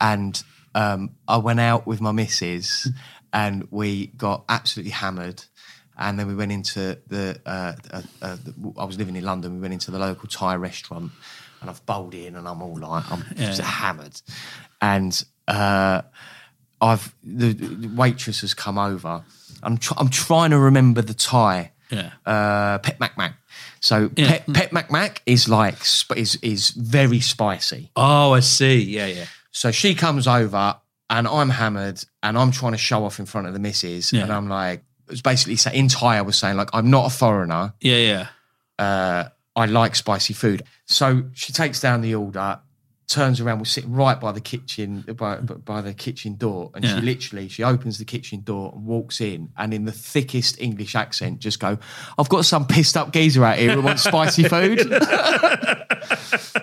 and 0.00 0.42
um, 0.74 1.10
I 1.26 1.38
went 1.38 1.60
out 1.60 1.86
with 1.86 2.00
my 2.00 2.12
missus, 2.12 2.88
and 3.32 3.66
we 3.70 4.08
got 4.08 4.44
absolutely 4.48 4.92
hammered. 4.92 5.44
And 5.98 6.18
then 6.18 6.26
we 6.26 6.34
went 6.34 6.52
into 6.52 6.98
the, 7.06 7.40
uh, 7.46 7.72
uh, 7.90 8.02
uh. 8.20 8.36
I 8.76 8.84
was 8.84 8.98
living 8.98 9.16
in 9.16 9.24
London. 9.24 9.54
We 9.54 9.60
went 9.60 9.72
into 9.72 9.90
the 9.90 9.98
local 9.98 10.28
Thai 10.28 10.56
restaurant, 10.56 11.10
and 11.62 11.70
I've 11.70 11.86
bowled 11.86 12.14
in, 12.14 12.36
and 12.36 12.46
I'm 12.46 12.60
all 12.60 12.78
like, 12.78 13.10
I'm 13.10 13.24
just 13.36 13.62
hammered, 13.62 14.20
and 14.82 15.24
uh, 15.48 16.02
I've 16.82 17.14
the, 17.22 17.52
the 17.54 17.88
waitress 17.88 18.42
has 18.42 18.52
come 18.52 18.76
over. 18.76 19.24
I'm 19.62 19.78
tr- 19.78 19.94
I'm 19.96 20.10
trying 20.10 20.50
to 20.50 20.58
remember 20.58 21.00
the 21.00 21.14
Thai 21.14 21.72
Yeah. 21.90 22.10
uh, 22.24 22.78
Pet 22.78 22.98
Mac 23.00 23.16
Mac. 23.16 23.34
So 23.80 24.10
Yeah. 24.16 24.28
Pet, 24.28 24.44
Pet 24.52 24.72
Mac 24.72 24.90
Mac 24.90 25.22
is 25.26 25.48
like 25.48 25.78
is 26.16 26.36
is 26.42 26.70
very 26.70 27.20
spicy. 27.20 27.90
Oh, 27.96 28.32
I 28.32 28.40
see. 28.40 28.80
Yeah, 28.82 29.06
yeah. 29.06 29.26
So 29.52 29.70
she 29.70 29.94
comes 29.94 30.26
over 30.26 30.76
and 31.08 31.28
I'm 31.28 31.50
hammered 31.50 32.02
and 32.22 32.36
I'm 32.36 32.50
trying 32.50 32.72
to 32.72 32.78
show 32.78 33.04
off 33.04 33.18
in 33.18 33.26
front 33.26 33.46
of 33.46 33.52
the 33.52 33.60
missus 33.60 34.12
Yeah. 34.12 34.22
and 34.24 34.32
I'm 34.32 34.48
like 34.48 34.82
it 35.08 35.12
was 35.12 35.22
basically 35.22 35.56
sa- 35.56 35.70
in 35.70 35.86
Thai 35.88 36.16
I 36.18 36.22
was 36.22 36.36
saying 36.36 36.56
like 36.56 36.70
I'm 36.72 36.90
not 36.90 37.06
a 37.06 37.16
foreigner. 37.16 37.74
Yeah, 37.80 37.96
yeah. 37.96 38.26
Uh, 38.78 39.28
I 39.54 39.66
like 39.66 39.94
spicy 39.94 40.34
food. 40.34 40.62
So 40.86 41.24
she 41.32 41.52
takes 41.52 41.80
down 41.80 42.02
the 42.02 42.14
order, 42.14 42.58
turns 43.08 43.40
around, 43.40 43.58
we're 43.60 43.64
sitting 43.66 43.92
right 43.92 44.18
by 44.20 44.32
the 44.32 44.40
kitchen 44.40 45.04
by, 45.16 45.36
by 45.36 45.80
the 45.80 45.94
kitchen 45.94 46.34
door, 46.34 46.70
and 46.74 46.84
Yeah. 46.84 46.96
she 46.96 47.00
literally 47.02 47.48
she 47.48 47.62
opens 47.62 47.98
the 47.98 48.04
kitchen 48.04 48.40
door 48.40 48.72
and 48.74 48.84
walks 48.84 49.20
in, 49.20 49.50
and 49.56 49.72
in 49.72 49.84
the 49.84 49.92
thickest 49.92 50.60
English 50.60 50.94
accent, 50.96 51.38
just 51.38 51.60
go, 51.60 51.78
"I've 52.18 52.28
got 52.28 52.44
some 52.44 52.66
pissed 52.66 52.96
up 52.96 53.12
geezer 53.12 53.44
out 53.44 53.58
here 53.58 53.74
who 53.74 53.82
wants 53.82 54.02
spicy 54.02 54.44
food. 54.48 54.80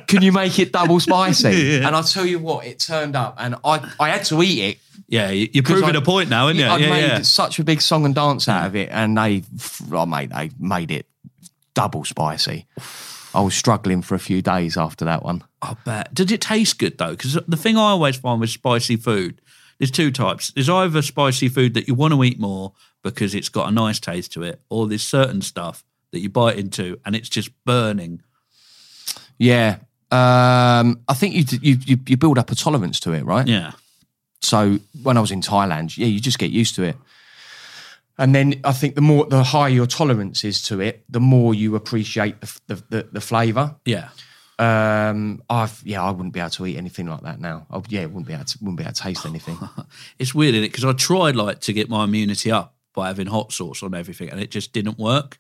Can 0.08 0.22
you 0.22 0.32
make 0.32 0.60
it 0.60 0.72
double 0.72 1.00
spicy?" 1.00 1.76
And 1.84 1.96
I'll 1.96 2.04
tell 2.04 2.26
you 2.26 2.40
what, 2.40 2.66
it 2.66 2.80
turned 2.80 3.16
up, 3.16 3.36
and 3.40 3.56
I 3.64 3.90
I 4.00 4.10
had 4.10 4.26
to 4.26 4.42
eat 4.44 4.60
it 4.60 4.78
Yeah, 5.08 5.30
you- 5.32 5.50
you're 5.54 5.64
proving 5.64 5.96
I- 5.96 6.00
a 6.00 6.02
point 6.02 6.30
now, 6.30 6.46
aren't 6.48 6.58
you? 6.60 6.66
I'd 6.66 6.82
Yeah, 6.82 6.90
made 6.90 7.02
yeah. 7.08 7.22
such 7.22 7.60
a 7.60 7.64
big 7.64 7.82
song 7.82 8.06
and 8.06 8.14
dance 8.16 8.48
out 8.50 8.66
of 8.68 8.76
it, 8.76 8.90
and 8.92 9.18
they, 9.18 9.44
oh 9.92 10.06
mate, 10.06 10.30
they 10.32 10.52
made 10.60 10.92
it 10.92 11.06
double 11.74 12.04
spicy. 12.06 12.66
I 13.34 13.42
was 13.42 13.56
struggling 13.56 14.02
for 14.02 14.16
a 14.16 14.20
few 14.20 14.42
days 14.42 14.78
after 14.78 15.06
that 15.06 15.24
one. 15.24 15.44
I 15.62 15.76
bet. 15.86 16.14
Did 16.14 16.32
it 16.32 16.42
taste 16.42 16.80
good 16.80 16.98
though? 16.98 17.12
Because 17.12 17.38
the 17.48 17.58
thing 17.58 17.78
I 17.78 17.82
always 17.92 18.18
find 18.18 18.40
with 18.40 18.50
spicy 18.50 18.96
food, 18.96 19.42
there's 19.80 19.92
two 19.92 20.12
types. 20.12 20.52
There's 20.52 20.70
either 20.70 21.02
spicy 21.02 21.50
food 21.50 21.74
that 21.74 21.88
you 21.88 21.96
want 21.96 22.14
to 22.14 22.24
eat 22.24 22.40
more 22.40 22.74
because 23.02 23.36
it's 23.36 23.50
got 23.50 23.68
a 23.68 23.72
nice 23.72 24.00
taste 24.00 24.32
to 24.34 24.44
it, 24.44 24.62
or 24.70 24.88
there's 24.88 25.04
certain 25.04 25.42
stuff 25.42 25.84
that 26.12 26.20
you 26.20 26.30
bite 26.30 26.58
into 26.58 27.00
and 27.06 27.16
it's 27.16 27.30
just 27.30 27.52
burning. 27.66 28.22
Yeah, 29.38 29.78
um, 30.12 31.02
I 31.08 31.16
think 31.16 31.34
you, 31.34 31.60
you 31.62 31.78
you 31.86 32.00
you 32.08 32.18
build 32.18 32.38
up 32.38 32.52
a 32.52 32.56
tolerance 32.56 33.00
to 33.02 33.14
it, 33.14 33.26
right? 33.26 33.48
Yeah. 33.48 33.72
So 34.42 34.80
when 35.02 35.18
I 35.18 35.22
was 35.22 35.32
in 35.32 35.42
Thailand, 35.42 35.98
yeah, 35.98 36.06
you 36.06 36.20
just 36.20 36.38
get 36.38 36.52
used 36.52 36.76
to 36.76 36.84
it. 36.84 36.96
And 38.18 38.36
then 38.36 38.62
I 38.64 38.74
think 38.74 38.96
the 38.96 39.02
more 39.02 39.26
the 39.26 39.44
higher 39.44 39.70
your 39.70 39.88
tolerance 39.88 40.44
is 40.44 40.62
to 40.64 40.80
it, 40.82 41.04
the 41.10 41.20
more 41.20 41.54
you 41.54 41.76
appreciate 41.76 42.42
the 42.42 42.60
the, 42.68 42.84
the, 42.90 43.10
the 43.14 43.22
flavour. 43.22 43.76
Yeah. 43.86 44.10
Um, 44.60 45.42
I've 45.50 45.82
yeah, 45.84 46.04
I 46.04 46.12
wouldn't 46.12 46.34
be 46.34 46.40
able 46.40 46.52
to 46.52 46.66
eat 46.68 46.78
anything 46.78 47.08
like 47.08 47.22
that 47.22 47.40
now. 47.40 47.66
Oh, 47.72 47.84
yeah, 47.90 48.06
wouldn't 48.06 48.28
be 48.28 48.34
able 48.34 48.46
to 48.46 48.58
wouldn't 48.62 48.78
be 48.78 48.84
able 48.84 48.94
to 48.94 49.02
taste 49.02 49.26
anything. 49.26 49.58
It's 50.20 50.36
weird, 50.36 50.54
isn't 50.54 50.66
it? 50.66 50.72
Because 50.72 50.86
I 50.86 50.94
tried 50.94 51.36
like 51.36 51.60
to 51.62 51.74
get 51.74 51.90
my 51.90 52.04
immunity 52.04 52.52
up 52.52 52.76
by 52.94 53.08
having 53.08 53.28
hot 53.28 53.52
sauce 53.52 53.82
on 53.82 53.96
everything 53.96 54.30
and 54.30 54.40
it 54.40 54.52
just 54.52 54.74
didn't 54.74 55.00
work. 55.00 55.40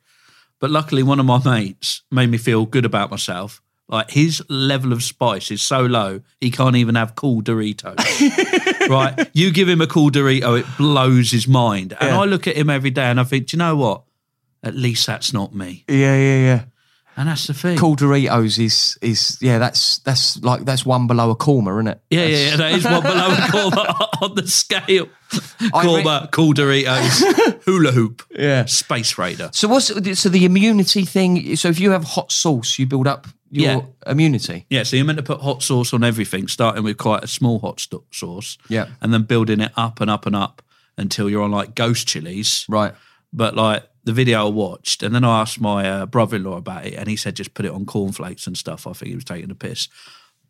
But 0.60 0.72
luckily, 0.72 1.04
one 1.04 1.20
of 1.20 1.26
my 1.26 1.42
mates 1.44 2.02
made 2.10 2.30
me 2.30 2.38
feel 2.38 2.66
good 2.66 2.86
about 2.86 3.12
myself. 3.12 3.62
Like 3.88 4.10
his 4.10 4.42
level 4.50 4.94
of 4.94 5.04
spice 5.04 5.52
is 5.52 5.62
so 5.62 5.82
low, 5.82 6.22
he 6.40 6.50
can't 6.50 6.76
even 6.76 6.96
have 6.96 7.16
cool 7.16 7.42
Doritos. 7.42 8.00
right? 8.90 9.30
You 9.34 9.52
give 9.52 9.68
him 9.70 9.82
a 9.82 9.88
cool 9.88 10.10
Dorito, 10.12 10.60
it 10.60 10.66
blows 10.78 11.32
his 11.32 11.48
mind. 11.48 11.96
And 12.00 12.10
Yeah. 12.12 12.20
I 12.20 12.26
look 12.26 12.48
at 12.48 12.56
him 12.56 12.70
every 12.70 12.92
day 12.92 13.06
and 13.06 13.20
I 13.20 13.24
think, 13.24 13.48
do 13.48 13.56
you 13.56 13.60
know 13.60 13.76
what? 13.76 14.04
At 14.64 14.76
least 14.76 15.06
that's 15.08 15.34
not 15.34 15.54
me. 15.54 15.84
Yeah, 15.88 16.16
yeah, 16.16 16.40
yeah. 16.40 16.64
And 17.16 17.30
that's 17.30 17.46
the 17.46 17.54
thing. 17.54 17.78
Cool 17.78 17.96
Doritos 17.96 18.58
is 18.58 18.98
is 19.00 19.38
yeah. 19.40 19.60
That's 19.60 20.00
that's 20.00 20.42
like 20.42 20.66
that's 20.66 20.84
one 20.84 21.06
below 21.06 21.30
a 21.30 21.36
Korma, 21.36 21.76
isn't 21.78 21.88
it? 21.90 22.02
Yeah, 22.10 22.26
yeah, 22.26 22.38
yeah, 22.50 22.56
that 22.56 22.72
is 22.72 22.86
one 22.86 23.04
below 23.04 23.28
a 23.28 23.36
Korma 23.36 24.08
on 24.24 24.34
the 24.34 24.48
scale. 24.48 25.08
I 25.62 25.86
Korma, 25.86 26.32
cool 26.32 26.54
Doritos, 26.56 27.62
hula 27.66 27.92
hoop, 27.92 28.24
Yeah. 28.32 28.66
Space 28.66 29.16
Raider. 29.20 29.50
So 29.54 29.68
what's 29.68 29.88
so 30.20 30.30
the 30.30 30.44
immunity 30.46 31.06
thing? 31.06 31.56
So 31.56 31.68
if 31.70 31.80
you 31.80 31.92
have 31.92 32.04
hot 32.04 32.32
sauce, 32.32 32.80
you 32.80 32.88
build 32.88 33.06
up 33.06 33.28
your 33.54 33.72
Yeah. 34.06 34.12
immunity. 34.12 34.66
Yeah, 34.70 34.84
so 34.84 34.96
you're 34.96 35.06
meant 35.06 35.18
to 35.18 35.24
put 35.24 35.42
hot 35.42 35.62
sauce 35.64 35.94
on 35.94 36.04
everything, 36.04 36.48
starting 36.48 36.84
with 36.84 36.98
quite 36.98 37.24
a 37.24 37.28
small 37.28 37.60
hot 37.60 37.80
sto- 37.80 38.04
sauce. 38.12 38.58
Yeah. 38.68 38.88
And 39.02 39.14
then 39.14 39.24
building 39.24 39.60
it 39.62 39.72
up 39.78 40.02
and 40.02 40.10
up 40.10 40.26
and 40.26 40.36
up 40.36 40.62
until 40.98 41.30
you're 41.30 41.44
on 41.44 41.52
like 41.52 41.76
ghost 41.76 42.08
chilies. 42.08 42.66
Right. 42.68 42.94
But 43.32 43.56
like 43.56 43.84
the 44.04 44.14
video 44.14 44.46
I 44.46 44.50
watched, 44.50 45.02
and 45.04 45.14
then 45.16 45.24
I 45.24 45.42
asked 45.42 45.62
my 45.62 45.90
uh, 45.90 46.06
brother 46.06 46.36
in 46.38 46.44
law 46.44 46.58
about 46.58 46.86
it, 46.86 46.94
and 46.96 47.08
he 47.08 47.16
said 47.16 47.36
just 47.36 47.54
put 47.54 47.66
it 47.66 47.72
on 47.72 47.86
cornflakes 47.86 48.48
and 48.48 48.58
stuff. 48.58 48.86
I 48.86 48.94
think 48.94 49.10
he 49.10 49.16
was 49.16 49.24
taking 49.24 49.50
a 49.52 49.56
piss. 49.56 49.88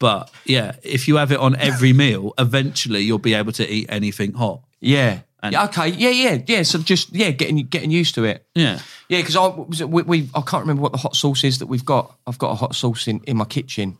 But 0.04 0.30
yeah, 0.44 0.76
if 0.84 1.08
you 1.08 1.16
have 1.16 1.32
it 1.32 1.40
on 1.40 1.56
every 1.56 1.94
meal, 2.04 2.34
eventually 2.38 3.00
you'll 3.08 3.20
be 3.32 3.36
able 3.36 3.54
to 3.54 3.66
eat 3.66 3.86
anything 3.88 4.34
hot. 4.34 4.60
Yeah. 4.82 5.22
And- 5.42 5.54
yeah. 5.54 5.64
Okay. 5.68 5.88
Yeah. 5.88 6.10
Yeah. 6.10 6.42
Yeah. 6.46 6.64
So 6.64 6.80
just 6.80 7.14
yeah, 7.16 7.32
getting 7.32 7.56
getting 7.68 7.90
used 7.90 8.16
to 8.16 8.26
it. 8.26 8.46
Yeah. 8.54 8.80
Yeah, 9.08 9.20
because 9.20 9.38
I 9.38 9.48
was 9.48 9.80
it, 9.80 9.90
we, 9.90 10.02
we 10.04 10.30
I 10.36 10.42
can't 10.42 10.64
remember 10.64 10.82
what 10.82 10.92
the 10.92 10.98
hot 10.98 11.16
sauce 11.16 11.46
is 11.46 11.60
that 11.60 11.68
we've 11.68 11.86
got. 11.86 12.14
I've 12.28 12.38
got 12.38 12.52
a 12.52 12.56
hot 12.56 12.76
sauce 12.76 13.08
in, 13.08 13.22
in 13.28 13.38
my 13.38 13.46
kitchen, 13.46 13.98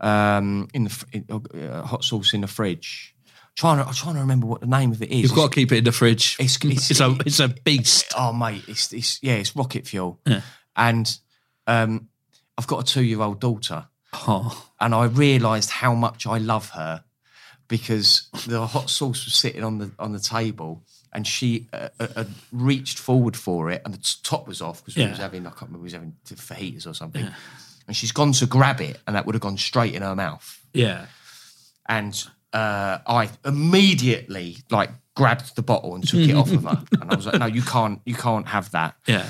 um, 0.00 0.68
in 0.74 0.84
the 0.84 1.04
in, 1.12 1.24
uh, 1.68 1.82
hot 1.82 2.04
sauce 2.04 2.32
in 2.34 2.42
the 2.42 2.46
fridge. 2.46 3.14
Trying 3.56 3.78
to 3.78 3.86
I'm 3.88 3.94
trying 3.94 4.14
to 4.14 4.20
remember 4.20 4.46
what 4.46 4.60
the 4.60 4.66
name 4.68 4.92
of 4.92 5.02
it 5.02 5.10
is. 5.10 5.22
You've 5.22 5.34
got 5.34 5.50
to 5.50 5.54
keep 5.54 5.72
it 5.72 5.78
in 5.78 5.84
the 5.84 5.92
fridge. 5.92 6.36
It's- 6.38 6.56
it's- 6.64 6.90
it's 6.92 7.00
a 7.00 7.16
it's 7.26 7.40
a 7.40 7.48
beast. 7.48 8.12
oh 8.16 8.32
mate, 8.32 8.62
it's 8.68 8.92
it's 8.92 9.18
yeah, 9.22 9.34
it's 9.34 9.56
rocket 9.56 9.86
fuel. 9.86 10.20
Yeah. 10.26 10.42
And 10.76 11.18
um, 11.66 12.08
I've 12.56 12.66
got 12.68 12.88
a 12.88 12.92
two 12.92 13.02
year 13.02 13.20
old 13.20 13.40
daughter, 13.40 13.86
Oh, 14.12 14.68
and 14.80 14.94
I 14.94 15.04
realised 15.04 15.70
how 15.70 15.94
much 15.94 16.26
I 16.26 16.38
love 16.38 16.70
her 16.70 17.04
because 17.68 18.28
the 18.46 18.66
hot 18.66 18.88
sauce 18.88 19.24
was 19.24 19.34
sitting 19.34 19.62
on 19.62 19.78
the 19.78 19.90
on 19.98 20.12
the 20.12 20.20
table. 20.20 20.82
And 21.10 21.26
she 21.26 21.68
uh, 21.72 21.88
uh, 21.98 22.24
reached 22.52 22.98
forward 22.98 23.34
for 23.34 23.70
it, 23.70 23.80
and 23.86 23.94
the 23.94 24.16
top 24.22 24.46
was 24.46 24.60
off 24.60 24.84
because 24.84 24.94
we 24.96 25.06
was 25.08 25.16
having 25.18 25.46
I 25.46 25.50
can't 25.50 25.62
remember 25.62 25.78
we 25.78 25.84
was 25.84 25.94
having 25.94 26.14
fajitas 26.26 26.86
or 26.86 26.92
something. 26.92 27.26
And 27.86 27.96
she's 27.96 28.12
gone 28.12 28.32
to 28.32 28.46
grab 28.46 28.82
it, 28.82 29.00
and 29.06 29.16
that 29.16 29.24
would 29.24 29.34
have 29.34 29.40
gone 29.40 29.56
straight 29.56 29.94
in 29.94 30.02
her 30.02 30.14
mouth. 30.14 30.62
yeah. 30.74 31.06
And 31.86 32.22
uh, 32.52 32.98
I 33.06 33.30
immediately 33.46 34.58
like 34.70 34.90
grabbed 35.16 35.56
the 35.56 35.62
bottle 35.62 35.94
and 35.94 36.06
took 36.06 36.20
it 36.20 36.34
off 36.34 36.52
of 36.52 36.64
her, 36.64 36.84
and 37.00 37.10
I 37.10 37.16
was 37.16 37.24
like, 37.24 37.38
"No, 37.38 37.46
you 37.46 37.62
can't, 37.62 38.00
you 38.04 38.14
can't 38.14 38.46
have 38.48 38.70
that." 38.72 38.94
Yeah. 39.06 39.26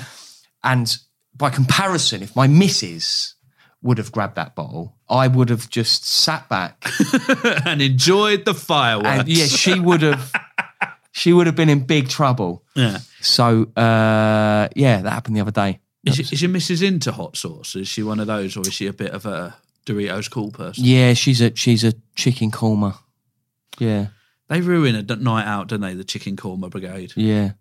And 0.61 0.93
by 1.33 1.49
comparison, 1.49 2.21
if 2.21 2.35
my 2.35 2.47
missus 2.47 3.35
would 3.81 3.97
have 3.97 4.11
grabbed 4.11 4.35
that 4.35 4.55
bottle, 4.55 4.95
I 5.09 5.27
would 5.27 5.49
have 5.49 5.69
just 5.69 6.05
sat 6.05 6.47
back 6.49 6.85
and 7.65 7.81
enjoyed 7.81 8.45
the 8.45 8.53
fireworks. 8.53 9.19
and 9.19 9.27
yeah, 9.29 9.45
she 9.45 9.79
would 9.79 10.01
have 10.01 10.31
she 11.11 11.31
would 11.33 11.47
have 11.47 11.55
been 11.55 11.69
in 11.69 11.85
big 11.85 12.09
trouble. 12.09 12.63
yeah. 12.75 12.99
So 13.21 13.63
uh, 13.75 14.67
yeah, 14.75 15.01
that 15.01 15.09
happened 15.11 15.35
the 15.37 15.41
other 15.41 15.51
day. 15.51 15.79
Is, 16.05 16.31
is 16.31 16.41
your 16.41 16.49
missus 16.49 16.81
into 16.81 17.11
hot 17.11 17.35
sauce? 17.37 17.75
Is 17.75 17.87
she 17.87 18.03
one 18.03 18.19
of 18.21 18.27
those, 18.27 18.55
or 18.55 18.61
is 18.61 18.73
she 18.73 18.87
a 18.87 18.93
bit 18.93 19.11
of 19.11 19.25
a 19.25 19.55
Doritos 19.85 20.29
cool 20.31 20.51
person? 20.51 20.83
Yeah, 20.85 21.13
she's 21.13 21.41
a 21.41 21.53
she's 21.55 21.83
a 21.83 21.93
chicken 22.15 22.51
korma. 22.51 22.97
Yeah, 23.79 24.07
They 24.47 24.61
ruin 24.61 24.95
a 24.95 25.15
night 25.15 25.45
out, 25.45 25.67
don't 25.67 25.81
they? 25.81 25.93
The 25.93 26.03
chicken 26.03 26.35
korma 26.35 26.69
brigade. 26.69 27.13
yeah, 27.15 27.51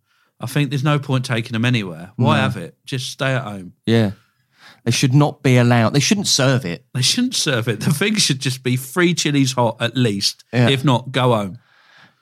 I 0.41 0.47
think 0.47 0.71
there's 0.71 0.85
no 0.85 0.99
point 0.99 1.25
taking 1.25 1.53
them 1.53 1.65
anywhere. 1.65 2.13
Why 2.17 2.39
have 2.39 2.57
it? 2.57 2.77
Just 2.85 3.11
stay 3.11 3.35
at 3.35 3.43
home. 3.43 3.73
yeah. 3.87 4.13
They 4.85 4.91
should 4.91 5.15
not 5.15 5.43
be 5.43 5.57
allowed. 5.57 5.91
They 5.91 6.01
shouldn't 6.01 6.29
serve 6.29 6.65
it. 6.65 6.85
They 6.95 7.03
shouldn't 7.03 7.35
serve 7.35 7.69
it. 7.69 7.81
The 7.81 7.93
thing 7.93 8.17
should 8.17 8.41
just 8.41 8.63
be 8.63 8.77
free 8.77 9.15
chilies 9.15 9.53
hot 9.53 9.77
at 9.81 9.97
least. 9.97 10.45
Yeah. 10.53 10.69
If 10.69 10.85
not, 10.85 11.13
go 11.13 11.35
home. 11.35 11.59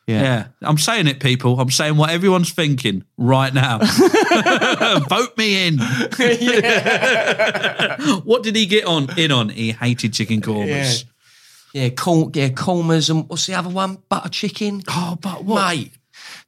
Yeah. 0.06 0.22
Yeah, 0.22 0.46
I'm 0.62 0.78
saying 0.78 1.08
it, 1.08 1.18
people. 1.18 1.58
I'm 1.58 1.70
saying 1.70 1.96
what 1.96 2.10
everyone's 2.10 2.52
thinking 2.52 3.02
right 3.16 3.52
now. 3.52 3.78
Vote 5.08 5.36
me 5.36 5.66
in. 5.66 5.78
what 8.24 8.44
did 8.44 8.54
he 8.54 8.66
get 8.66 8.84
on 8.84 9.18
in 9.18 9.32
on? 9.32 9.48
He 9.48 9.72
hated 9.72 10.12
chicken 10.12 10.40
kormas. 10.40 11.04
Yeah, 11.72 11.88
col- 11.88 12.30
yeah, 12.34 12.50
kormas 12.50 13.10
and 13.10 13.28
what's 13.28 13.46
the 13.46 13.54
other 13.54 13.68
one? 13.68 13.98
Butter 14.08 14.28
chicken. 14.28 14.82
Oh, 14.88 15.18
but 15.20 15.44
what? 15.44 15.76
Mate, 15.76 15.92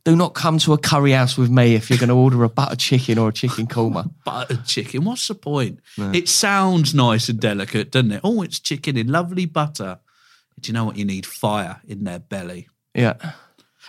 do 0.09 0.17
not 0.17 0.33
come 0.33 0.59
to 0.61 0.73
a 0.73 0.79
curry 0.79 1.13
house 1.13 1.37
with 1.37 1.51
me 1.51 1.75
if 1.75 1.91
you're 1.91 1.99
going 1.99 2.09
to 2.09 2.15
order 2.15 2.43
a 2.43 2.49
butter 2.49 2.77
chicken 2.77 3.19
or 3.19 3.29
a 3.29 3.33
chicken 3.33 3.67
korma. 3.67 4.11
Buttered 4.25 4.65
chicken. 4.65 5.05
What's 5.05 5.29
the 5.29 5.35
point? 5.35 5.81
It 5.99 6.31
sounds 6.31 6.95
nice 6.95 7.29
and 7.29 7.39
delicate, 7.39 7.91
doesn't 7.91 8.13
it? 8.13 8.21
Oh, 8.25 8.41
it's 8.41 8.59
chicken 8.59 8.97
in 8.97 9.09
lovely 9.09 9.45
butter. 9.45 9.99
Do 10.59 10.69
you 10.69 10.73
know 10.73 10.87
what 10.87 10.97
you 10.97 11.05
need? 11.05 11.27
Fire 11.27 11.83
in 11.87 12.05
their 12.05 12.21
belly. 12.21 12.69
Yeah. 12.95 13.17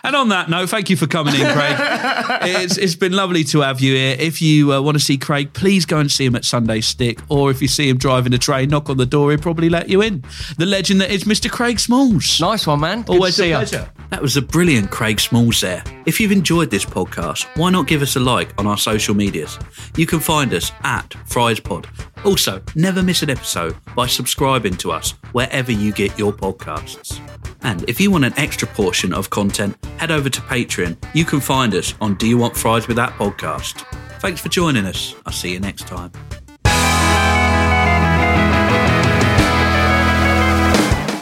And 0.04 0.14
on 0.14 0.28
that 0.28 0.50
note, 0.50 0.68
thank 0.68 0.90
you 0.90 0.96
for 0.96 1.06
coming 1.06 1.34
in, 1.34 1.40
Craig. 1.40 1.76
it's, 2.42 2.76
it's 2.76 2.94
been 2.94 3.12
lovely 3.12 3.44
to 3.44 3.60
have 3.60 3.80
you 3.80 3.94
here. 3.94 4.16
If 4.18 4.42
you 4.42 4.74
uh, 4.74 4.82
want 4.82 4.98
to 4.98 5.02
see 5.02 5.16
Craig, 5.16 5.54
please 5.54 5.86
go 5.86 5.98
and 5.98 6.10
see 6.10 6.26
him 6.26 6.36
at 6.36 6.44
Sunday 6.44 6.82
Stick. 6.82 7.18
Or 7.30 7.50
if 7.50 7.62
you 7.62 7.68
see 7.68 7.88
him 7.88 7.96
driving 7.96 8.34
a 8.34 8.38
train, 8.38 8.68
knock 8.68 8.90
on 8.90 8.98
the 8.98 9.06
door, 9.06 9.30
he'll 9.30 9.40
probably 9.40 9.70
let 9.70 9.88
you 9.88 10.02
in. 10.02 10.22
The 10.58 10.66
legend 10.66 11.00
that 11.00 11.10
is 11.10 11.24
Mr. 11.24 11.50
Craig 11.50 11.80
Smalls. 11.80 12.40
Nice 12.40 12.66
one, 12.66 12.80
man. 12.80 13.02
Good 13.02 13.14
Always 13.14 13.40
a 13.40 13.50
pleasure. 13.50 13.90
That 14.10 14.20
was 14.20 14.36
a 14.36 14.42
brilliant 14.42 14.90
Craig 14.90 15.20
Smalls 15.20 15.60
there. 15.60 15.84
If 16.04 16.18
you've 16.18 16.32
enjoyed 16.32 16.70
this 16.70 16.84
podcast, 16.84 17.44
why 17.56 17.70
not 17.70 17.86
give 17.86 18.02
us 18.02 18.16
a 18.16 18.20
like 18.20 18.52
on 18.58 18.66
our 18.66 18.76
social 18.76 19.14
medias? 19.14 19.56
You 19.96 20.04
can 20.04 20.18
find 20.18 20.52
us 20.52 20.72
at 20.82 21.10
FriesPod. 21.28 21.86
Also, 22.24 22.60
never 22.74 23.02
miss 23.02 23.22
an 23.22 23.30
episode 23.30 23.76
by 23.94 24.08
subscribing 24.08 24.76
to 24.78 24.90
us 24.90 25.12
wherever 25.32 25.70
you 25.70 25.92
get 25.92 26.18
your 26.18 26.32
podcasts. 26.32 27.20
And 27.62 27.88
if 27.88 28.00
you 28.00 28.10
want 28.10 28.24
an 28.24 28.36
extra 28.36 28.66
portion 28.66 29.14
of 29.14 29.30
content, 29.30 29.76
head 29.98 30.10
over 30.10 30.28
to 30.28 30.40
Patreon. 30.42 30.96
You 31.14 31.24
can 31.24 31.40
find 31.40 31.72
us 31.74 31.94
on 32.00 32.14
Do 32.14 32.26
You 32.26 32.38
Want 32.38 32.56
Fries 32.56 32.88
with 32.88 32.96
That 32.96 33.12
podcast. 33.12 33.86
Thanks 34.20 34.40
for 34.40 34.48
joining 34.48 34.86
us. 34.86 35.14
I'll 35.24 35.32
see 35.32 35.52
you 35.52 35.60
next 35.60 35.86
time. 35.86 36.10